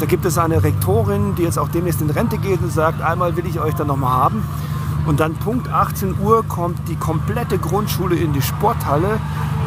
Da 0.00 0.06
gibt 0.06 0.24
es 0.24 0.38
eine 0.38 0.62
Rektorin, 0.62 1.34
die 1.36 1.42
jetzt 1.42 1.58
auch 1.58 1.68
demnächst 1.68 2.00
in 2.00 2.10
Rente 2.10 2.38
geht 2.38 2.60
und 2.60 2.72
sagt, 2.72 3.02
einmal 3.02 3.36
will 3.36 3.46
ich 3.46 3.60
euch 3.60 3.74
dann 3.74 3.88
nochmal 3.88 4.12
haben. 4.12 4.42
Und 5.06 5.20
dann 5.20 5.34
Punkt 5.34 5.68
18 5.68 6.16
Uhr 6.20 6.44
kommt 6.44 6.88
die 6.88 6.96
komplette 6.96 7.58
Grundschule 7.58 8.16
in 8.16 8.32
die 8.32 8.42
Sporthalle 8.42 9.18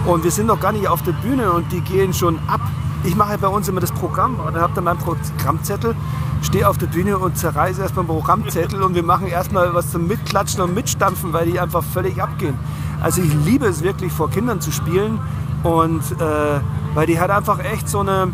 und 0.05 0.23
wir 0.23 0.31
sind 0.31 0.47
noch 0.47 0.59
gar 0.59 0.71
nicht 0.71 0.87
auf 0.87 1.01
der 1.01 1.13
Bühne 1.13 1.51
und 1.51 1.71
die 1.71 1.81
gehen 1.81 2.13
schon 2.13 2.37
ab. 2.47 2.61
Ich 3.03 3.15
mache 3.15 3.37
bei 3.37 3.47
uns 3.47 3.67
immer 3.67 3.81
das 3.81 3.91
Programm 3.91 4.39
und 4.39 4.55
habe 4.55 4.73
dann 4.75 4.83
meinen 4.83 4.99
Programmzettel, 4.99 5.95
stehe 6.41 6.67
auf 6.67 6.77
der 6.77 6.87
Bühne 6.87 7.17
und 7.17 7.37
zerreiße 7.37 7.81
erstmal 7.81 8.05
den 8.05 8.09
Programmzettel 8.09 8.81
und 8.81 8.95
wir 8.95 9.03
machen 9.03 9.27
erstmal 9.27 9.73
was 9.73 9.91
zum 9.91 10.07
Mitklatschen 10.07 10.61
und 10.61 10.73
Mitstampfen, 10.73 11.33
weil 11.33 11.45
die 11.45 11.59
einfach 11.59 11.83
völlig 11.83 12.21
abgehen. 12.21 12.57
Also 13.01 13.21
ich 13.21 13.33
liebe 13.45 13.65
es 13.65 13.83
wirklich 13.83 14.11
vor 14.11 14.29
Kindern 14.29 14.61
zu 14.61 14.71
spielen 14.71 15.19
und 15.63 16.01
äh, 16.19 16.59
weil 16.93 17.07
die 17.07 17.19
halt 17.19 17.31
einfach 17.31 17.59
echt 17.59 17.87
so 17.89 17.99
eine 17.99 18.29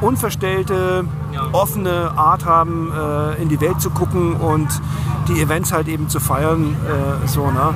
unverstellte, 0.00 1.04
offene 1.52 2.12
Art 2.16 2.44
haben, 2.44 2.92
äh, 2.92 3.42
in 3.42 3.48
die 3.48 3.60
Welt 3.60 3.80
zu 3.80 3.90
gucken 3.90 4.34
und 4.34 4.68
die 5.28 5.40
Events 5.40 5.72
halt 5.72 5.88
eben 5.88 6.08
zu 6.08 6.20
feiern. 6.20 6.74
Äh, 6.86 7.26
so, 7.28 7.50
ne? 7.50 7.74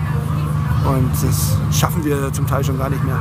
Und 0.86 1.10
das 1.22 1.56
schaffen 1.72 2.04
wir 2.04 2.32
zum 2.32 2.46
Teil 2.46 2.62
schon 2.62 2.78
gar 2.78 2.90
nicht 2.90 3.02
mehr. 3.04 3.18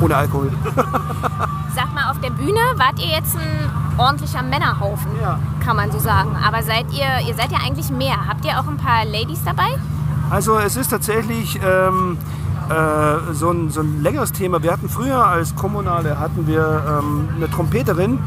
Ohne 0.00 0.16
Alkohol. 0.16 0.50
Sag 1.74 1.92
mal, 1.94 2.10
auf 2.10 2.20
der 2.20 2.30
Bühne 2.30 2.60
wart 2.76 2.98
ihr 2.98 3.08
jetzt 3.08 3.36
ein 3.36 3.70
ordentlicher 3.98 4.42
Männerhaufen, 4.42 5.10
Ja. 5.20 5.38
Kann 5.64 5.76
man 5.76 5.90
so 5.90 5.98
sagen. 5.98 6.36
Aber 6.36 6.62
seid 6.62 6.86
ihr, 6.92 7.26
ihr 7.26 7.34
seid 7.34 7.50
ja 7.50 7.58
eigentlich 7.64 7.90
mehr. 7.90 8.28
Habt 8.28 8.44
ihr 8.44 8.58
auch 8.60 8.68
ein 8.68 8.76
paar 8.76 9.04
Ladies 9.04 9.42
dabei? 9.44 9.68
Also 10.30 10.58
es 10.58 10.76
ist 10.76 10.88
tatsächlich 10.90 11.58
ähm, 11.64 12.18
äh, 12.68 13.32
so, 13.32 13.50
ein, 13.50 13.70
so 13.70 13.80
ein 13.80 14.02
längeres 14.02 14.32
Thema. 14.32 14.62
Wir 14.62 14.72
hatten 14.72 14.88
früher 14.88 15.24
als 15.24 15.54
Kommunale 15.54 16.18
hatten 16.18 16.46
wir 16.46 17.00
ähm, 17.02 17.28
eine 17.36 17.50
Trompeterin, 17.50 18.18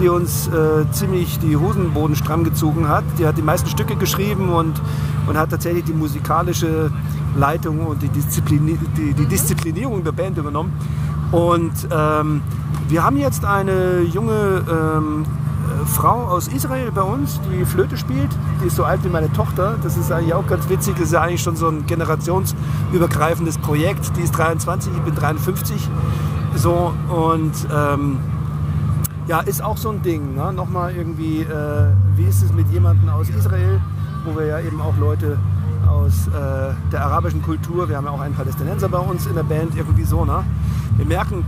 die 0.00 0.08
uns 0.08 0.48
äh, 0.48 0.90
ziemlich 0.90 1.38
die 1.38 1.56
Hosenboden 1.56 2.16
stramm 2.16 2.44
gezogen 2.44 2.88
hat. 2.88 3.04
Die 3.18 3.26
hat 3.26 3.36
die 3.36 3.42
meisten 3.42 3.68
Stücke 3.68 3.96
geschrieben 3.96 4.50
und, 4.50 4.80
und 5.26 5.36
hat 5.36 5.50
tatsächlich 5.50 5.84
die 5.84 5.94
musikalische 5.94 6.90
Leitung 7.36 7.86
und 7.86 8.02
die, 8.02 8.08
Disziplini 8.08 8.78
die, 8.96 9.12
die 9.12 9.26
Disziplinierung 9.26 10.04
der 10.04 10.12
Band 10.12 10.38
übernommen. 10.38 10.72
Und 11.32 11.72
ähm, 11.90 12.42
wir 12.88 13.02
haben 13.02 13.16
jetzt 13.16 13.44
eine 13.44 14.02
junge 14.02 14.62
ähm, 14.70 15.24
äh, 15.24 15.45
Frau 15.86 16.24
aus 16.24 16.48
Israel 16.48 16.90
bei 16.92 17.02
uns, 17.02 17.40
die 17.50 17.64
Flöte 17.64 17.96
spielt. 17.96 18.28
Die 18.62 18.66
ist 18.66 18.76
so 18.76 18.84
alt 18.84 19.04
wie 19.04 19.08
meine 19.08 19.32
Tochter. 19.32 19.76
Das 19.82 19.96
ist 19.96 20.12
eigentlich 20.12 20.34
auch 20.34 20.46
ganz 20.46 20.68
witzig. 20.68 20.94
Das 20.98 21.08
ist 21.08 21.14
eigentlich 21.14 21.42
schon 21.42 21.56
so 21.56 21.68
ein 21.68 21.86
generationsübergreifendes 21.86 23.58
Projekt. 23.58 24.16
Die 24.16 24.22
ist 24.22 24.32
23, 24.32 24.92
ich 24.92 25.02
bin 25.02 25.14
53. 25.14 25.88
So 26.54 26.92
und 27.08 27.52
ähm, 27.74 28.18
ja, 29.26 29.40
ist 29.40 29.62
auch 29.62 29.76
so 29.76 29.90
ein 29.90 30.02
Ding. 30.02 30.34
Ne? 30.34 30.52
Nochmal 30.52 30.94
irgendwie, 30.94 31.42
äh, 31.42 31.88
wie 32.16 32.24
ist 32.24 32.42
es 32.42 32.52
mit 32.52 32.68
jemandem 32.70 33.08
aus 33.08 33.28
Israel, 33.28 33.80
wo 34.24 34.38
wir 34.38 34.46
ja 34.46 34.60
eben 34.60 34.80
auch 34.80 34.96
Leute 34.98 35.38
aus 35.88 36.28
äh, 36.28 36.74
der 36.92 37.04
arabischen 37.04 37.42
Kultur, 37.42 37.88
wir 37.88 37.96
haben 37.96 38.06
ja 38.06 38.10
auch 38.10 38.20
einen 38.20 38.34
Palästinenser 38.34 38.88
bei 38.88 38.98
uns 38.98 39.26
in 39.26 39.34
der 39.34 39.42
Band, 39.44 39.76
irgendwie 39.76 40.04
so. 40.04 40.24
Ne? 40.24 40.44
Wir 40.96 41.06
merken, 41.06 41.44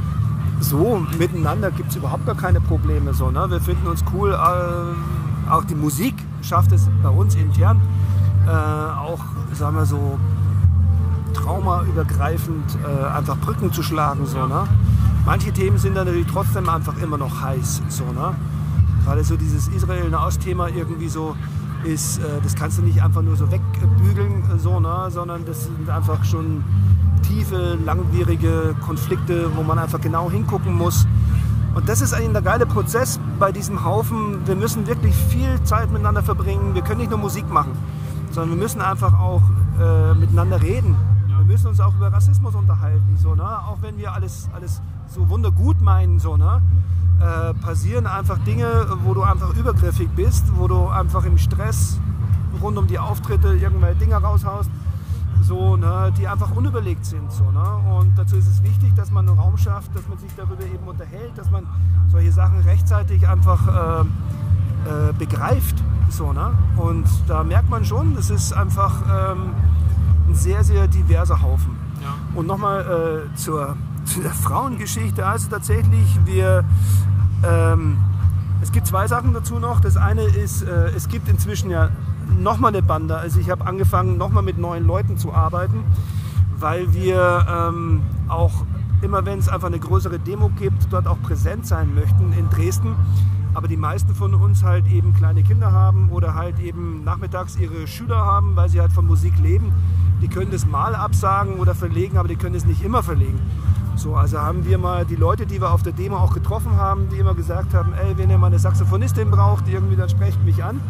so 0.61 1.05
miteinander 1.19 1.71
gibt 1.71 1.91
es 1.91 1.97
überhaupt 1.97 2.27
gar 2.27 2.35
keine 2.35 2.61
Probleme. 2.61 3.15
So, 3.15 3.31
ne? 3.31 3.47
Wir 3.49 3.61
finden 3.61 3.87
uns 3.87 4.05
cool. 4.13 4.33
Äh, 4.33 5.51
auch 5.51 5.65
die 5.65 5.75
Musik 5.75 6.15
schafft 6.43 6.73
es 6.73 6.89
bei 7.03 7.09
uns 7.09 7.35
intern 7.35 7.81
äh, 8.47 8.51
auch, 8.51 9.21
sagen 9.53 9.77
wir 9.77 9.87
so, 9.87 10.19
traumaübergreifend 11.35 12.79
äh, 12.83 13.07
einfach 13.07 13.37
Brücken 13.39 13.73
zu 13.73 13.83
schlagen. 13.83 14.27
So, 14.27 14.47
ne? 14.47 14.65
Manche 15.25 15.53
Themen 15.53 15.79
sind 15.79 15.95
dann 15.95 16.07
natürlich 16.07 16.29
trotzdem 16.31 16.69
einfach 16.69 16.97
immer 17.03 17.19
noch 17.19 17.43
heiß. 17.43 17.83
So, 17.89 18.05
ne? 18.05 18.35
Gerade 19.05 19.25
so 19.25 19.37
dieses 19.37 19.69
Israel-Nahost-Thema 19.69 20.69
irgendwie 20.69 21.09
so 21.09 21.37
ist, 21.85 22.19
äh, 22.19 22.23
das 22.43 22.55
kannst 22.55 22.79
du 22.79 22.83
nicht 22.83 23.03
einfach 23.03 23.23
nur 23.23 23.37
so 23.37 23.51
wegbügeln, 23.51 24.45
äh, 24.51 24.59
so, 24.59 24.81
ne? 24.81 25.09
sondern 25.11 25.45
das 25.45 25.65
sind 25.65 25.89
einfach 25.89 26.25
schon 26.25 26.65
tiefe, 27.21 27.79
langwierige 27.85 28.75
Konflikte, 28.85 29.51
wo 29.57 29.63
man 29.63 29.79
einfach 29.79 30.01
genau 30.01 30.31
hingucken 30.31 30.75
muss. 30.75 31.07
Und 31.75 31.89
das 31.89 32.01
ist 32.01 32.13
eigentlich 32.13 32.33
der 32.33 32.43
geile 32.43 32.67
Prozess 32.67 33.21
bei 33.39 33.53
diesem 33.53 33.85
Haufen. 33.85 34.47
Wir 34.47 34.57
müssen 34.57 34.87
wirklich 34.87 35.15
viel 35.15 35.63
Zeit 35.65 35.91
miteinander 35.91 36.23
verbringen. 36.23 36.75
Wir 36.75 36.83
können 36.83 37.01
nicht 37.01 37.11
nur 37.11 37.19
Musik 37.19 37.49
machen, 37.51 37.73
sondern 38.33 38.57
wir 38.57 38.63
müssen 38.63 38.81
einfach 38.81 39.19
auch 39.19 39.43
äh, 39.81 40.15
miteinander 40.15 40.61
reden. 40.61 40.97
Wir 41.27 41.45
müssen 41.45 41.69
uns 41.69 41.81
auch 41.81 41.95
über 41.95 42.13
Rassismus 42.13 42.55
unterhalten. 42.55 43.17
So, 43.17 43.35
ne? 43.35 43.45
Auch 43.45 43.79
wenn 43.81 43.97
wir 43.97 44.13
alles, 44.13 44.49
alles 44.55 44.81
so 45.09 45.29
wundergut 45.29 45.81
meinen, 45.81 46.19
so, 46.19 46.37
ne? 46.37 46.61
äh, 47.21 47.55
passieren 47.55 48.07
einfach 48.07 48.39
Dinge, 48.39 48.87
wo 49.05 49.15
du 49.15 49.23
einfach 49.23 49.55
übergriffig 49.57 50.09
bist, 50.11 50.45
wo 50.57 50.69
du 50.69 50.89
einfach 50.89 51.25
im 51.25 51.39
Stress 51.39 51.99
rund 52.63 52.79
um 52.79 52.87
die 52.87 52.99
Auftritte 52.99 53.55
irgendwelche 53.55 53.97
Dinge 53.97 54.17
raushaust 54.17 54.71
so, 55.49 55.77
ne, 55.77 56.13
die 56.19 56.29
einfach 56.29 56.55
unüberlegt 56.55 57.07
sind. 57.07 57.33
So, 57.33 57.45
ne? 57.51 57.99
Und 57.99 58.17
dazu 58.19 58.37
ist 58.37 58.47
es 58.47 58.63
wichtig, 58.63 58.95
dass 58.95 59.11
man 59.11 59.27
einen 59.27 59.39
Raum 59.39 59.57
schafft, 59.57 59.95
dass 59.97 60.07
man 60.07 60.19
sich 60.19 60.31
darüber 60.37 60.63
eben 60.63 60.87
unterhält, 60.87 61.33
dass 61.37 61.51
man 61.51 61.67
solche 62.09 62.33
Sachen 62.33 62.61
rechtzeitig 62.61 63.27
einfach 63.27 63.67
äh, 63.67 64.01
äh, 64.01 65.13
begreift. 65.19 65.83
So, 66.11 66.35
ne? 66.35 66.53
Und 66.77 67.07
da 67.27 67.43
merkt 67.45 67.71
man 67.71 67.85
schon, 67.85 68.15
das 68.15 68.29
ist 68.29 68.53
einfach 68.53 69.03
ähm, 69.03 69.55
ein 70.29 70.35
sehr, 70.35 70.63
sehr 70.65 70.87
diverser 70.87 71.41
Haufen. 71.41 71.77
Und 72.35 72.47
nochmal 72.47 73.27
äh, 73.33 73.37
zur, 73.37 73.77
zu 74.05 74.21
der 74.21 74.33
Frauengeschichte. 74.33 75.27
Also 75.27 75.49
tatsächlich, 75.49 76.19
wir, 76.27 76.65
ähm, 77.43 77.97
es 78.61 78.71
gibt 78.71 78.87
zwei 78.87 79.09
Sachen 79.09 79.33
dazu 79.33 79.59
noch. 79.59 79.81
Das 79.81 79.97
eine 79.97 80.23
ist, 80.23 80.63
äh, 80.63 80.91
es 80.95 81.09
gibt 81.09 81.27
inzwischen 81.29 81.71
ja 81.71 81.89
nochmal 82.29 82.73
eine 82.73 82.83
Bande. 82.83 83.17
Also 83.17 83.41
ich 83.41 83.51
habe 83.51 83.67
angefangen, 83.67 84.17
nochmal 84.17 84.43
mit 84.43 84.59
neuen 84.59 84.87
Leuten 84.87 85.17
zu 85.17 85.33
arbeiten, 85.33 85.85
weil 86.59 86.93
wir 86.95 87.47
ähm, 87.49 88.03
auch 88.29 88.65
immer, 89.03 89.25
wenn 89.25 89.39
es 89.39 89.49
einfach 89.49 89.69
eine 89.69 89.79
größere 89.79 90.19
Demo 90.19 90.51
gibt, 90.51 90.93
dort 90.93 91.07
auch 91.07 91.21
präsent 91.23 91.67
sein 91.67 91.95
möchten 91.95 92.33
in 92.33 92.49
Dresden. 92.51 92.95
Aber 93.55 93.67
die 93.67 93.77
meisten 93.77 94.15
von 94.15 94.35
uns 94.35 94.63
halt 94.63 94.87
eben 94.87 95.15
kleine 95.15 95.43
Kinder 95.43 95.73
haben 95.73 96.11
oder 96.11 96.35
halt 96.35 96.59
eben 96.61 97.03
nachmittags 97.05 97.57
ihre 97.57 97.87
Schüler 97.87 98.19
haben, 98.19 98.55
weil 98.57 98.69
sie 98.69 98.81
halt 98.81 98.93
von 98.93 99.07
Musik 99.07 99.39
leben. 99.39 99.73
Die 100.23 100.29
können 100.29 100.51
das 100.51 100.67
mal 100.67 100.95
absagen 100.95 101.55
oder 101.55 101.75
verlegen, 101.75 102.19
aber 102.19 102.29
die 102.29 102.37
können 102.37 102.55
es 102.55 102.67
nicht 102.67 102.83
immer 102.85 103.03
verlegen. 103.03 103.39
So, 103.97 104.15
also 104.15 104.39
haben 104.39 104.65
wir 104.65 104.79
mal 104.79 105.05
die 105.05 105.17
Leute, 105.17 105.45
die 105.45 105.61
wir 105.61 105.73
auf 105.73 105.83
der 105.83 105.93
Demo 105.93 106.19
auch 106.19 106.33
getroffen 106.33 106.77
haben, 106.77 107.09
die 107.09 107.17
immer 107.17 107.35
gesagt 107.35 107.75
haben, 107.75 107.93
ey, 107.95 108.17
wenn 108.17 108.31
ihr 108.31 108.39
mal 108.39 108.47
eine 108.47 108.59
Saxophonistin 108.59 109.31
braucht, 109.31 109.67
irgendwie, 109.67 109.97
dann 109.97 110.09
sprecht 110.09 110.45
mich 110.45 110.63
an. 110.63 110.81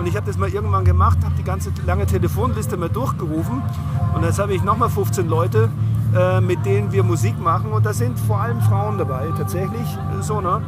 Und 0.00 0.06
ich 0.06 0.16
habe 0.16 0.24
das 0.26 0.38
mal 0.38 0.48
irgendwann 0.48 0.86
gemacht, 0.86 1.18
habe 1.22 1.34
die 1.36 1.44
ganze 1.44 1.70
lange 1.84 2.06
Telefonliste 2.06 2.78
mal 2.78 2.88
durchgerufen. 2.88 3.60
Und 4.14 4.24
jetzt 4.24 4.38
habe 4.38 4.54
ich 4.54 4.62
nochmal 4.64 4.88
15 4.88 5.28
Leute, 5.28 5.68
äh, 6.16 6.40
mit 6.40 6.64
denen 6.64 6.90
wir 6.90 7.02
Musik 7.02 7.38
machen. 7.38 7.70
Und 7.70 7.84
da 7.84 7.92
sind 7.92 8.18
vor 8.18 8.40
allem 8.40 8.62
Frauen 8.62 8.96
dabei, 8.96 9.28
tatsächlich. 9.36 9.86
äh, 10.18 10.22
So, 10.22 10.40
ne? 10.40 10.62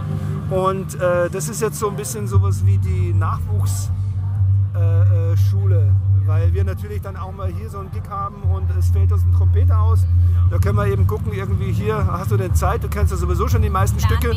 Und 0.51 1.01
äh, 1.01 1.31
das 1.31 1.49
ist 1.49 1.63
jetzt 1.63 1.79
so 1.79 1.89
ein 1.89 1.97
bisschen 1.97 2.29
sowas 2.29 2.67
wie 2.67 2.77
die 2.77 3.15
Nachwuchsschule. 3.15 5.33
Äh, 5.33 5.37
Schule. 5.39 5.95
weil 6.27 6.53
wir 6.53 6.65
natürlich 6.65 7.01
dann 7.01 7.17
auch 7.17 7.33
mal 7.33 7.49
hier 7.49 7.71
so 7.71 7.79
einen 7.79 7.91
Gig 7.91 8.03
haben 8.11 8.43
und 8.43 8.65
es 8.79 8.91
fällt 8.91 9.11
uns 9.13 9.25
ein 9.25 9.33
Trompeter 9.33 9.81
aus. 9.81 10.05
Da 10.51 10.59
können 10.59 10.77
wir 10.77 10.87
eben 10.87 11.07
gucken, 11.07 11.33
irgendwie 11.33 11.73
hier, 11.73 12.07
hast 12.07 12.31
du 12.31 12.37
denn 12.37 12.55
Zeit? 12.55 12.85
Du 12.85 12.89
kennst 12.89 13.13
ja 13.13 13.17
sowieso 13.19 13.49
schon 13.49 13.63
die 13.63 13.71
meisten 13.71 13.99
Stücke. 13.99 14.31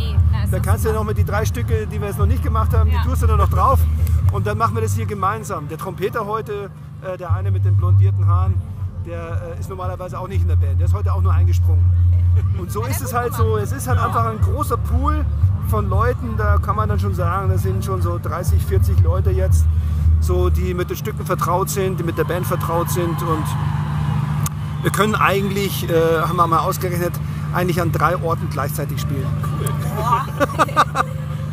Da 0.52 0.60
kannst 0.60 0.86
du 0.86 0.90
ja 0.90 0.96
noch 0.96 1.04
mit 1.04 1.18
die 1.18 1.26
drei 1.26 1.44
Stücke, 1.46 1.86
die 1.86 2.00
wir 2.00 2.08
jetzt 2.08 2.18
noch 2.20 2.26
nicht 2.26 2.44
gemacht 2.44 2.74
haben, 2.74 2.90
die 2.90 2.96
tust 3.10 3.24
du 3.24 3.28
dann 3.28 3.38
noch 3.38 3.50
drauf. 3.50 3.80
Und 4.36 4.46
dann 4.46 4.58
machen 4.58 4.76
wir 4.76 4.82
das 4.82 4.94
hier 4.94 5.06
gemeinsam. 5.06 5.70
Der 5.70 5.78
Trompeter 5.78 6.26
heute, 6.26 6.70
äh, 7.02 7.16
der 7.18 7.32
eine 7.32 7.52
mit 7.52 7.64
den 7.64 7.78
blondierten 7.78 8.28
Haaren, 8.28 8.56
der 9.06 9.56
äh, 9.56 9.60
ist 9.62 9.70
normalerweise 9.70 10.20
auch 10.20 10.28
nicht 10.28 10.42
in 10.42 10.50
der 10.50 10.58
Band. 10.58 10.78
Der 10.78 10.88
ist 10.88 10.94
heute 10.94 11.14
auch 11.14 11.22
nur 11.22 11.32
eingesprungen. 11.32 11.86
Und 12.60 12.70
so 12.70 12.84
ist 12.84 13.02
es 13.02 13.14
halt 13.14 13.34
so. 13.34 13.56
Es 13.56 13.72
ist 13.72 13.88
halt 13.88 13.98
einfach 13.98 14.26
ein 14.26 14.42
großer 14.42 14.76
Pool 14.76 15.24
von 15.70 15.88
Leuten. 15.88 16.36
Da 16.36 16.58
kann 16.58 16.76
man 16.76 16.90
dann 16.90 17.00
schon 17.00 17.16
sagen, 17.16 17.48
das 17.48 17.62
sind 17.62 17.86
schon 17.86 18.02
so 18.02 18.20
30, 18.22 18.62
40 18.62 19.02
Leute 19.04 19.32
jetzt, 19.32 19.66
so 20.20 20.50
die 20.50 20.74
mit 20.74 20.90
den 20.90 20.98
Stücken 20.98 21.26
vertraut 21.26 21.70
sind, 21.70 22.02
die 22.02 22.04
mit 22.04 22.18
der 22.18 22.26
Band 22.26 22.46
vertraut 22.46 22.90
sind. 22.90 23.22
Und 23.22 23.46
wir 24.82 24.92
können 24.92 25.16
eigentlich, 25.16 25.90
äh, 25.90 26.20
haben 26.20 26.36
wir 26.36 26.46
mal 26.46 26.60
ausgerechnet, 26.60 27.14
eigentlich 27.54 27.82
an 27.82 27.94
drei 27.94 28.22
Orten 28.22 28.50
gleichzeitig 28.50 29.00
spielen. 29.00 29.28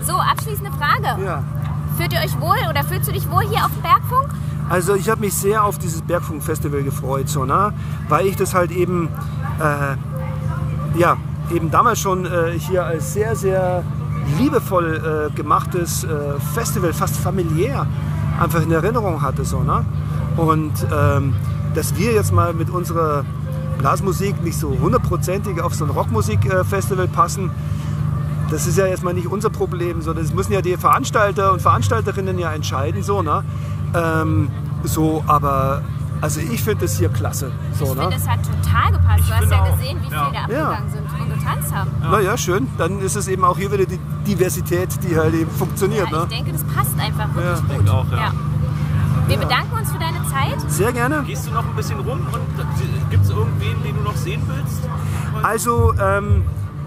So, 0.05 0.15
abschließende 0.15 0.73
Frage. 0.73 1.25
Ja. 1.25 1.45
Fühlt 1.97 2.13
ihr 2.13 2.21
euch 2.21 2.41
wohl 2.41 2.57
oder 2.69 2.85
fühlst 2.85 3.09
du 3.09 3.13
dich 3.13 3.31
wohl 3.31 3.43
hier 3.43 3.65
auf 3.65 3.73
dem 3.73 3.83
Bergfunk? 3.83 4.29
Also 4.69 4.95
ich 4.95 5.09
habe 5.11 5.21
mich 5.21 5.35
sehr 5.35 5.65
auf 5.65 5.79
dieses 5.79 6.03
Bergfunk-Festival 6.03 6.83
gefreut, 6.83 7.29
so, 7.29 7.45
ne? 7.45 7.73
weil 8.09 8.27
ich 8.27 8.37
das 8.37 8.55
halt 8.55 8.71
eben, 8.71 9.09
äh, 9.61 10.99
ja, 10.99 11.17
eben 11.55 11.71
damals 11.71 12.01
schon 12.01 12.25
äh, 12.25 12.59
hier 12.59 12.85
als 12.85 13.13
sehr, 13.13 13.37
sehr 13.37 13.85
liebevoll 14.39 15.31
äh, 15.31 15.35
gemachtes 15.35 16.05
äh, 16.05 16.09
Festival, 16.55 16.93
fast 16.93 17.17
familiär, 17.17 17.87
einfach 18.41 18.63
in 18.63 18.73
Erinnerung 18.73 19.21
hatte. 19.21 19.45
So, 19.45 19.61
ne? 19.61 19.85
Und 20.37 20.73
ähm, 20.93 21.35
dass 21.75 21.97
wir 21.97 22.13
jetzt 22.13 22.33
mal 22.33 22.55
mit 22.55 22.71
unserer 22.71 23.25
Blasmusik 23.79 24.43
nicht 24.43 24.59
so 24.59 24.77
hundertprozentig 24.81 25.61
auf 25.61 25.75
so 25.75 25.85
ein 25.85 25.91
Rockmusikfestival 25.91 27.09
passen, 27.09 27.51
das 28.53 28.67
ist 28.67 28.79
ja 28.79 28.87
erstmal 28.87 29.15
nicht 29.15 29.27
unser 29.27 29.51
Problem, 29.51 30.01
sondern 30.03 30.25
das 30.25 30.33
müssen 30.35 30.53
ja 30.53 30.61
die 30.63 30.77
Veranstalter 30.77 31.53
und 31.53 31.61
Veranstalterinnen 31.63 32.39
ja 32.39 32.53
entscheiden. 32.53 33.03
So, 33.03 33.23
ne? 33.23 33.43
Ähm, 33.95 34.49
so 34.85 35.25
aber 35.27 35.83
also 36.21 36.39
ich 36.39 36.63
finde 36.63 36.85
das 36.85 36.97
hier 36.99 37.09
klasse. 37.09 37.51
So, 37.77 37.85
Ich 37.87 37.95
ne? 37.95 38.01
finde, 38.03 38.17
es 38.17 38.29
hat 38.29 38.39
total 38.45 38.93
gepasst. 38.93 39.25
Du 39.29 39.35
hast 39.35 39.51
ja 39.51 39.63
auch. 39.63 39.77
gesehen, 39.77 39.99
wie 40.03 40.13
Ja. 40.15 40.25
viele 40.27 40.33
da 40.37 40.43
abgegangen 40.45 40.91
sind 40.93 41.21
und 41.21 41.35
getanzt 41.41 41.75
haben. 41.75 41.91
Naja, 42.01 42.37
schön. 42.39 42.69
Dann 42.79 43.01
ist 43.01 43.17
es 43.17 43.27
eben 43.27 43.45
auch 43.45 43.59
hier 43.59 43.73
wieder 43.73 43.87
die 43.87 43.99
Diversität, 44.27 44.89
die 45.03 45.17
halt 45.19 45.35
eben 45.35 45.51
funktioniert. 45.51 46.09
Ja, 46.13 46.19
Ne? 46.19 46.27
ich 46.31 46.37
denke, 46.37 46.53
das 46.53 46.63
passt 46.65 46.97
einfach 47.01 47.35
wirklich 47.35 47.45
Ja, 47.45 47.61
gut. 47.61 47.71
denke 47.71 47.93
auch, 47.93 48.07
ja. 48.13 48.33
Wir 49.27 49.37
bedanken 49.39 49.77
uns 49.79 49.91
für 49.91 49.99
deine 49.99 50.19
Zeit. 50.29 50.71
Sehr 50.71 50.93
gerne. 50.93 51.23
Gehst 51.27 51.47
du 51.49 51.53
noch 51.53 51.65
ein 51.65 51.75
bisschen 51.75 51.99
rum 52.01 52.21
und 52.33 53.11
gibt 53.11 53.25
es 53.25 53.31
irgendwen, 53.31 53.83
den 53.83 53.97
du 53.97 54.03
noch 54.03 54.17
sehen 54.17 54.43
willst? 54.47 54.83
Also, 55.43 55.95
ähm, 56.01 56.45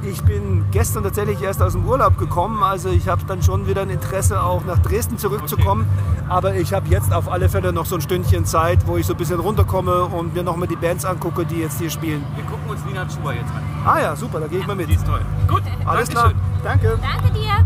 ich 0.07 0.21
bin 0.23 0.65
gestern 0.71 1.03
tatsächlich 1.03 1.41
erst 1.41 1.61
aus 1.61 1.73
dem 1.73 1.85
Urlaub 1.85 2.17
gekommen. 2.17 2.63
Also 2.63 2.89
ich 2.89 3.07
habe 3.07 3.23
dann 3.27 3.41
schon 3.41 3.67
wieder 3.67 3.81
ein 3.81 3.89
Interesse, 3.89 4.41
auch 4.41 4.63
nach 4.65 4.79
Dresden 4.79 5.17
zurückzukommen. 5.17 5.85
Aber 6.29 6.55
ich 6.55 6.73
habe 6.73 6.87
jetzt 6.89 7.13
auf 7.13 7.31
alle 7.31 7.49
Fälle 7.49 7.73
noch 7.73 7.85
so 7.85 7.95
ein 7.95 8.01
Stündchen 8.01 8.45
Zeit, 8.45 8.87
wo 8.87 8.97
ich 8.97 9.05
so 9.05 9.13
ein 9.13 9.17
bisschen 9.17 9.39
runterkomme 9.39 10.05
und 10.05 10.33
mir 10.33 10.43
nochmal 10.43 10.67
die 10.67 10.75
Bands 10.75 11.05
angucke, 11.05 11.45
die 11.45 11.59
jetzt 11.59 11.79
hier 11.79 11.89
spielen. 11.89 12.23
Wir 12.35 12.43
gucken 12.45 12.69
uns 12.69 12.83
Nina 12.85 13.05
Chuba 13.07 13.33
jetzt 13.33 13.49
an. 13.49 13.63
Ah 13.85 13.99
ja, 13.99 14.15
super, 14.15 14.39
da 14.39 14.47
gehe 14.47 14.59
ich 14.59 14.67
mal 14.67 14.75
mit. 14.75 14.89
Die 14.89 14.95
ist 14.95 15.05
toll. 15.05 15.21
Gut, 15.47 15.63
Alles 15.85 16.09
klar. 16.09 16.33
Danke. 16.63 16.99
Danke 17.01 17.33
dir. 17.33 17.65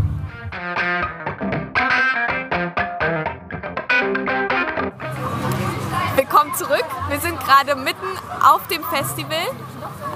Willkommen 6.16 6.54
zurück. 6.54 6.84
Wir 7.08 7.20
sind 7.20 7.38
gerade 7.40 7.74
mitten 7.76 8.06
auf 8.42 8.66
dem 8.68 8.82
Festival. 8.84 9.46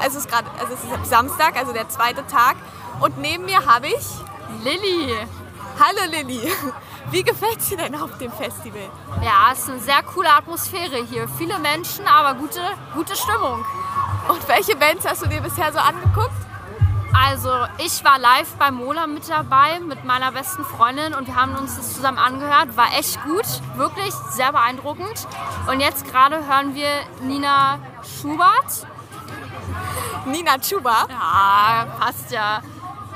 Also 0.04 0.18
es 0.18 0.26
ist 0.26 0.30
gerade, 0.30 0.50
also 0.60 0.74
es 0.74 0.84
ist 0.84 1.08
Samstag, 1.08 1.56
also 1.56 1.72
der 1.72 1.88
zweite 1.88 2.26
Tag. 2.26 2.56
Und 3.00 3.16
neben 3.16 3.46
mir 3.46 3.64
habe 3.64 3.86
ich 3.86 4.04
Lilly. 4.62 5.16
Hallo 5.80 6.10
Lilly. 6.10 6.52
Wie 7.10 7.22
gefällt 7.22 7.58
es 7.58 7.70
dir 7.70 7.78
denn 7.78 7.94
auf 7.94 8.18
dem 8.18 8.30
Festival? 8.30 8.90
Ja, 9.22 9.50
es 9.50 9.60
ist 9.60 9.70
eine 9.70 9.80
sehr 9.80 10.02
coole 10.02 10.30
Atmosphäre 10.30 11.02
hier. 11.06 11.26
Viele 11.38 11.58
Menschen, 11.58 12.06
aber 12.06 12.34
gute, 12.38 12.60
gute 12.94 13.16
Stimmung. 13.16 13.64
Und 14.28 14.46
welche 14.46 14.76
Bands 14.76 15.08
hast 15.08 15.22
du 15.22 15.26
dir 15.26 15.40
bisher 15.40 15.72
so 15.72 15.78
angeguckt? 15.78 16.36
Also, 17.14 17.50
ich 17.78 18.04
war 18.04 18.18
live 18.18 18.52
bei 18.58 18.70
Mola 18.70 19.06
mit 19.06 19.26
dabei 19.30 19.80
mit 19.80 20.04
meiner 20.04 20.32
besten 20.32 20.66
Freundin 20.66 21.14
und 21.14 21.28
wir 21.28 21.36
haben 21.36 21.56
uns 21.56 21.76
das 21.76 21.94
zusammen 21.94 22.18
angehört. 22.18 22.76
War 22.76 22.92
echt 22.98 23.22
gut, 23.24 23.46
wirklich 23.76 24.12
sehr 24.32 24.52
beeindruckend. 24.52 25.26
Und 25.66 25.80
jetzt 25.80 26.06
gerade 26.06 26.46
hören 26.46 26.74
wir 26.74 26.90
Nina 27.22 27.78
Schubert. 28.02 28.86
Nina 30.26 30.58
Chuba. 30.58 31.06
Ja, 31.08 31.86
passt 31.98 32.30
ja. 32.30 32.62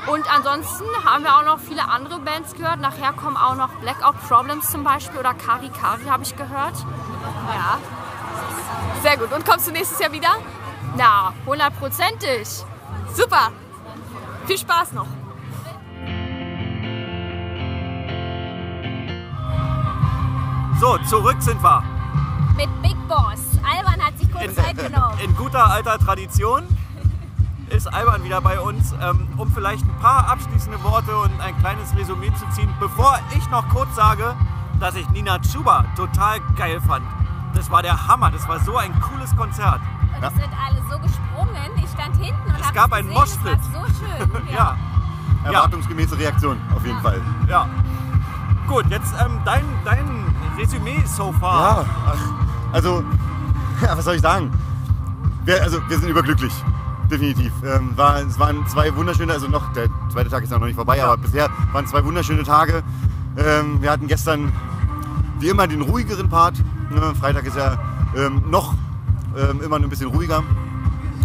Und 0.06 0.24
ansonsten 0.32 0.84
haben 1.04 1.24
wir 1.24 1.36
auch 1.36 1.44
noch 1.44 1.58
viele 1.58 1.88
andere 1.88 2.18
Bands 2.20 2.54
gehört. 2.54 2.80
Nachher 2.80 3.12
kommen 3.12 3.36
auch 3.36 3.56
noch 3.56 3.70
Blackout 3.80 4.20
Problems 4.26 4.70
zum 4.70 4.84
Beispiel 4.84 5.18
oder 5.18 5.34
Kari 5.34 5.68
Kari 5.70 6.04
habe 6.04 6.22
ich 6.22 6.36
gehört. 6.36 6.74
Ja. 7.52 7.78
Sehr 9.02 9.16
gut. 9.16 9.32
Und 9.32 9.44
kommst 9.44 9.66
du 9.66 9.72
nächstes 9.72 9.98
Jahr 9.98 10.12
wieder? 10.12 10.36
Ja, 10.96 11.32
hundertprozentig. 11.46 12.48
Super. 13.14 13.50
Viel 14.46 14.58
Spaß 14.58 14.92
noch. 14.92 15.06
So, 20.80 20.96
zurück 21.08 21.36
sind 21.40 21.62
wir. 21.62 21.82
Mit 22.56 22.82
Big 22.82 22.96
Boss. 23.08 23.58
Alban 23.68 24.00
hat 24.04 24.16
sich 24.18 24.30
kurz 24.32 24.54
Zeit 24.54 24.76
genommen. 24.76 25.18
In 25.22 25.34
guter 25.36 25.66
alter 25.66 25.98
Tradition 25.98 26.66
ist 27.70 27.86
Alban 27.92 28.24
wieder 28.24 28.40
bei 28.40 28.60
uns, 28.60 28.94
ähm, 29.00 29.28
um 29.36 29.50
vielleicht 29.50 29.84
ein 29.84 29.98
paar 30.00 30.28
abschließende 30.30 30.82
Worte 30.82 31.16
und 31.16 31.40
ein 31.40 31.56
kleines 31.58 31.94
Resümee 31.96 32.32
zu 32.34 32.48
ziehen, 32.54 32.72
bevor 32.80 33.18
ich 33.36 33.48
noch 33.50 33.68
kurz 33.68 33.94
sage, 33.94 34.34
dass 34.80 34.94
ich 34.94 35.08
Nina 35.10 35.38
Chuba 35.40 35.84
total 35.96 36.40
geil 36.56 36.80
fand. 36.86 37.04
Das 37.54 37.70
war 37.70 37.82
der 37.82 38.06
Hammer, 38.08 38.30
das 38.30 38.46
war 38.48 38.60
so 38.60 38.76
ein 38.76 38.92
cooles 39.00 39.34
Konzert. 39.36 39.80
Und 40.16 40.22
es 40.22 40.34
sind 40.34 40.50
alle 40.64 40.80
so 40.90 40.98
gesprungen. 40.98 41.56
Ich 41.76 41.90
stand 41.90 42.16
hinten 42.16 42.48
und 42.48 42.60
Es 42.60 42.72
gab 42.72 42.92
einen 42.92 43.14
war 43.14 43.26
so 43.26 43.38
schön. 43.38 44.48
Ja, 44.52 44.76
Erwartungsgemäße 45.44 46.18
Reaktion, 46.18 46.58
auf 46.74 46.84
jeden 46.84 47.00
Fall. 47.00 47.20
ja. 47.48 47.66
Gut, 48.66 48.84
jetzt 48.90 49.14
ähm, 49.24 49.40
dein, 49.44 49.64
dein 49.84 50.34
Resümee 50.58 51.02
so 51.06 51.32
far. 51.32 51.82
Ja, 51.82 52.14
also, 52.72 53.02
ja, 53.82 53.96
was 53.96 54.04
soll 54.04 54.16
ich 54.16 54.20
sagen? 54.20 54.50
Wir, 55.44 55.62
also, 55.62 55.78
wir 55.88 55.98
sind 55.98 56.08
überglücklich. 56.10 56.52
Definitiv. 57.10 57.52
Ähm, 57.64 57.96
war, 57.96 58.20
es 58.20 58.38
waren 58.38 58.66
zwei 58.68 58.94
wunderschöne, 58.94 59.32
also 59.32 59.48
noch, 59.48 59.72
der 59.72 59.88
zweite 60.12 60.28
Tag 60.28 60.44
ist 60.44 60.50
noch 60.50 60.60
nicht 60.60 60.76
vorbei, 60.76 61.02
aber 61.02 61.16
bisher 61.16 61.48
waren 61.72 61.86
zwei 61.86 62.04
wunderschöne 62.04 62.42
Tage. 62.42 62.82
Ähm, 63.36 63.80
wir 63.80 63.90
hatten 63.90 64.06
gestern 64.06 64.52
wie 65.38 65.48
immer 65.48 65.66
den 65.66 65.82
ruhigeren 65.82 66.28
Part. 66.28 66.56
Ne? 66.90 67.14
Freitag 67.18 67.46
ist 67.46 67.56
ja 67.56 67.78
ähm, 68.16 68.42
noch 68.50 68.74
ähm, 69.36 69.62
immer 69.62 69.76
ein 69.76 69.88
bisschen 69.88 70.08
ruhiger. 70.08 70.42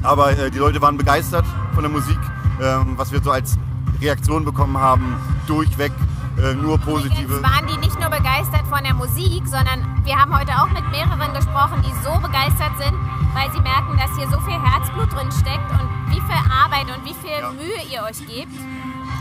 Aber 0.03 0.37
äh, 0.37 0.51
die 0.51 0.57
Leute 0.57 0.81
waren 0.81 0.97
begeistert 0.97 1.45
von 1.73 1.83
der 1.83 1.91
Musik, 1.91 2.19
ähm, 2.61 2.93
was 2.97 3.11
wir 3.11 3.21
so 3.21 3.31
als 3.31 3.57
Reaktion 4.01 4.45
bekommen 4.45 4.77
haben, 4.77 5.15
durchweg 5.47 5.91
äh, 6.37 6.53
nur 6.53 6.77
positive. 6.77 7.33
Jetzt 7.33 7.43
waren 7.43 7.67
die 7.67 7.77
nicht 7.77 7.99
nur 7.99 8.09
begeistert 8.09 8.65
von 8.69 8.83
der 8.83 8.93
Musik, 8.93 9.43
sondern 9.45 10.01
wir 10.03 10.15
haben 10.15 10.37
heute 10.37 10.51
auch 10.53 10.69
mit 10.69 10.89
mehreren 10.91 11.33
gesprochen, 11.33 11.83
die 11.85 11.93
so 12.03 12.19
begeistert 12.19 12.71
sind, 12.77 12.93
weil 13.33 13.51
sie 13.51 13.61
merken, 13.61 13.97
dass 13.97 14.15
hier 14.17 14.27
so 14.29 14.39
viel 14.41 14.59
Herzblut 14.59 15.11
drin 15.11 15.31
steckt 15.31 15.69
und 15.71 15.89
wie 16.09 16.21
viel 16.21 16.41
Arbeit 16.51 16.85
und 16.95 17.03
wie 17.05 17.15
viel 17.15 17.41
Mühe 17.57 17.81
ihr 17.91 18.03
euch 18.03 18.19
gebt. 18.27 18.53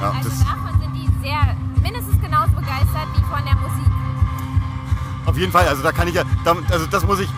Ja, 0.01 0.11
Also 0.11 0.29
das, 0.29 0.39
davon 0.45 0.81
sind 0.81 0.93
die 0.95 1.09
sehr 1.23 1.57
mindestens 1.83 2.21
genauso 2.21 2.53
begeistert 2.53 3.09
wie 3.17 3.23
von 3.23 3.45
der 3.45 3.57
Musik. 3.57 3.93
Auf 5.27 5.37
jeden 5.39 5.53
Fall, 5.53 5.67
also 5.69 5.83
da 5.83 5.93
kann 5.93 6.09
ich 6.09 6.15
ja, 6.15 6.23
also 6.71 6.87
das 6.87 7.07
muss 7.07 7.21
ich, 7.21 7.29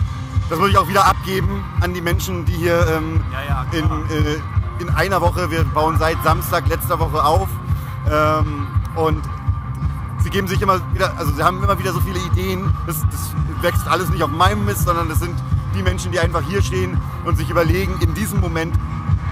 das 0.49 0.59
muss 0.59 0.69
ich 0.69 0.77
auch 0.77 0.87
wieder 0.87 1.05
abgeben 1.05 1.63
an 1.81 1.93
die 1.93 2.01
Menschen, 2.01 2.45
die 2.45 2.53
hier 2.53 2.85
ähm, 2.87 3.23
Ja, 3.31 3.41
ja, 3.47 3.65
in, 3.71 3.85
äh, 4.09 4.39
in 4.79 4.89
einer 4.89 5.21
Woche, 5.21 5.49
wir 5.51 5.63
bauen 5.63 5.97
seit 5.97 6.21
Samstag 6.23 6.67
letzter 6.67 6.99
Woche 6.99 7.23
auf 7.23 7.47
ähm, 8.11 8.67
und 8.95 9.23
sie 10.19 10.29
geben 10.29 10.47
sich 10.47 10.61
immer 10.61 10.79
wieder, 10.93 11.13
also 11.17 11.31
sie 11.31 11.43
haben 11.43 11.63
immer 11.63 11.77
wieder 11.77 11.93
so 11.93 11.99
viele 12.01 12.19
Ideen, 12.19 12.73
das, 12.87 13.01
das 13.11 13.33
wächst 13.61 13.87
alles 13.87 14.09
nicht 14.09 14.23
auf 14.23 14.31
meinem 14.31 14.65
Mist, 14.65 14.85
sondern 14.85 15.07
das 15.07 15.19
sind 15.19 15.35
die 15.75 15.83
Menschen, 15.83 16.11
die 16.11 16.19
einfach 16.19 16.41
hier 16.41 16.61
stehen 16.61 16.97
und 17.25 17.37
sich 17.37 17.49
überlegen, 17.49 17.95
in 18.01 18.13
diesem 18.13 18.39
Moment 18.39 18.73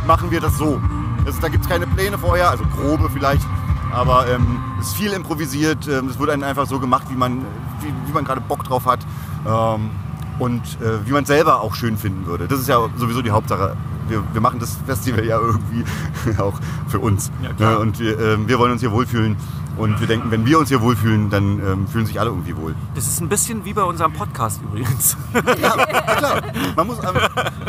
machen 0.05 0.31
wir 0.31 0.41
das 0.41 0.57
so. 0.57 0.79
Das, 1.25 1.39
da 1.39 1.47
gibt 1.47 1.63
es 1.63 1.69
keine 1.69 1.87
Pläne 1.87 2.17
vorher, 2.17 2.49
also 2.49 2.65
grobe 2.65 3.09
vielleicht, 3.09 3.45
aber 3.91 4.27
ähm, 4.27 4.59
es 4.79 4.87
ist 4.87 4.95
viel 4.95 5.13
improvisiert. 5.13 5.87
Ähm, 5.87 6.09
es 6.09 6.19
wurde 6.19 6.31
dann 6.31 6.43
einfach 6.43 6.67
so 6.67 6.79
gemacht, 6.79 7.05
wie 7.09 7.15
man, 7.15 7.45
wie, 7.79 7.93
wie 8.05 8.11
man 8.11 8.25
gerade 8.25 8.41
Bock 8.41 8.63
drauf 8.63 8.85
hat 8.85 8.99
ähm, 9.47 9.91
und 10.39 10.61
äh, 10.81 11.05
wie 11.05 11.11
man 11.11 11.25
selber 11.25 11.61
auch 11.61 11.75
schön 11.75 11.97
finden 11.97 12.25
würde. 12.25 12.47
Das 12.47 12.59
ist 12.59 12.67
ja 12.67 12.77
sowieso 12.97 13.21
die 13.21 13.31
Hauptsache. 13.31 13.77
Wir, 14.13 14.23
wir 14.33 14.41
machen 14.41 14.59
das 14.59 14.77
Festival 14.85 15.25
ja 15.25 15.39
irgendwie 15.39 15.83
auch 16.37 16.53
für 16.87 16.99
uns. 16.99 17.31
Ja. 17.41 17.69
Ne? 17.71 17.79
Und 17.79 17.99
wir, 17.99 18.19
ähm, 18.19 18.47
wir 18.47 18.59
wollen 18.59 18.71
uns 18.71 18.81
hier 18.81 18.91
wohlfühlen. 18.91 19.35
Und 19.75 19.99
wir 19.99 20.05
denken, 20.05 20.29
wenn 20.29 20.45
wir 20.45 20.59
uns 20.59 20.69
hier 20.69 20.81
wohlfühlen, 20.81 21.31
dann 21.31 21.57
ähm, 21.57 21.87
fühlen 21.87 22.05
sich 22.05 22.19
alle 22.19 22.29
irgendwie 22.29 22.55
wohl. 22.55 22.75
Das 22.93 23.07
ist 23.07 23.19
ein 23.21 23.27
bisschen 23.27 23.65
wie 23.65 23.73
bei 23.73 23.81
unserem 23.81 24.13
Podcast 24.13 24.61
übrigens. 24.61 25.17
Ja, 25.33 25.73
na 25.75 25.85
klar. 26.15 26.41
Man 26.75 26.85
muss 26.85 26.99
an, 26.99 27.15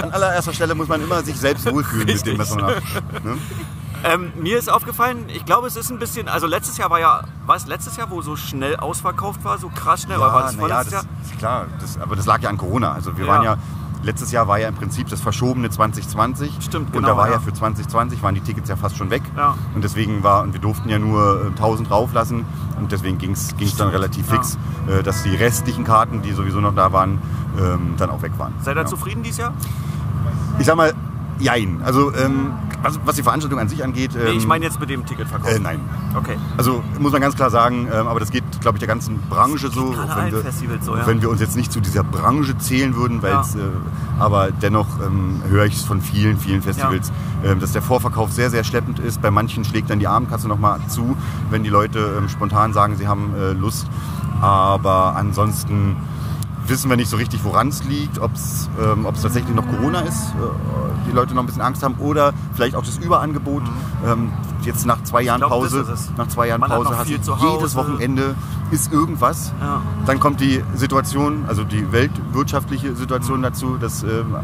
an 0.02 0.10
allererster 0.10 0.52
Stelle 0.52 0.74
muss 0.74 0.86
man 0.86 1.00
immer 1.02 1.22
sich 1.22 1.38
selbst 1.40 1.64
wohlfühlen 1.72 2.04
mit 2.06 2.26
dem, 2.26 2.38
was 2.38 2.54
man 2.54 2.64
macht. 2.66 3.24
Ne? 3.24 3.38
Ähm, 4.04 4.32
mir 4.38 4.58
ist 4.58 4.70
aufgefallen, 4.70 5.24
ich 5.28 5.46
glaube, 5.46 5.66
es 5.66 5.76
ist 5.76 5.90
ein 5.90 5.98
bisschen, 5.98 6.28
also 6.28 6.46
letztes 6.46 6.76
Jahr 6.76 6.90
war 6.90 7.00
ja, 7.00 7.22
war 7.46 7.56
es 7.56 7.66
letztes 7.66 7.96
Jahr, 7.96 8.10
wo 8.10 8.20
so 8.20 8.36
schnell 8.36 8.76
ausverkauft 8.76 9.42
war, 9.42 9.56
so 9.56 9.70
krass 9.74 10.02
schnell, 10.02 10.18
oder 10.18 10.26
war 10.30 10.42
das 10.42 10.56
na 10.56 10.68
ja, 10.68 10.68
vorletztes 10.68 11.06
das 11.22 11.30
Jahr? 11.30 11.38
klar. 11.38 11.66
Das, 11.80 11.98
aber 11.98 12.14
das 12.16 12.26
lag 12.26 12.42
ja 12.42 12.50
an 12.50 12.58
Corona. 12.58 12.92
Also 12.92 13.16
wir 13.16 13.24
Ja. 13.24 13.32
waren 13.32 13.42
ja, 13.44 13.56
letztes 14.04 14.30
Jahr 14.32 14.46
war 14.48 14.58
ja 14.58 14.68
im 14.68 14.74
Prinzip 14.74 15.08
das 15.08 15.20
verschobene 15.20 15.70
2020. 15.70 16.52
Stimmt, 16.60 16.88
Und 16.88 16.92
genau, 16.92 17.08
da 17.08 17.16
war 17.16 17.26
ja. 17.28 17.34
ja. 17.34 17.40
für 17.40 17.52
2020 17.52 18.22
waren 18.22 18.34
die 18.34 18.40
Tickets 18.40 18.68
ja 18.68 18.76
fast 18.76 18.96
schon 18.96 19.10
weg. 19.10 19.22
Ja. 19.36 19.56
Und 19.74 19.82
deswegen 19.82 20.22
war, 20.22 20.42
und 20.42 20.52
wir 20.52 20.60
durften 20.60 20.88
ja 20.88 20.98
nur 20.98 21.46
äh, 21.46 21.48
1000 21.48 21.90
rauflassen. 21.90 22.44
Und 22.78 22.92
deswegen 22.92 23.18
ging 23.18 23.32
es 23.32 23.76
dann 23.76 23.88
relativ 23.88 24.28
Ja. 24.30 24.34
fix, 24.36 24.58
äh, 24.88 25.02
dass 25.02 25.22
die 25.22 25.34
restlichen 25.34 25.84
Karten, 25.84 26.22
die 26.22 26.32
sowieso 26.32 26.60
noch 26.60 26.74
da 26.74 26.92
waren, 26.92 27.18
ähm, 27.58 27.94
dann 27.96 28.10
auch 28.10 28.22
weg 28.22 28.32
waren. 28.38 28.52
Seid 28.60 28.76
ihr 28.76 28.82
Ja. 28.82 28.86
zufrieden 28.86 29.22
dieses 29.22 29.38
Jahr? 29.38 29.52
Ich 30.58 30.66
sag 30.66 30.76
mal, 30.76 30.92
jein. 31.38 31.80
Also 31.84 32.12
ähm, 32.14 32.52
was, 32.82 32.98
was 33.04 33.16
die 33.16 33.22
Veranstaltung 33.22 33.58
an 33.58 33.68
sich 33.68 33.82
angeht. 33.82 34.12
Nee, 34.14 34.30
ich 34.30 34.42
ähm, 34.42 34.48
meine 34.48 34.64
jetzt 34.64 34.78
mit 34.80 34.90
dem 34.90 35.04
Ticketverkauf. 35.06 35.50
äh, 35.50 35.58
nein. 35.58 35.80
Okay. 36.14 36.36
Also 36.56 36.82
muss 36.98 37.12
man 37.12 37.20
ganz 37.20 37.34
klar 37.34 37.50
sagen, 37.50 37.88
ähm, 37.92 38.06
aber 38.06 38.20
das 38.20 38.30
geht, 38.30 38.44
glaube 38.60 38.76
ich, 38.76 38.80
der 38.80 38.88
ganzen 38.88 39.20
Branche 39.28 39.68
so. 39.68 39.94
Wenn 39.94 40.32
wir, 40.32 40.42
so, 40.80 40.96
ja. 40.96 41.06
wenn 41.06 41.22
wir 41.22 41.30
uns 41.30 41.40
jetzt 41.40 41.56
nicht 41.56 41.72
zu 41.72 41.80
dieser 41.80 42.04
Branche 42.04 42.56
zählen 42.58 42.94
würden, 42.94 43.22
weil 43.22 43.32
Ja. 43.32 43.40
äh, 43.42 44.20
aber 44.20 44.50
dennoch 44.50 44.86
ähm, 45.04 45.42
höre 45.48 45.64
ich 45.64 45.74
es 45.74 45.82
von 45.82 46.00
vielen, 46.00 46.38
vielen 46.38 46.62
Festivals, 46.62 47.12
ähm, 47.44 47.58
dass 47.58 47.72
der 47.72 47.82
Vorverkauf 47.82 48.32
sehr, 48.32 48.50
sehr 48.50 48.62
schleppend 48.64 48.98
ist. 48.98 49.20
Bei 49.20 49.30
manchen 49.30 49.64
schlägt 49.64 49.90
dann 49.90 49.98
die 49.98 50.06
Abendkasse 50.06 50.46
nochmal 50.46 50.78
zu, 50.88 51.16
wenn 51.50 51.64
die 51.64 51.70
Leute 51.70 52.16
ähm, 52.18 52.28
spontan 52.28 52.72
sagen, 52.72 52.96
sie 52.96 53.08
haben 53.08 53.34
äh, 53.34 53.52
Lust. 53.52 53.86
Aber 54.40 55.16
ansonsten 55.16 55.96
wissen 56.66 56.88
wir 56.88 56.96
nicht 56.96 57.10
so 57.10 57.16
richtig, 57.16 57.44
woran 57.44 57.68
es 57.68 57.84
liegt, 57.84 58.18
ob 58.18 58.34
es 58.34 58.68
ähm, 58.82 59.06
ob's 59.06 59.22
tatsächlich 59.22 59.54
noch 59.54 59.66
Corona 59.66 60.00
ist, 60.00 60.28
äh, 60.30 61.08
die 61.08 61.12
Leute 61.14 61.34
noch 61.34 61.42
ein 61.42 61.46
bisschen 61.46 61.62
Angst 61.62 61.82
haben 61.82 61.94
oder 61.96 62.32
vielleicht 62.54 62.74
auch 62.76 62.84
das 62.84 62.98
Überangebot. 62.98 63.62
Ähm, 64.06 64.32
jetzt 64.62 64.86
nach 64.86 65.02
zwei 65.04 65.22
Jahren 65.22 65.40
Mhm. 65.40 65.46
glaub, 65.46 65.60
Pause, 65.62 65.84
nach 66.16 66.28
zwei 66.28 66.48
Jahren 66.48 66.60
Man 66.60 66.70
Pause 66.70 66.96
hast 66.96 67.08
du 67.08 67.12
jedes. 67.12 67.74
Wochenende 67.76 68.34
ist 68.70 68.92
irgendwas. 68.92 69.52
Ja. 69.60 69.82
Dann 70.06 70.18
kommt 70.20 70.40
die 70.40 70.62
Situation, 70.74 71.44
also 71.46 71.64
die 71.64 71.92
weltwirtschaftliche 71.92 72.94
Situation 72.96 73.42
dazu, 73.42 73.76
dass 73.76 74.02
ähm, 74.02 74.34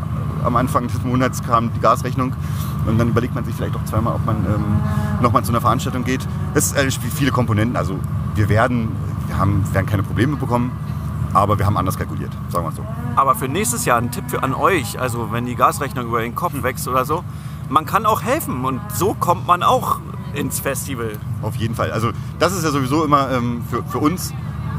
am 0.45 0.57
Anfang 0.57 0.89
des 0.89 1.03
Monats 1.03 1.43
kam 1.43 1.73
die 1.73 1.81
Gasrechnung 1.81 2.35
und 2.87 2.99
dann 2.99 3.09
überlegt 3.09 3.35
man 3.35 3.45
sich 3.45 3.55
vielleicht 3.55 3.77
auch 3.77 3.85
zweimal, 3.85 4.15
ob 4.15 4.27
man 4.27 4.37
ähm, 4.45 5.23
nochmal 5.23 5.43
zu 5.43 5.53
einer 5.53 5.61
Veranstaltung 5.61 6.05
geht. 6.05 6.27
Es 6.55 6.73
äh, 6.73 6.91
spielt 6.91 7.13
viele 7.13 7.31
Komponenten, 7.31 7.77
also 7.77 7.99
wir 8.35 8.49
werden, 8.49 8.89
wir 9.27 9.39
haben, 9.39 9.65
werden 9.73 9.87
keine 9.87 10.03
Probleme 10.03 10.37
bekommen, 10.37 10.73
aber 11.33 11.59
wir 11.59 11.67
haben 11.67 11.77
anders 11.77 11.97
kalkuliert, 11.97 12.33
sagen 12.51 12.67
wir 12.67 12.73
so. 12.73 12.85
Aber 13.17 13.35
für 13.35 13.49
nächstes 13.49 13.85
Jahr 13.85 13.99
ein 13.99 14.11
Tipp 14.11 14.25
für 14.29 14.43
an 14.43 14.55
euch, 14.55 14.99
also 14.99 15.33
wenn 15.33 15.47
die 15.47 15.55
Gasrechnung 15.55 16.07
über 16.07 16.21
den 16.21 16.35
Kopf 16.35 16.53
wächst 16.63 16.89
oder 16.89 17.05
so, 17.05 17.25
man 17.69 17.87
kann 17.87 18.07
auch 18.07 18.23
helfen 18.23 18.65
und 18.65 18.81
so 18.93 19.15
kommt 19.15 19.47
man 19.47 19.63
auch 19.63 20.01
ins 20.35 20.61
Festival. 20.61 21.13
Auf 21.43 21.57
jeden 21.57 21.75
Fall. 21.75 21.93
Also 21.93 22.11
das 22.39 22.53
ist 22.53 22.65
ja 22.65 22.71
sowieso 22.71 23.05
immer 23.05 23.31
ähm, 23.31 23.63
für, 23.69 23.83
für 23.85 23.99
uns 23.99 24.33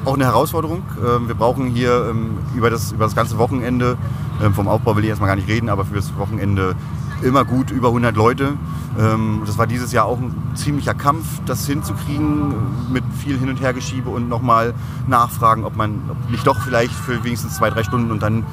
auch 0.06 0.16
eine 0.16 0.26
Herausforderung. 0.26 0.84
Ähm, 1.06 1.28
wir 1.28 1.36
brauchen 1.36 1.68
hier 1.68 2.08
ähm, 2.10 2.38
über, 2.56 2.70
das, 2.70 2.92
über 2.92 3.06
das 3.06 3.16
ganze 3.16 3.38
Wochenende, 3.38 3.98
ähm, 4.44 4.54
vom 4.54 4.68
Aufbau 4.68 4.96
will 4.96 5.04
ich 5.04 5.10
erstmal 5.10 5.28
gar 5.28 5.36
nicht 5.36 5.48
reden, 5.48 5.70
aber 5.70 5.86
für 5.86 5.96
das 5.96 6.18
Wochenende 6.18 6.76
immer 7.22 7.46
gut 7.46 7.72
über 7.72 7.90
100 7.90 8.16
Leute. 8.16 8.54
Ähm, 9.00 9.42
das 9.46 9.58
war 9.58 9.68
dieses 9.68 9.92
Jahr 9.92 10.06
auch 10.06 10.18
ein 10.18 10.36
ziemlicher 10.56 10.94
Kampf, 10.94 11.26
das 11.46 11.66
hinzukriegen 11.66 12.54
mit 12.92 13.04
viel 13.24 13.38
Hin- 13.38 13.50
und 13.50 13.62
Hergeschiebe 13.62 14.10
und 14.10 14.30
nochmal 14.30 14.74
nachfragen, 15.08 15.64
ob 15.64 15.76
man 15.76 16.02
ob 16.10 16.32
nicht 16.32 16.46
doch 16.46 16.60
vielleicht 16.62 16.94
für 16.94 17.24
wenigstens 17.24 17.56
zwei, 17.56 17.70
drei 17.70 17.84
Stunden 17.84 18.12
und 18.12 18.22
dann 18.22 18.44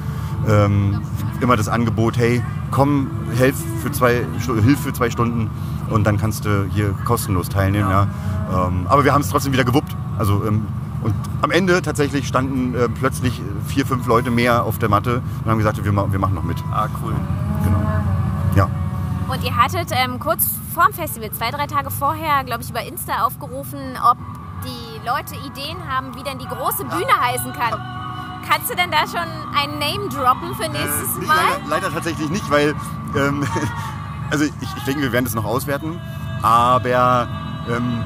ähm, 0.47 1.01
immer 1.41 1.57
das 1.57 1.67
Angebot, 1.67 2.17
hey, 2.17 2.41
komm, 2.71 3.07
helf 3.35 3.55
für 3.81 3.91
zwei, 3.91 4.25
hilf 4.63 4.79
für 4.79 4.93
zwei 4.93 5.09
Stunden 5.09 5.49
und 5.89 6.05
dann 6.05 6.17
kannst 6.17 6.45
du 6.45 6.65
hier 6.73 6.93
kostenlos 7.05 7.49
teilnehmen. 7.49 7.89
Ja. 7.89 8.07
Ähm, 8.51 8.87
aber 8.87 9.03
wir 9.03 9.13
haben 9.13 9.21
es 9.21 9.29
trotzdem 9.29 9.53
wieder 9.53 9.63
gewuppt. 9.63 9.95
Also, 10.17 10.43
ähm, 10.45 10.65
und 11.01 11.13
am 11.41 11.51
Ende 11.51 11.81
tatsächlich 11.81 12.27
standen 12.27 12.75
äh, 12.75 12.89
plötzlich 12.89 13.41
vier, 13.67 13.85
fünf 13.85 14.05
Leute 14.05 14.31
mehr 14.31 14.63
auf 14.63 14.79
der 14.79 14.89
Matte 14.89 15.21
und 15.43 15.49
haben 15.49 15.57
gesagt, 15.57 15.83
wir, 15.83 16.11
wir 16.11 16.19
machen 16.19 16.35
noch 16.35 16.43
mit. 16.43 16.57
Ah, 16.71 16.87
cool. 17.01 17.13
Genau. 17.63 17.88
Und 19.29 19.43
ihr 19.43 19.55
hattet 19.55 19.89
ähm, 19.91 20.19
kurz 20.19 20.49
vorm 20.73 20.91
Festival, 20.91 21.31
zwei, 21.31 21.51
drei 21.51 21.67
Tage 21.67 21.91
vorher, 21.91 22.43
glaube 22.43 22.63
ich, 22.63 22.69
über 22.71 22.81
Insta 22.81 23.25
aufgerufen, 23.25 23.79
ob 24.03 24.17
die 24.65 25.07
Leute 25.07 25.35
Ideen 25.45 25.77
haben, 25.87 26.15
wie 26.15 26.23
denn 26.23 26.39
die 26.39 26.47
große 26.47 26.83
Bühne 26.83 27.13
heißen 27.21 27.53
kann. 27.53 27.79
Kannst 28.49 28.71
du 28.71 28.75
denn 28.75 28.89
da 28.89 29.05
schon 29.05 29.27
ein 29.55 29.77
Name 29.77 30.09
droppen 30.09 30.55
für 30.55 30.69
nächstes 30.69 31.15
Nicht, 31.17 31.27
Mal? 31.27 31.35
leider, 31.35 31.69
leider 31.69 31.93
tatsächlich 31.93 32.29
nicht, 32.31 32.49
weil 32.49 32.73
ähm, 33.15 33.45
also 34.31 34.45
ich, 34.45 34.51
ich 34.77 34.83
denke, 34.85 35.01
wir 35.01 35.11
werden 35.11 35.25
das 35.25 35.35
noch 35.35 35.45
auswerten. 35.45 36.01
Aber 36.41 37.27
ähm, 37.69 38.03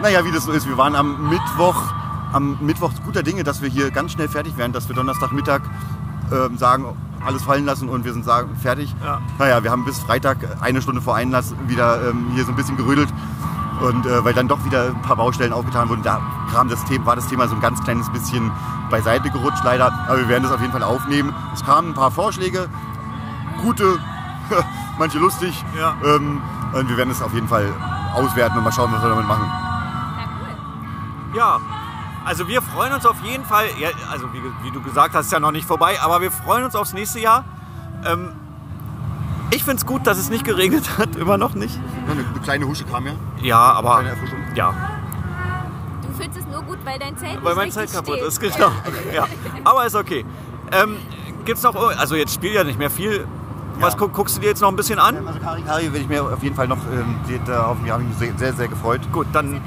naja, 0.00 0.24
wie 0.24 0.32
das 0.32 0.44
so 0.44 0.52
ist, 0.52 0.66
wir 0.66 0.78
waren 0.78 0.94
am 0.94 1.28
Mittwoch, 1.28 1.92
am 2.32 2.56
Mittwoch 2.60 2.92
guter 3.04 3.22
Dinge, 3.22 3.44
dass 3.44 3.60
wir 3.60 3.68
hier 3.68 3.90
ganz 3.90 4.12
schnell 4.12 4.28
fertig 4.28 4.56
werden, 4.56 4.72
dass 4.72 4.88
wir 4.88 4.96
Donnerstagmittag 4.96 5.60
ähm, 6.32 6.56
sagen, 6.56 6.96
alles 7.24 7.42
fallen 7.42 7.64
lassen 7.64 7.88
und 7.88 8.04
wir 8.04 8.12
sind 8.12 8.24
sagen, 8.24 8.54
fertig. 8.56 8.94
Ja. 9.02 9.20
Naja, 9.38 9.62
wir 9.62 9.70
haben 9.70 9.84
bis 9.84 9.98
Freitag 9.98 10.38
eine 10.60 10.82
Stunde 10.82 11.00
vor 11.00 11.14
Einlass 11.14 11.54
wieder 11.66 12.08
ähm, 12.08 12.26
hier 12.34 12.44
so 12.44 12.52
ein 12.52 12.56
bisschen 12.56 12.76
gerödelt. 12.76 13.08
Und 13.80 14.06
äh, 14.06 14.24
weil 14.24 14.34
dann 14.34 14.46
doch 14.46 14.64
wieder 14.64 14.86
ein 14.86 15.02
paar 15.02 15.16
Baustellen 15.16 15.52
aufgetan 15.52 15.88
wurden, 15.88 16.02
da 16.02 16.20
kam 16.52 16.68
das 16.68 16.84
Thema, 16.84 17.06
war 17.06 17.16
das 17.16 17.26
Thema 17.28 17.48
so 17.48 17.54
ein 17.54 17.60
ganz 17.60 17.82
kleines 17.82 18.08
bisschen 18.10 18.50
beiseite 18.90 19.30
gerutscht 19.30 19.64
leider. 19.64 19.92
Aber 20.06 20.18
wir 20.18 20.28
werden 20.28 20.44
das 20.44 20.52
auf 20.52 20.60
jeden 20.60 20.72
Fall 20.72 20.82
aufnehmen. 20.82 21.34
Es 21.52 21.64
kamen 21.64 21.88
ein 21.88 21.94
paar 21.94 22.10
Vorschläge, 22.10 22.68
gute, 23.62 23.98
manche 24.98 25.18
lustig. 25.18 25.64
Ja. 25.76 25.96
Ähm, 26.04 26.40
und 26.72 26.88
wir 26.88 26.96
werden 26.96 27.10
es 27.10 27.22
auf 27.22 27.34
jeden 27.34 27.48
Fall 27.48 27.72
auswerten 28.14 28.58
und 28.58 28.64
mal 28.64 28.72
schauen, 28.72 28.92
was 28.92 29.02
wir 29.02 29.08
damit 29.08 29.26
machen. 29.26 29.50
Ja, 31.34 31.58
also 32.24 32.48
wir 32.48 32.62
freuen 32.62 32.92
uns 32.92 33.06
auf 33.06 33.16
jeden 33.22 33.44
Fall, 33.44 33.66
ja, 33.78 33.88
also 34.10 34.32
wie, 34.32 34.40
wie 34.62 34.70
du 34.70 34.80
gesagt 34.82 35.14
hast, 35.14 35.26
ist 35.26 35.32
ja 35.32 35.40
noch 35.40 35.52
nicht 35.52 35.66
vorbei, 35.66 35.98
aber 36.02 36.20
wir 36.20 36.30
freuen 36.30 36.64
uns 36.64 36.74
aufs 36.74 36.92
nächste 36.92 37.20
Jahr. 37.20 37.44
Ähm, 38.06 38.32
ich 39.50 39.62
finde 39.62 39.76
es 39.78 39.86
gut, 39.86 40.06
dass 40.06 40.18
es 40.18 40.30
nicht 40.30 40.44
geregnet 40.44 40.98
hat, 40.98 41.16
immer 41.16 41.36
noch 41.38 41.54
nicht. 41.54 41.78
Eine, 42.10 42.20
eine 42.26 42.40
kleine 42.42 42.66
Husche 42.66 42.84
kam 42.84 43.06
ja. 43.06 43.12
Ja, 43.42 43.58
aber 43.58 43.94
Kleine 43.96 44.10
Erfrischung. 44.10 44.38
ja, 44.54 44.74
Du 46.02 46.12
findest 46.22 46.46
es 46.46 46.52
nur 46.52 46.62
gut, 46.62 46.78
weil 46.84 46.98
dein 46.98 47.16
Zelt 47.16 47.42
weil 47.44 47.54
mein 47.54 47.70
Zelt 47.70 47.92
kaputt 47.92 48.16
steht. 48.16 48.28
ist, 48.28 48.40
genau. 48.40 48.70
Ja, 49.12 49.26
aber 49.64 49.84
ist 49.86 49.94
okay. 49.96 50.24
Ähm, 50.72 50.96
gibt's 51.44 51.62
noch, 51.62 51.74
also 51.98 52.14
jetzt 52.14 52.34
spielt 52.34 52.54
ja 52.54 52.64
nicht 52.64 52.78
mehr 52.78 52.90
viel. 52.90 53.26
Was 53.80 53.94
Ja. 53.94 53.98
guck, 53.98 54.12
guckst 54.12 54.36
du 54.36 54.40
dir 54.40 54.46
jetzt 54.48 54.60
noch 54.62 54.68
ein 54.68 54.76
bisschen 54.76 55.00
an? 55.00 55.26
Also 55.26 55.40
Kari 55.40 55.62
Kari 55.62 55.92
will 55.92 56.00
ich 56.02 56.08
mir 56.08 56.22
auf 56.22 56.42
jeden 56.42 56.54
Fall 56.54 56.68
noch, 56.68 56.78
ähm, 56.92 57.16
die, 57.28 57.40
darauf 57.44 57.76
habe 57.88 58.02
ich 58.02 58.08
mich 58.08 58.16
sehr, 58.18 58.32
sehr, 58.38 58.52
sehr 58.52 58.68
gefreut. 58.68 59.00
Gut, 59.12 59.26
dann 59.32 59.60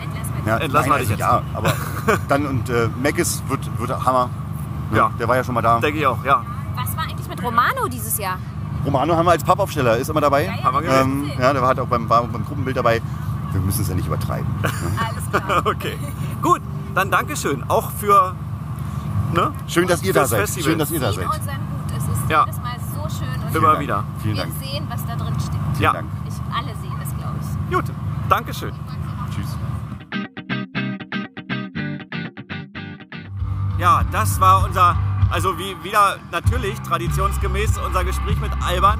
Ja, 0.47 0.57
Entlassen 0.57 0.91
wir 0.91 0.99
dich 0.99 1.09
jetzt. 1.09 1.19
Ja, 1.19 1.41
aber 1.53 1.73
dann 2.27 2.45
und 2.45 2.69
äh, 2.69 2.89
Meckes 3.01 3.43
wird, 3.47 3.79
wird 3.79 4.05
Hammer. 4.05 4.29
Ne? 4.91 4.97
Ja. 4.97 5.11
Der 5.19 5.27
war 5.27 5.35
ja 5.35 5.43
schon 5.43 5.53
mal 5.55 5.61
da. 5.61 5.79
denke 5.79 5.99
ich 5.99 6.07
auch, 6.07 6.23
ja. 6.23 6.43
Was 6.75 6.95
war 6.95 7.03
eigentlich 7.03 7.27
mit 7.27 7.43
Romano 7.43 7.87
dieses 7.87 8.17
Jahr? 8.17 8.37
Romano 8.85 9.15
haben 9.15 9.25
wir 9.25 9.31
als 9.31 9.43
Pappaufsteller, 9.43 9.97
ist 9.97 10.09
immer 10.09 10.21
dabei. 10.21 10.47
Haben 10.63 10.75
wir 10.77 10.81
gesehen. 10.83 11.31
Ähm, 11.31 11.31
ja, 11.39 11.51
der 11.51 11.61
war 11.61 11.69
halt 11.69 11.79
auch 11.79 11.87
beim, 11.87 12.07
war 12.09 12.23
beim 12.23 12.45
Gruppenbild 12.45 12.77
dabei. 12.77 13.01
Wir 13.51 13.61
müssen 13.61 13.81
es 13.81 13.89
ja 13.89 13.95
nicht 13.95 14.07
übertreiben. 14.07 14.47
Alles 14.63 15.43
klar. 15.43 15.61
Okay. 15.65 15.97
Gut, 16.41 16.61
dann 16.95 17.11
Dankeschön. 17.11 17.63
Auch 17.69 17.91
für. 17.91 18.33
Ne? 19.33 19.51
Schön, 19.67 19.87
dass 19.87 20.03
ihr 20.03 20.13
da 20.13 20.25
seid. 20.25 20.39
Festival. 20.41 20.69
Schön, 20.69 20.79
dass 20.79 20.91
ihr 20.91 20.99
da 20.99 21.11
seid. 21.11 21.25
Es 21.25 22.03
ist 22.03 22.29
Ja. 22.29 22.45
jedes 22.45 22.61
Mal 22.61 22.75
so 22.93 23.17
schön 23.17 23.27
und 23.47 23.55
Immer 23.55 23.79
wieder. 23.79 24.03
Vielen 24.21 24.35
wir 24.35 24.43
Dank. 24.43 24.53
sehen, 24.61 24.87
was 24.89 25.05
da 25.05 25.15
drin 25.15 25.33
steckt. 25.39 25.79
Ja. 25.79 25.93
Ich, 26.27 26.33
alle 26.55 26.73
sehen 26.81 26.95
das, 26.99 27.09
glaube 27.17 27.35
ich. 27.41 27.75
Gut, 27.75 27.85
Dankeschön. 28.29 28.71
Ja, 33.77 34.03
das 34.11 34.39
war 34.39 34.63
unser, 34.63 34.95
also 35.29 35.57
wie 35.59 35.75
wieder 35.83 36.17
natürlich 36.31 36.79
traditionsgemäß 36.81 37.77
unser 37.85 38.03
Gespräch 38.03 38.39
mit 38.39 38.51
Alban 38.65 38.99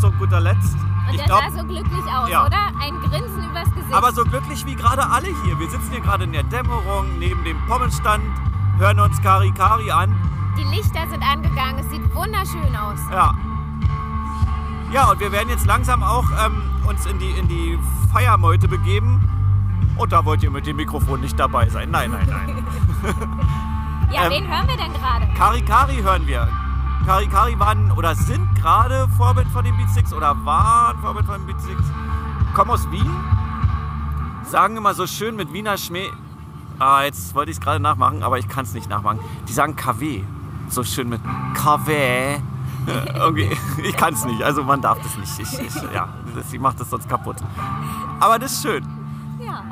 zu 0.00 0.10
guter 0.12 0.40
Letzt. 0.40 0.76
Und 1.10 1.22
glaube, 1.24 1.44
sah 1.50 1.58
so 1.60 1.66
glücklich 1.66 2.04
aus, 2.16 2.28
Ja. 2.30 2.46
oder? 2.46 2.66
Ein 2.80 2.98
Grinsen 3.00 3.44
übers 3.50 3.72
Gesicht. 3.74 3.92
aber 3.92 4.12
so 4.12 4.24
glücklich 4.24 4.64
wie 4.64 4.74
gerade 4.74 5.04
alle 5.10 5.28
hier. 5.44 5.58
Wir 5.58 5.68
sitzen 5.68 5.90
hier 5.90 6.00
gerade 6.00 6.24
in 6.24 6.32
der 6.32 6.44
Dämmerung 6.44 7.18
neben 7.18 7.42
dem 7.44 7.58
Pommesstand, 7.66 8.24
hören 8.78 9.00
uns 9.00 9.20
Kari 9.22 9.52
Kari 9.52 9.90
an. 9.90 10.14
Die 10.56 10.64
Lichter 10.64 11.06
sind 11.10 11.22
angegangen. 11.22 11.78
Es 11.80 11.90
sieht 11.90 12.14
wunderschön 12.14 12.74
aus. 12.76 13.00
Ja. 13.10 13.34
Ja, 14.92 15.10
und 15.10 15.18
wir 15.18 15.32
werden 15.32 15.48
jetzt 15.48 15.66
langsam 15.66 16.02
auch 16.04 16.24
ähm, 16.46 16.62
uns 16.86 17.04
in 17.06 17.18
die, 17.18 17.30
in 17.32 17.48
die 17.48 17.78
Feiermeute 18.12 18.68
begeben. 18.68 19.20
Und 19.96 20.12
da 20.12 20.24
wollt 20.24 20.42
ihr 20.42 20.50
mit 20.50 20.66
dem 20.66 20.76
Mikrofon 20.76 21.20
nicht 21.20 21.38
dabei 21.38 21.68
sein. 21.68 21.90
Nein, 21.90 22.10
nein, 22.10 22.26
nein. 22.28 22.64
Ja, 24.12 24.26
Ähm, 24.26 24.30
wen 24.30 24.48
hören 24.48 24.68
wir 24.68 24.76
denn 24.76 24.92
gerade? 24.92 25.26
Kari 25.36 25.62
Kari 25.62 25.96
hören 25.96 26.26
wir. 26.26 26.48
Kari 27.04 27.26
Kari 27.26 27.58
waren 27.58 27.90
oder 27.92 28.14
sind 28.14 28.54
gerade 28.54 29.08
Vorbild 29.16 29.48
von 29.48 29.64
den 29.64 29.76
Beat 29.76 29.90
Sticks 29.90 30.12
oder 30.12 30.36
waren 30.44 30.96
Vorbild 31.00 31.26
von 31.26 31.40
den 31.40 31.46
Beat 31.46 31.60
Sticks. 31.60 31.82
Kommen 32.54 32.70
aus 32.70 32.88
Wien. 32.92 33.10
Sagen 34.44 34.76
immer 34.76 34.94
so 34.94 35.06
schön 35.08 35.34
mit 35.34 35.52
Wiener 35.52 35.76
Schmäh. 35.76 36.10
Ah, 36.78 37.02
jetzt 37.02 37.34
wollte 37.34 37.50
ich 37.50 37.56
es 37.56 37.60
gerade 37.60 37.80
nachmachen, 37.80 38.22
aber 38.22 38.38
ich 38.38 38.46
kann 38.48 38.64
es 38.64 38.72
nicht 38.74 38.88
nachmachen. 38.88 39.18
Die 39.48 39.52
sagen 39.52 39.74
KW. 39.74 40.22
So 40.68 40.84
schön 40.84 41.08
mit 41.08 41.20
KW. 41.54 42.36
Irgendwie, 43.16 43.50
ich 43.82 43.96
kann 43.96 44.14
es 44.14 44.24
nicht, 44.26 44.42
also 44.42 44.62
man 44.62 44.80
darf 44.80 44.98
das 45.02 45.16
nicht. 45.16 45.38
Ich, 45.40 45.58
ich, 45.58 45.82
ja, 45.92 46.08
das, 46.36 46.52
ich 46.52 46.60
mache 46.60 46.76
das 46.76 46.90
sonst 46.90 47.08
kaputt. 47.08 47.36
Aber 48.20 48.38
das 48.38 48.52
ist 48.52 48.62
schön. 48.62 48.84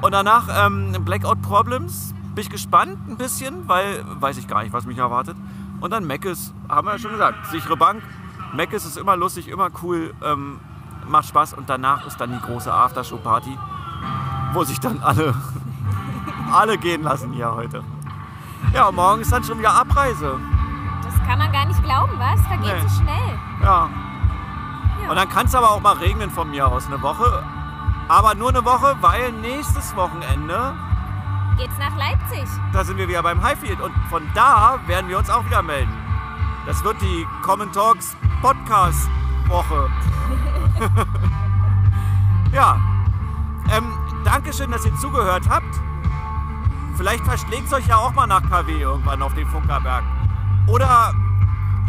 Und 0.01 0.13
danach 0.13 0.49
ähm, 0.67 0.93
Blackout 1.05 1.43
Problems. 1.43 2.15
Bin 2.35 2.43
ich 2.43 2.51
gespannt 2.51 2.97
ein 3.09 3.17
bisschen, 3.19 3.69
weil 3.69 4.03
weiß 4.07 4.39
ich 4.39 4.49
gar 4.49 4.63
nicht, 4.63 4.73
was 4.73 4.87
mich 4.87 4.97
erwartet. 4.99 5.37
Und 5.81 5.91
dann 5.91 6.07
Meckes, 6.07 6.55
haben 6.69 6.87
wir 6.87 6.93
ja 6.93 6.99
schon 6.99 7.11
gesagt, 7.13 7.47
sichere 7.49 7.77
Bank. 7.77 8.03
Meckes 8.55 8.85
ist 8.87 8.97
immer 8.97 9.17
lustig, 9.17 9.49
immer 9.49 9.69
cool, 9.83 10.15
ähm, 10.25 10.59
macht 11.07 11.27
Spaß. 11.27 11.53
Und 11.55 11.69
danach 11.69 12.07
ist 12.07 12.19
dann 12.21 12.31
die 12.33 12.41
große 12.41 12.73
Aftershow-Party, 12.73 13.59
wo 14.55 14.65
sich 14.65 14.81
dann 14.81 15.03
alle, 15.03 15.35
alle 16.53 16.79
gehen 16.79 17.03
lassen 17.03 17.33
hier 17.33 17.53
heute. 17.55 17.83
Ja, 18.73 18.91
morgen 18.93 19.21
ist 19.23 19.33
dann 19.33 19.45
schon 19.45 19.59
wieder 19.59 19.75
Abreise. 19.75 20.39
Das 21.03 21.15
kann 21.29 21.39
man 21.39 21.53
gar 21.53 21.67
nicht 21.67 21.83
glauben, 21.83 22.13
was? 22.19 22.41
Vergeht 22.47 22.75
Nee. 22.83 22.89
so 22.89 23.03
schnell. 23.03 23.39
Ja. 23.63 23.89
Ja. 25.03 25.11
Und 25.11 25.17
dann 25.17 25.29
kann 25.29 25.47
es 25.47 25.55
aber 25.55 25.71
auch 25.71 25.81
mal 25.81 25.95
regnen 25.97 26.31
von 26.31 26.49
mir 26.51 26.67
aus 26.67 26.87
eine 26.87 27.03
Woche. 27.03 27.43
Aber 28.13 28.35
nur 28.35 28.51
eine 28.51 28.63
Woche, 28.63 28.95
weil 29.01 29.33
nächstes 29.33 29.97
Wochenende, 29.97 30.75
Geht's 31.57 31.79
nach 31.79 31.97
Leipzig? 31.97 32.47
da 32.71 32.85
sind 32.85 32.99
wir 32.99 33.09
wieder 33.09 33.23
beim 33.23 33.43
Highfield. 33.43 33.81
Und 33.81 33.95
von 34.11 34.23
da 34.35 34.79
werden 34.87 35.09
wir 35.09 35.17
uns 35.17 35.31
auch 35.31 35.47
wieder 35.47 35.63
melden. 35.63 35.91
Das 36.67 36.85
wird 36.85 37.01
die 37.01 37.27
Common 37.41 37.73
Talks 37.73 38.15
Podcast 38.43 39.09
Woche. 39.47 39.89
ja. 42.53 42.79
Ähm, 43.75 43.91
Dankeschön, 44.25 44.71
dass 44.71 44.85
ihr 44.85 44.95
zugehört 44.97 45.49
habt. 45.49 45.75
Vielleicht 46.99 47.25
verschlägt 47.25 47.69
es 47.69 47.73
euch 47.73 47.87
ja 47.87 47.97
auch 47.97 48.13
mal 48.13 48.27
nach 48.27 48.43
KW 48.43 48.79
irgendwann 48.79 49.23
auf 49.23 49.33
den 49.33 49.47
Funkerberg. 49.47 50.05
Oder 50.67 51.15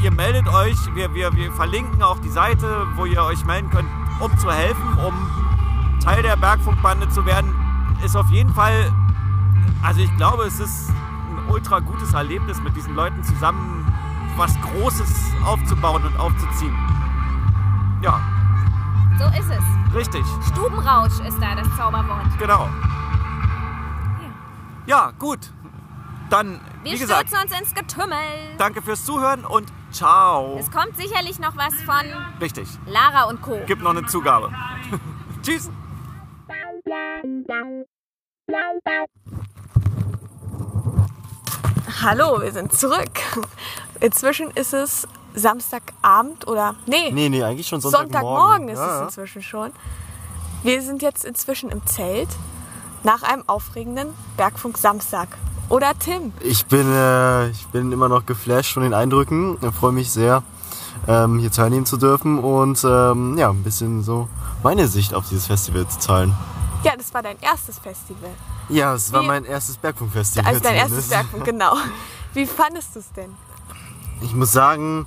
ihr 0.01 0.11
meldet 0.11 0.47
euch, 0.47 0.77
wir, 0.95 1.13
wir, 1.13 1.35
wir 1.35 1.51
verlinken 1.51 2.01
auch 2.01 2.19
die 2.19 2.29
Seite, 2.29 2.87
wo 2.95 3.03
ihr 3.03 3.21
euch 3.23 3.43
melden 3.43 3.69
könnt, 3.69 3.89
um 4.21 4.37
zu 4.37 4.49
helfen, 4.49 4.97
um 5.05 5.42
Teil 6.03 6.21
der 6.23 6.35
Bergfunkbande 6.35 7.07
zu 7.09 7.25
werden. 7.25 7.53
Ist 8.03 8.15
auf 8.17 8.29
jeden 8.29 8.53
Fall, 8.53 8.91
also 9.81 10.01
ich 10.01 10.15
glaube, 10.17 10.43
es 10.43 10.59
ist 10.59 10.89
ein 10.89 11.49
ultra 11.49 11.79
gutes 11.79 12.13
Erlebnis, 12.13 12.61
mit 12.61 12.75
diesen 12.75 12.95
Leuten 12.95 13.23
zusammen 13.23 13.79
was 14.35 14.53
Großes 14.61 15.31
aufzubauen 15.45 16.03
und 16.03 16.17
aufzuziehen. 16.19 16.75
Ja, 18.01 18.19
So 19.17 19.25
ist 19.39 19.49
es. 19.49 19.95
richtig. 19.95 20.25
Stubenrausch 20.51 21.19
ist 21.25 21.37
da 21.39 21.55
das 21.55 21.67
Zauberwort. 21.77 22.25
Genau. 22.39 22.67
Ja, 24.85 25.11
gut. 25.17 25.39
Dann, 26.29 26.59
Wir 26.83 26.93
wie 26.93 26.97
gesagt, 26.99 27.29
stürzen 27.29 27.47
uns 27.47 27.59
ins 27.59 27.73
Getümmel. 27.75 28.17
danke 28.57 28.81
fürs 28.81 29.05
Zuhören 29.05 29.45
und 29.45 29.71
ciao. 29.91 30.57
Es 30.59 30.69
kommt 30.71 30.97
sicherlich 30.97 31.39
noch 31.39 31.55
was 31.55 31.73
von 31.83 32.03
Richtig. 32.41 32.67
Lara 32.87 33.25
und 33.29 33.41
Co. 33.41 33.61
Gibt 33.67 33.81
noch 33.83 33.91
eine 33.91 34.05
Zugabe. 34.07 34.49
Tschüss. 35.43 35.69
Hallo, 42.01 42.41
wir 42.41 42.51
sind 42.51 42.73
zurück. 42.73 43.11
Inzwischen 43.99 44.51
ist 44.51 44.73
es 44.73 45.07
Samstagabend 45.33 46.47
oder 46.47 46.75
nee, 46.85 47.11
Nee, 47.11 47.29
nee, 47.29 47.43
eigentlich 47.43 47.67
schon 47.67 47.79
Sonntagmorgen. 47.81 48.67
Sonntagmorgen 48.67 48.69
ist 48.69 48.79
Ja, 48.79 48.97
es 48.97 49.03
inzwischen 49.03 49.41
schon. 49.41 49.71
Wir 50.63 50.81
sind 50.81 51.01
jetzt 51.01 51.25
inzwischen 51.25 51.69
im 51.69 51.85
Zelt 51.85 52.29
nach 53.03 53.23
einem 53.23 53.43
aufregenden 53.47 54.09
Bergfunk 54.37 54.77
Samstag. 54.77 55.29
Oder 55.69 55.97
Tim? 55.97 56.33
Ich 56.41 56.65
bin, 56.65 56.91
äh, 56.93 57.49
ich 57.49 57.65
bin 57.67 57.91
immer 57.91 58.09
noch 58.09 58.25
geflasht 58.25 58.73
von 58.73 58.83
den 58.83 58.93
Eindrücken. 58.93 59.57
Ich 59.61 59.73
freue 59.75 59.93
mich 59.93 60.11
sehr, 60.11 60.43
ähm, 61.07 61.39
hier 61.39 61.51
teilnehmen 61.51 61.85
zu 61.85 61.97
dürfen 61.97 62.39
und 62.39 62.83
ähm, 62.83 63.37
ja, 63.37 63.49
ein 63.49 63.63
bisschen 63.63 64.03
so 64.03 64.27
meine 64.61 64.87
Sicht 64.87 65.13
auf 65.13 65.27
dieses 65.29 65.47
Festival 65.47 65.87
zu 65.87 65.99
teilen. 65.99 66.33
Ja, 66.83 66.95
das 66.97 67.13
war 67.13 67.21
dein 67.23 67.39
erstes 67.41 67.79
Festival. 67.79 68.29
Ja, 68.69 68.93
es 68.93 69.11
war 69.11 69.23
Wie- 69.23 69.27
mein 69.27 69.45
erstes 69.45 69.77
Bergfunkfestival. 69.77 70.45
Also 70.45 70.59
dein 70.63 70.75
erstes. 70.75 71.07
Bergfunk, 71.07 71.45
genau. 71.45 71.75
Wie 72.33 72.45
fandest 72.45 72.95
du 72.95 72.99
es 72.99 73.11
denn? 73.11 73.31
Ich 74.21 74.33
muss 74.33 74.51
sagen, 74.51 75.05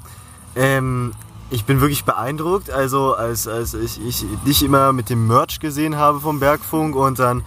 ähm, 0.54 1.12
ich 1.50 1.64
bin 1.64 1.80
wirklich 1.80 2.04
beeindruckt. 2.04 2.70
Also 2.70 3.14
als, 3.14 3.46
als 3.46 3.74
ich, 3.74 4.00
ich 4.04 4.24
dich 4.46 4.62
immer 4.62 4.92
mit 4.92 5.10
dem 5.10 5.26
Merch 5.26 5.60
gesehen 5.60 5.96
habe 5.96 6.20
vom 6.20 6.40
Bergfunk 6.40 6.96
und 6.96 7.18
dann 7.18 7.42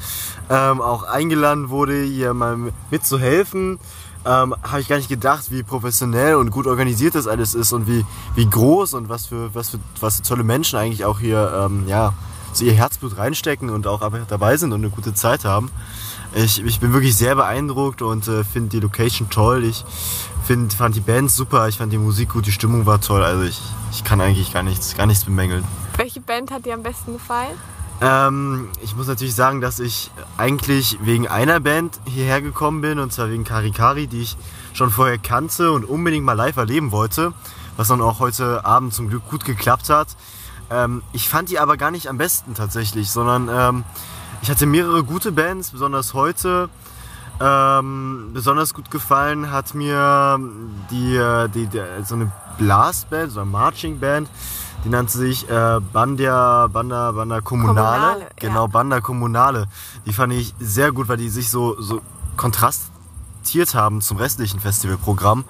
ähm, 0.49 0.82
auch 0.82 1.03
eingeladen 1.03 1.69
wurde, 1.69 2.01
hier 2.03 2.34
mal 2.34 2.57
mitzuhelfen, 2.91 3.80
ähm, 4.25 4.53
habe 4.63 4.82
ich 4.82 4.88
gar 4.88 4.97
nicht 4.97 5.09
gedacht, 5.09 5.49
wie 5.51 5.63
professionell 5.63 6.36
und 6.36 6.51
gut 6.51 6.67
organisiert 6.67 7.15
das 7.15 7.27
alles 7.27 7.55
ist 7.55 7.71
und 7.71 7.88
wie, 7.88 8.05
wie 8.36 8.49
groß 8.49 8.93
und 8.95 9.09
was 9.09 9.27
für, 9.27 9.53
was 9.55 9.69
für, 9.69 9.80
was 10.01 10.17
für 10.17 10.23
tolle 10.23 10.43
Menschen 10.43 10.77
eigentlich 10.77 11.05
auch 11.05 11.19
hier 11.19 11.51
ähm, 11.65 11.88
ja, 11.88 12.13
so 12.54 12.66
ihr 12.66 12.74
Herzblut 12.74 13.18
reinstecken 13.18 13.70
und 13.70 13.88
auch 13.88 14.02
einfach 14.02 14.26
dabei 14.28 14.58
sind 14.58 14.74
und 14.74 14.82
eine 14.82 14.89
gute 14.89 15.14
Zeit 15.14 15.45
haben. 15.45 15.72
Ich, 16.36 16.64
ich 16.64 16.80
bin 16.80 16.93
wirklich 16.93 17.16
sehr 17.16 17.36
beeindruckt 17.36 18.02
und 18.02 18.28
äh, 18.28 18.43
finde 18.43 18.70
die 18.70 18.80
Location 18.80 19.30
toll. 19.30 19.64
Ich 19.64 19.84
find, 20.45 20.74
fand 20.74 20.95
die 20.95 21.02
Band 21.02 21.32
super, 21.32 21.68
ich 21.68 21.78
fand 21.78 21.91
die 21.91 21.97
Musik 21.97 22.30
gut, 22.30 22.45
die 22.45 22.52
Stimmung 22.52 22.86
war 22.86 23.02
toll. 23.02 23.24
Also 23.24 23.43
ich, 23.43 23.60
ich 23.91 24.04
kann 24.04 24.22
eigentlich 24.22 24.54
gar 24.54 24.64
nichts, 24.64 24.95
gar 24.95 25.08
nichts 25.08 25.26
bemängeln. 25.26 25.64
Welche 25.97 26.22
Band 26.22 26.52
hat 26.52 26.66
dir 26.66 26.76
am 26.76 26.84
besten 26.84 27.14
gefallen? 27.14 27.58
Ähm, 28.02 28.70
ich 28.82 28.95
muss 28.95 29.08
natürlich 29.08 29.36
sagen, 29.36 29.60
dass 29.60 29.80
ich 29.80 30.12
eigentlich 30.38 30.97
wegen 31.02 31.28
einer 31.28 31.60
Band 31.60 32.00
hierher 32.06 32.41
gekommen 32.41 32.82
bin, 32.82 33.00
und 33.00 33.12
zwar 33.12 33.30
wegen 33.30 33.43
Karikari, 33.43 34.08
die 34.08 34.22
ich 34.22 34.38
schon 34.74 34.89
vorher 34.89 35.18
kannte 35.18 35.72
und 35.72 35.84
unbedingt 35.84 36.26
mal 36.26 36.34
live 36.34 36.58
erleben 36.58 36.91
wollte, 36.91 37.34
was 37.76 37.89
dann 37.89 38.02
auch 38.02 38.20
heute 38.20 38.66
Abend 38.66 38.93
zum 38.93 39.10
Glück 39.10 39.28
gut 39.30 39.43
geklappt 39.43 39.89
hat. 39.89 40.08
Ähm, 40.70 41.01
ich 41.13 41.30
fand 41.30 41.49
die 41.49 41.59
aber 41.59 41.78
gar 41.78 41.91
nicht 41.91 42.07
am 42.07 42.17
besten 42.17 42.53
tatsächlich, 42.53 43.11
sondern 43.11 43.49
ähm, 43.51 43.84
ich 44.41 44.49
hatte 44.49 44.65
mehrere 44.65 45.03
gute 45.03 45.32
Bands, 45.32 45.72
besonders 45.72 46.13
heute. 46.13 46.70
Ähm, 47.41 48.32
besonders 48.34 48.74
gut 48.74 48.91
gefallen 48.91 49.49
hat 49.49 49.74
mir 49.74 50.39
die, 50.91 51.15
äh, 51.15 51.47
die, 51.47 51.67
die 51.67 51.82
so 52.03 52.15
eine 52.15 52.32
Blastband, 52.57 53.32
so 53.32 53.39
eine 53.39 53.49
Marching 53.49 53.99
Band, 53.99 54.30
die 54.84 54.89
nannte 54.89 55.17
sich 55.17 55.49
äh, 55.49 55.80
Bandia, 55.93 56.67
Banda, 56.67 57.11
Banda 57.13 57.39
Kommunale. 57.39 57.76
Kommunale, 57.76 58.28
genau, 58.36 58.67
Banda 58.67 58.99
Kommunale. 58.99 59.67
Die 60.05 60.13
fand 60.13 60.34
ich 60.34 60.53
sehr 60.59 60.91
gut, 60.91 61.07
weil 61.07 61.17
die 61.17 61.30
sich 61.30 61.49
so, 61.49 61.80
so 61.82 62.01
kontrastiert 63.50 63.74
haben 63.74 64.02
zum 64.02 64.18
restlichen 64.18 64.60
Festivalprogramm 64.60 65.43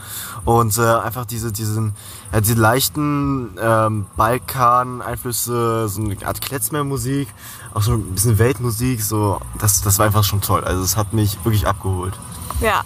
und 0.46 0.78
äh, 0.78 0.82
einfach 0.82 1.26
diese, 1.26 1.52
diesen, 1.52 1.94
ja, 2.32 2.40
diese 2.40 2.54
leichten 2.56 3.58
ähm, 3.62 4.06
Balkan-Einflüsse, 4.16 5.90
so 5.90 6.02
eine 6.02 6.16
Art 6.26 6.40
Kletzmer-Musik, 6.40 7.28
auch 7.74 7.82
so 7.82 7.94
ein 7.94 8.14
bisschen 8.14 8.38
Weltmusik, 8.38 9.02
so, 9.04 9.42
das, 9.60 9.82
das 9.82 10.00
war 10.00 10.06
einfach 10.06 10.24
schon 10.24 10.40
toll. 10.40 10.64
Also 10.64 10.82
es 10.82 10.96
hat 10.96 11.14
mich 11.14 11.38
wirklich 11.44 11.68
abgeholt. 11.68 12.14
Ja. 12.62 12.84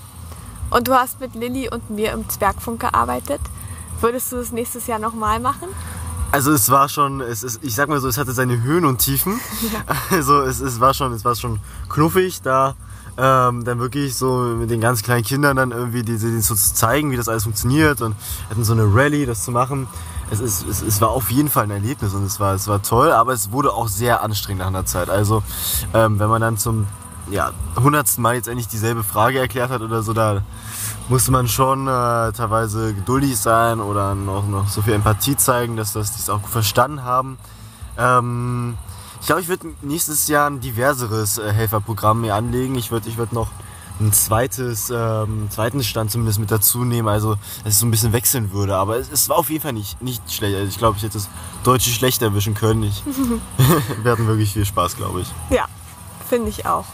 Und 0.72 0.88
du 0.88 0.94
hast 0.94 1.20
mit 1.20 1.36
Lilly 1.36 1.70
und 1.70 1.92
mir 1.92 2.14
im 2.14 2.28
Zwergfunk 2.28 2.80
gearbeitet. 2.80 3.42
Würdest 4.02 4.32
du 4.32 4.38
das 4.38 4.52
nächstes 4.52 4.88
Jahr 4.88 4.98
nochmal 4.98 5.40
machen? 5.40 5.68
Also 6.32 6.52
es 6.52 6.72
war 6.72 6.90
schon, 6.90 7.22
es 7.22 7.44
ist, 7.44 7.64
ich 7.64 7.76
sag 7.76 7.90
mal 7.90 8.00
so, 8.00 8.08
es 8.08 8.18
hatte 8.18 8.32
seine 8.32 8.64
Höhen 8.64 8.86
und 8.86 8.98
Tiefen. 8.98 9.40
Also 10.10 10.42
es, 10.42 10.60
es 10.60 10.80
war 10.80 10.96
schon, 10.96 11.14
es 11.14 11.24
war 11.24 11.36
schon 11.36 11.60
knuffig, 11.90 12.42
da 12.42 12.74
ähm, 13.18 13.64
dann 13.64 13.80
wirklich 13.80 14.16
so 14.16 14.56
mit 14.58 14.70
den 14.70 14.82
ganz 14.82 15.04
kleinen 15.04 15.24
Kindern 15.24 15.58
dann 15.58 15.72
irgendwie 15.72 16.04
diese, 16.04 16.28
denen 16.28 16.42
so 16.42 16.56
zu 16.56 16.74
zeigen, 16.74 17.12
wie 17.12 17.18
das 17.18 17.28
alles 17.28 17.44
funktioniert 17.44 18.02
und 18.02 18.16
hatten 18.50 18.64
so 18.64 18.74
eine 18.74 18.84
Rallye, 18.84 19.26
das 19.26 19.44
zu 19.44 19.52
machen. 19.52 19.88
Es, 20.32 20.40
ist, 20.40 20.66
es, 20.68 20.82
es 20.82 21.02
war 21.02 21.10
auf 21.10 21.30
jeden 21.30 21.50
Fall 21.50 21.66
ein 21.66 21.72
Erlebnis 21.72 22.14
und 22.14 22.24
es 22.24 22.40
war, 22.40 22.56
es 22.56 22.68
war 22.68 22.82
toll, 22.82 23.12
aber 23.12 23.34
es 23.34 23.52
wurde 23.52 23.72
auch 23.74 23.88
sehr 23.88 24.24
anstrengend 24.24 24.62
nach 24.62 24.68
einer 24.68 24.86
Zeit. 24.86 25.10
Also 25.10 25.44
ähm, 25.94 26.18
wenn 26.20 26.30
man 26.30 26.42
dann 26.42 26.58
zum 26.58 26.88
ja, 27.30 27.52
hundertsten 27.78 28.22
Mal 28.22 28.36
jetzt 28.36 28.48
endlich 28.48 28.68
dieselbe 28.68 29.04
Frage 29.04 29.40
erklärt 29.40 29.70
hat 29.70 29.82
oder 29.82 30.04
so, 30.04 30.14
da 30.14 30.42
musste 31.10 31.32
man 31.32 31.48
schon 31.48 31.88
äh, 31.88 32.32
teilweise 32.32 32.94
geduldig 32.94 33.38
sein 33.38 33.80
oder 33.80 34.16
noch, 34.16 34.48
noch 34.48 34.68
so 34.68 34.82
viel 34.82 34.94
Empathie 34.94 35.38
zeigen, 35.38 35.76
dass 35.76 35.94
das 35.94 36.14
die 36.14 36.20
es 36.20 36.30
auch 36.30 36.46
verstanden 36.48 37.04
haben. 37.04 37.38
Ähm, 37.98 38.76
ich 39.24 39.28
glaube, 39.28 39.42
ich 39.42 39.48
würde 39.48 39.74
nächstes 39.82 40.28
Jahr 40.28 40.50
ein 40.50 40.60
diverseres 40.60 41.38
äh, 41.38 41.54
Helferprogramm 41.54 42.20
mir 42.20 42.36
anlegen. 42.36 42.76
Ich 42.76 42.92
würde 42.92 43.08
ich 43.08 43.16
würd 43.16 43.32
noch 43.32 43.52
ein 44.02 44.12
zweites, 44.12 44.90
ähm, 44.90 45.48
zweiten 45.50 45.82
Stand 45.82 46.12
zumindest 46.12 46.40
mit 46.40 46.52
dazu 46.52 46.84
nehmen, 46.84 47.08
also 47.08 47.36
dass 47.64 47.76
es 47.76 47.80
so 47.80 47.86
ein 47.86 47.92
bisschen 47.92 48.12
wechseln 48.12 48.52
würde. 48.52 48.76
Aber 48.76 48.98
es, 48.98 49.10
es 49.10 49.30
war 49.30 49.38
auf 49.38 49.50
jeden 49.50 49.64
Fall 49.64 49.72
nicht, 49.72 50.02
nicht 50.02 50.30
schlecht. 50.30 50.58
Also 50.58 50.68
ich 50.68 50.78
glaube, 50.78 50.98
ich 50.98 51.04
hätte 51.04 51.14
das 51.14 51.30
Deutsche 51.64 51.90
schlecht 51.90 52.22
erwischen 52.22 52.54
können. 52.54 52.84
Ich, 52.84 53.02
wir 54.04 54.12
hatten 54.12 54.28
wirklich 54.28 54.52
viel 54.52 54.66
Spaß, 54.66 54.98
glaube 54.98 55.22
ich. 55.22 55.28
Ja, 55.50 55.68
finde 56.28 56.50
ich 56.50 56.66
auch. 56.66 56.86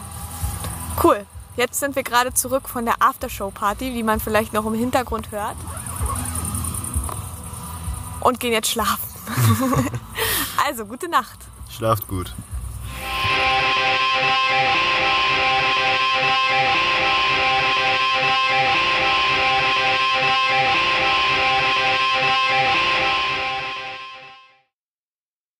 Cool. 1.03 1.25
Jetzt 1.57 1.80
sind 1.80 1.95
wir 1.95 2.03
gerade 2.03 2.32
zurück 2.36 2.69
von 2.69 2.86
der 2.86 3.01
Aftershow-Party, 3.01 3.91
die 3.91 4.03
man 4.03 4.19
vielleicht 4.19 4.53
noch 4.53 4.67
im 4.67 4.75
Hintergrund 4.75 5.32
hört. 5.32 5.57
Und 8.19 8.39
gehen 8.39 8.53
jetzt 8.53 8.69
schlafen. 8.69 9.09
also, 10.67 10.86
gute 10.86 11.09
Nacht. 11.09 11.39
Schlaft 11.70 12.07
gut. 12.07 12.34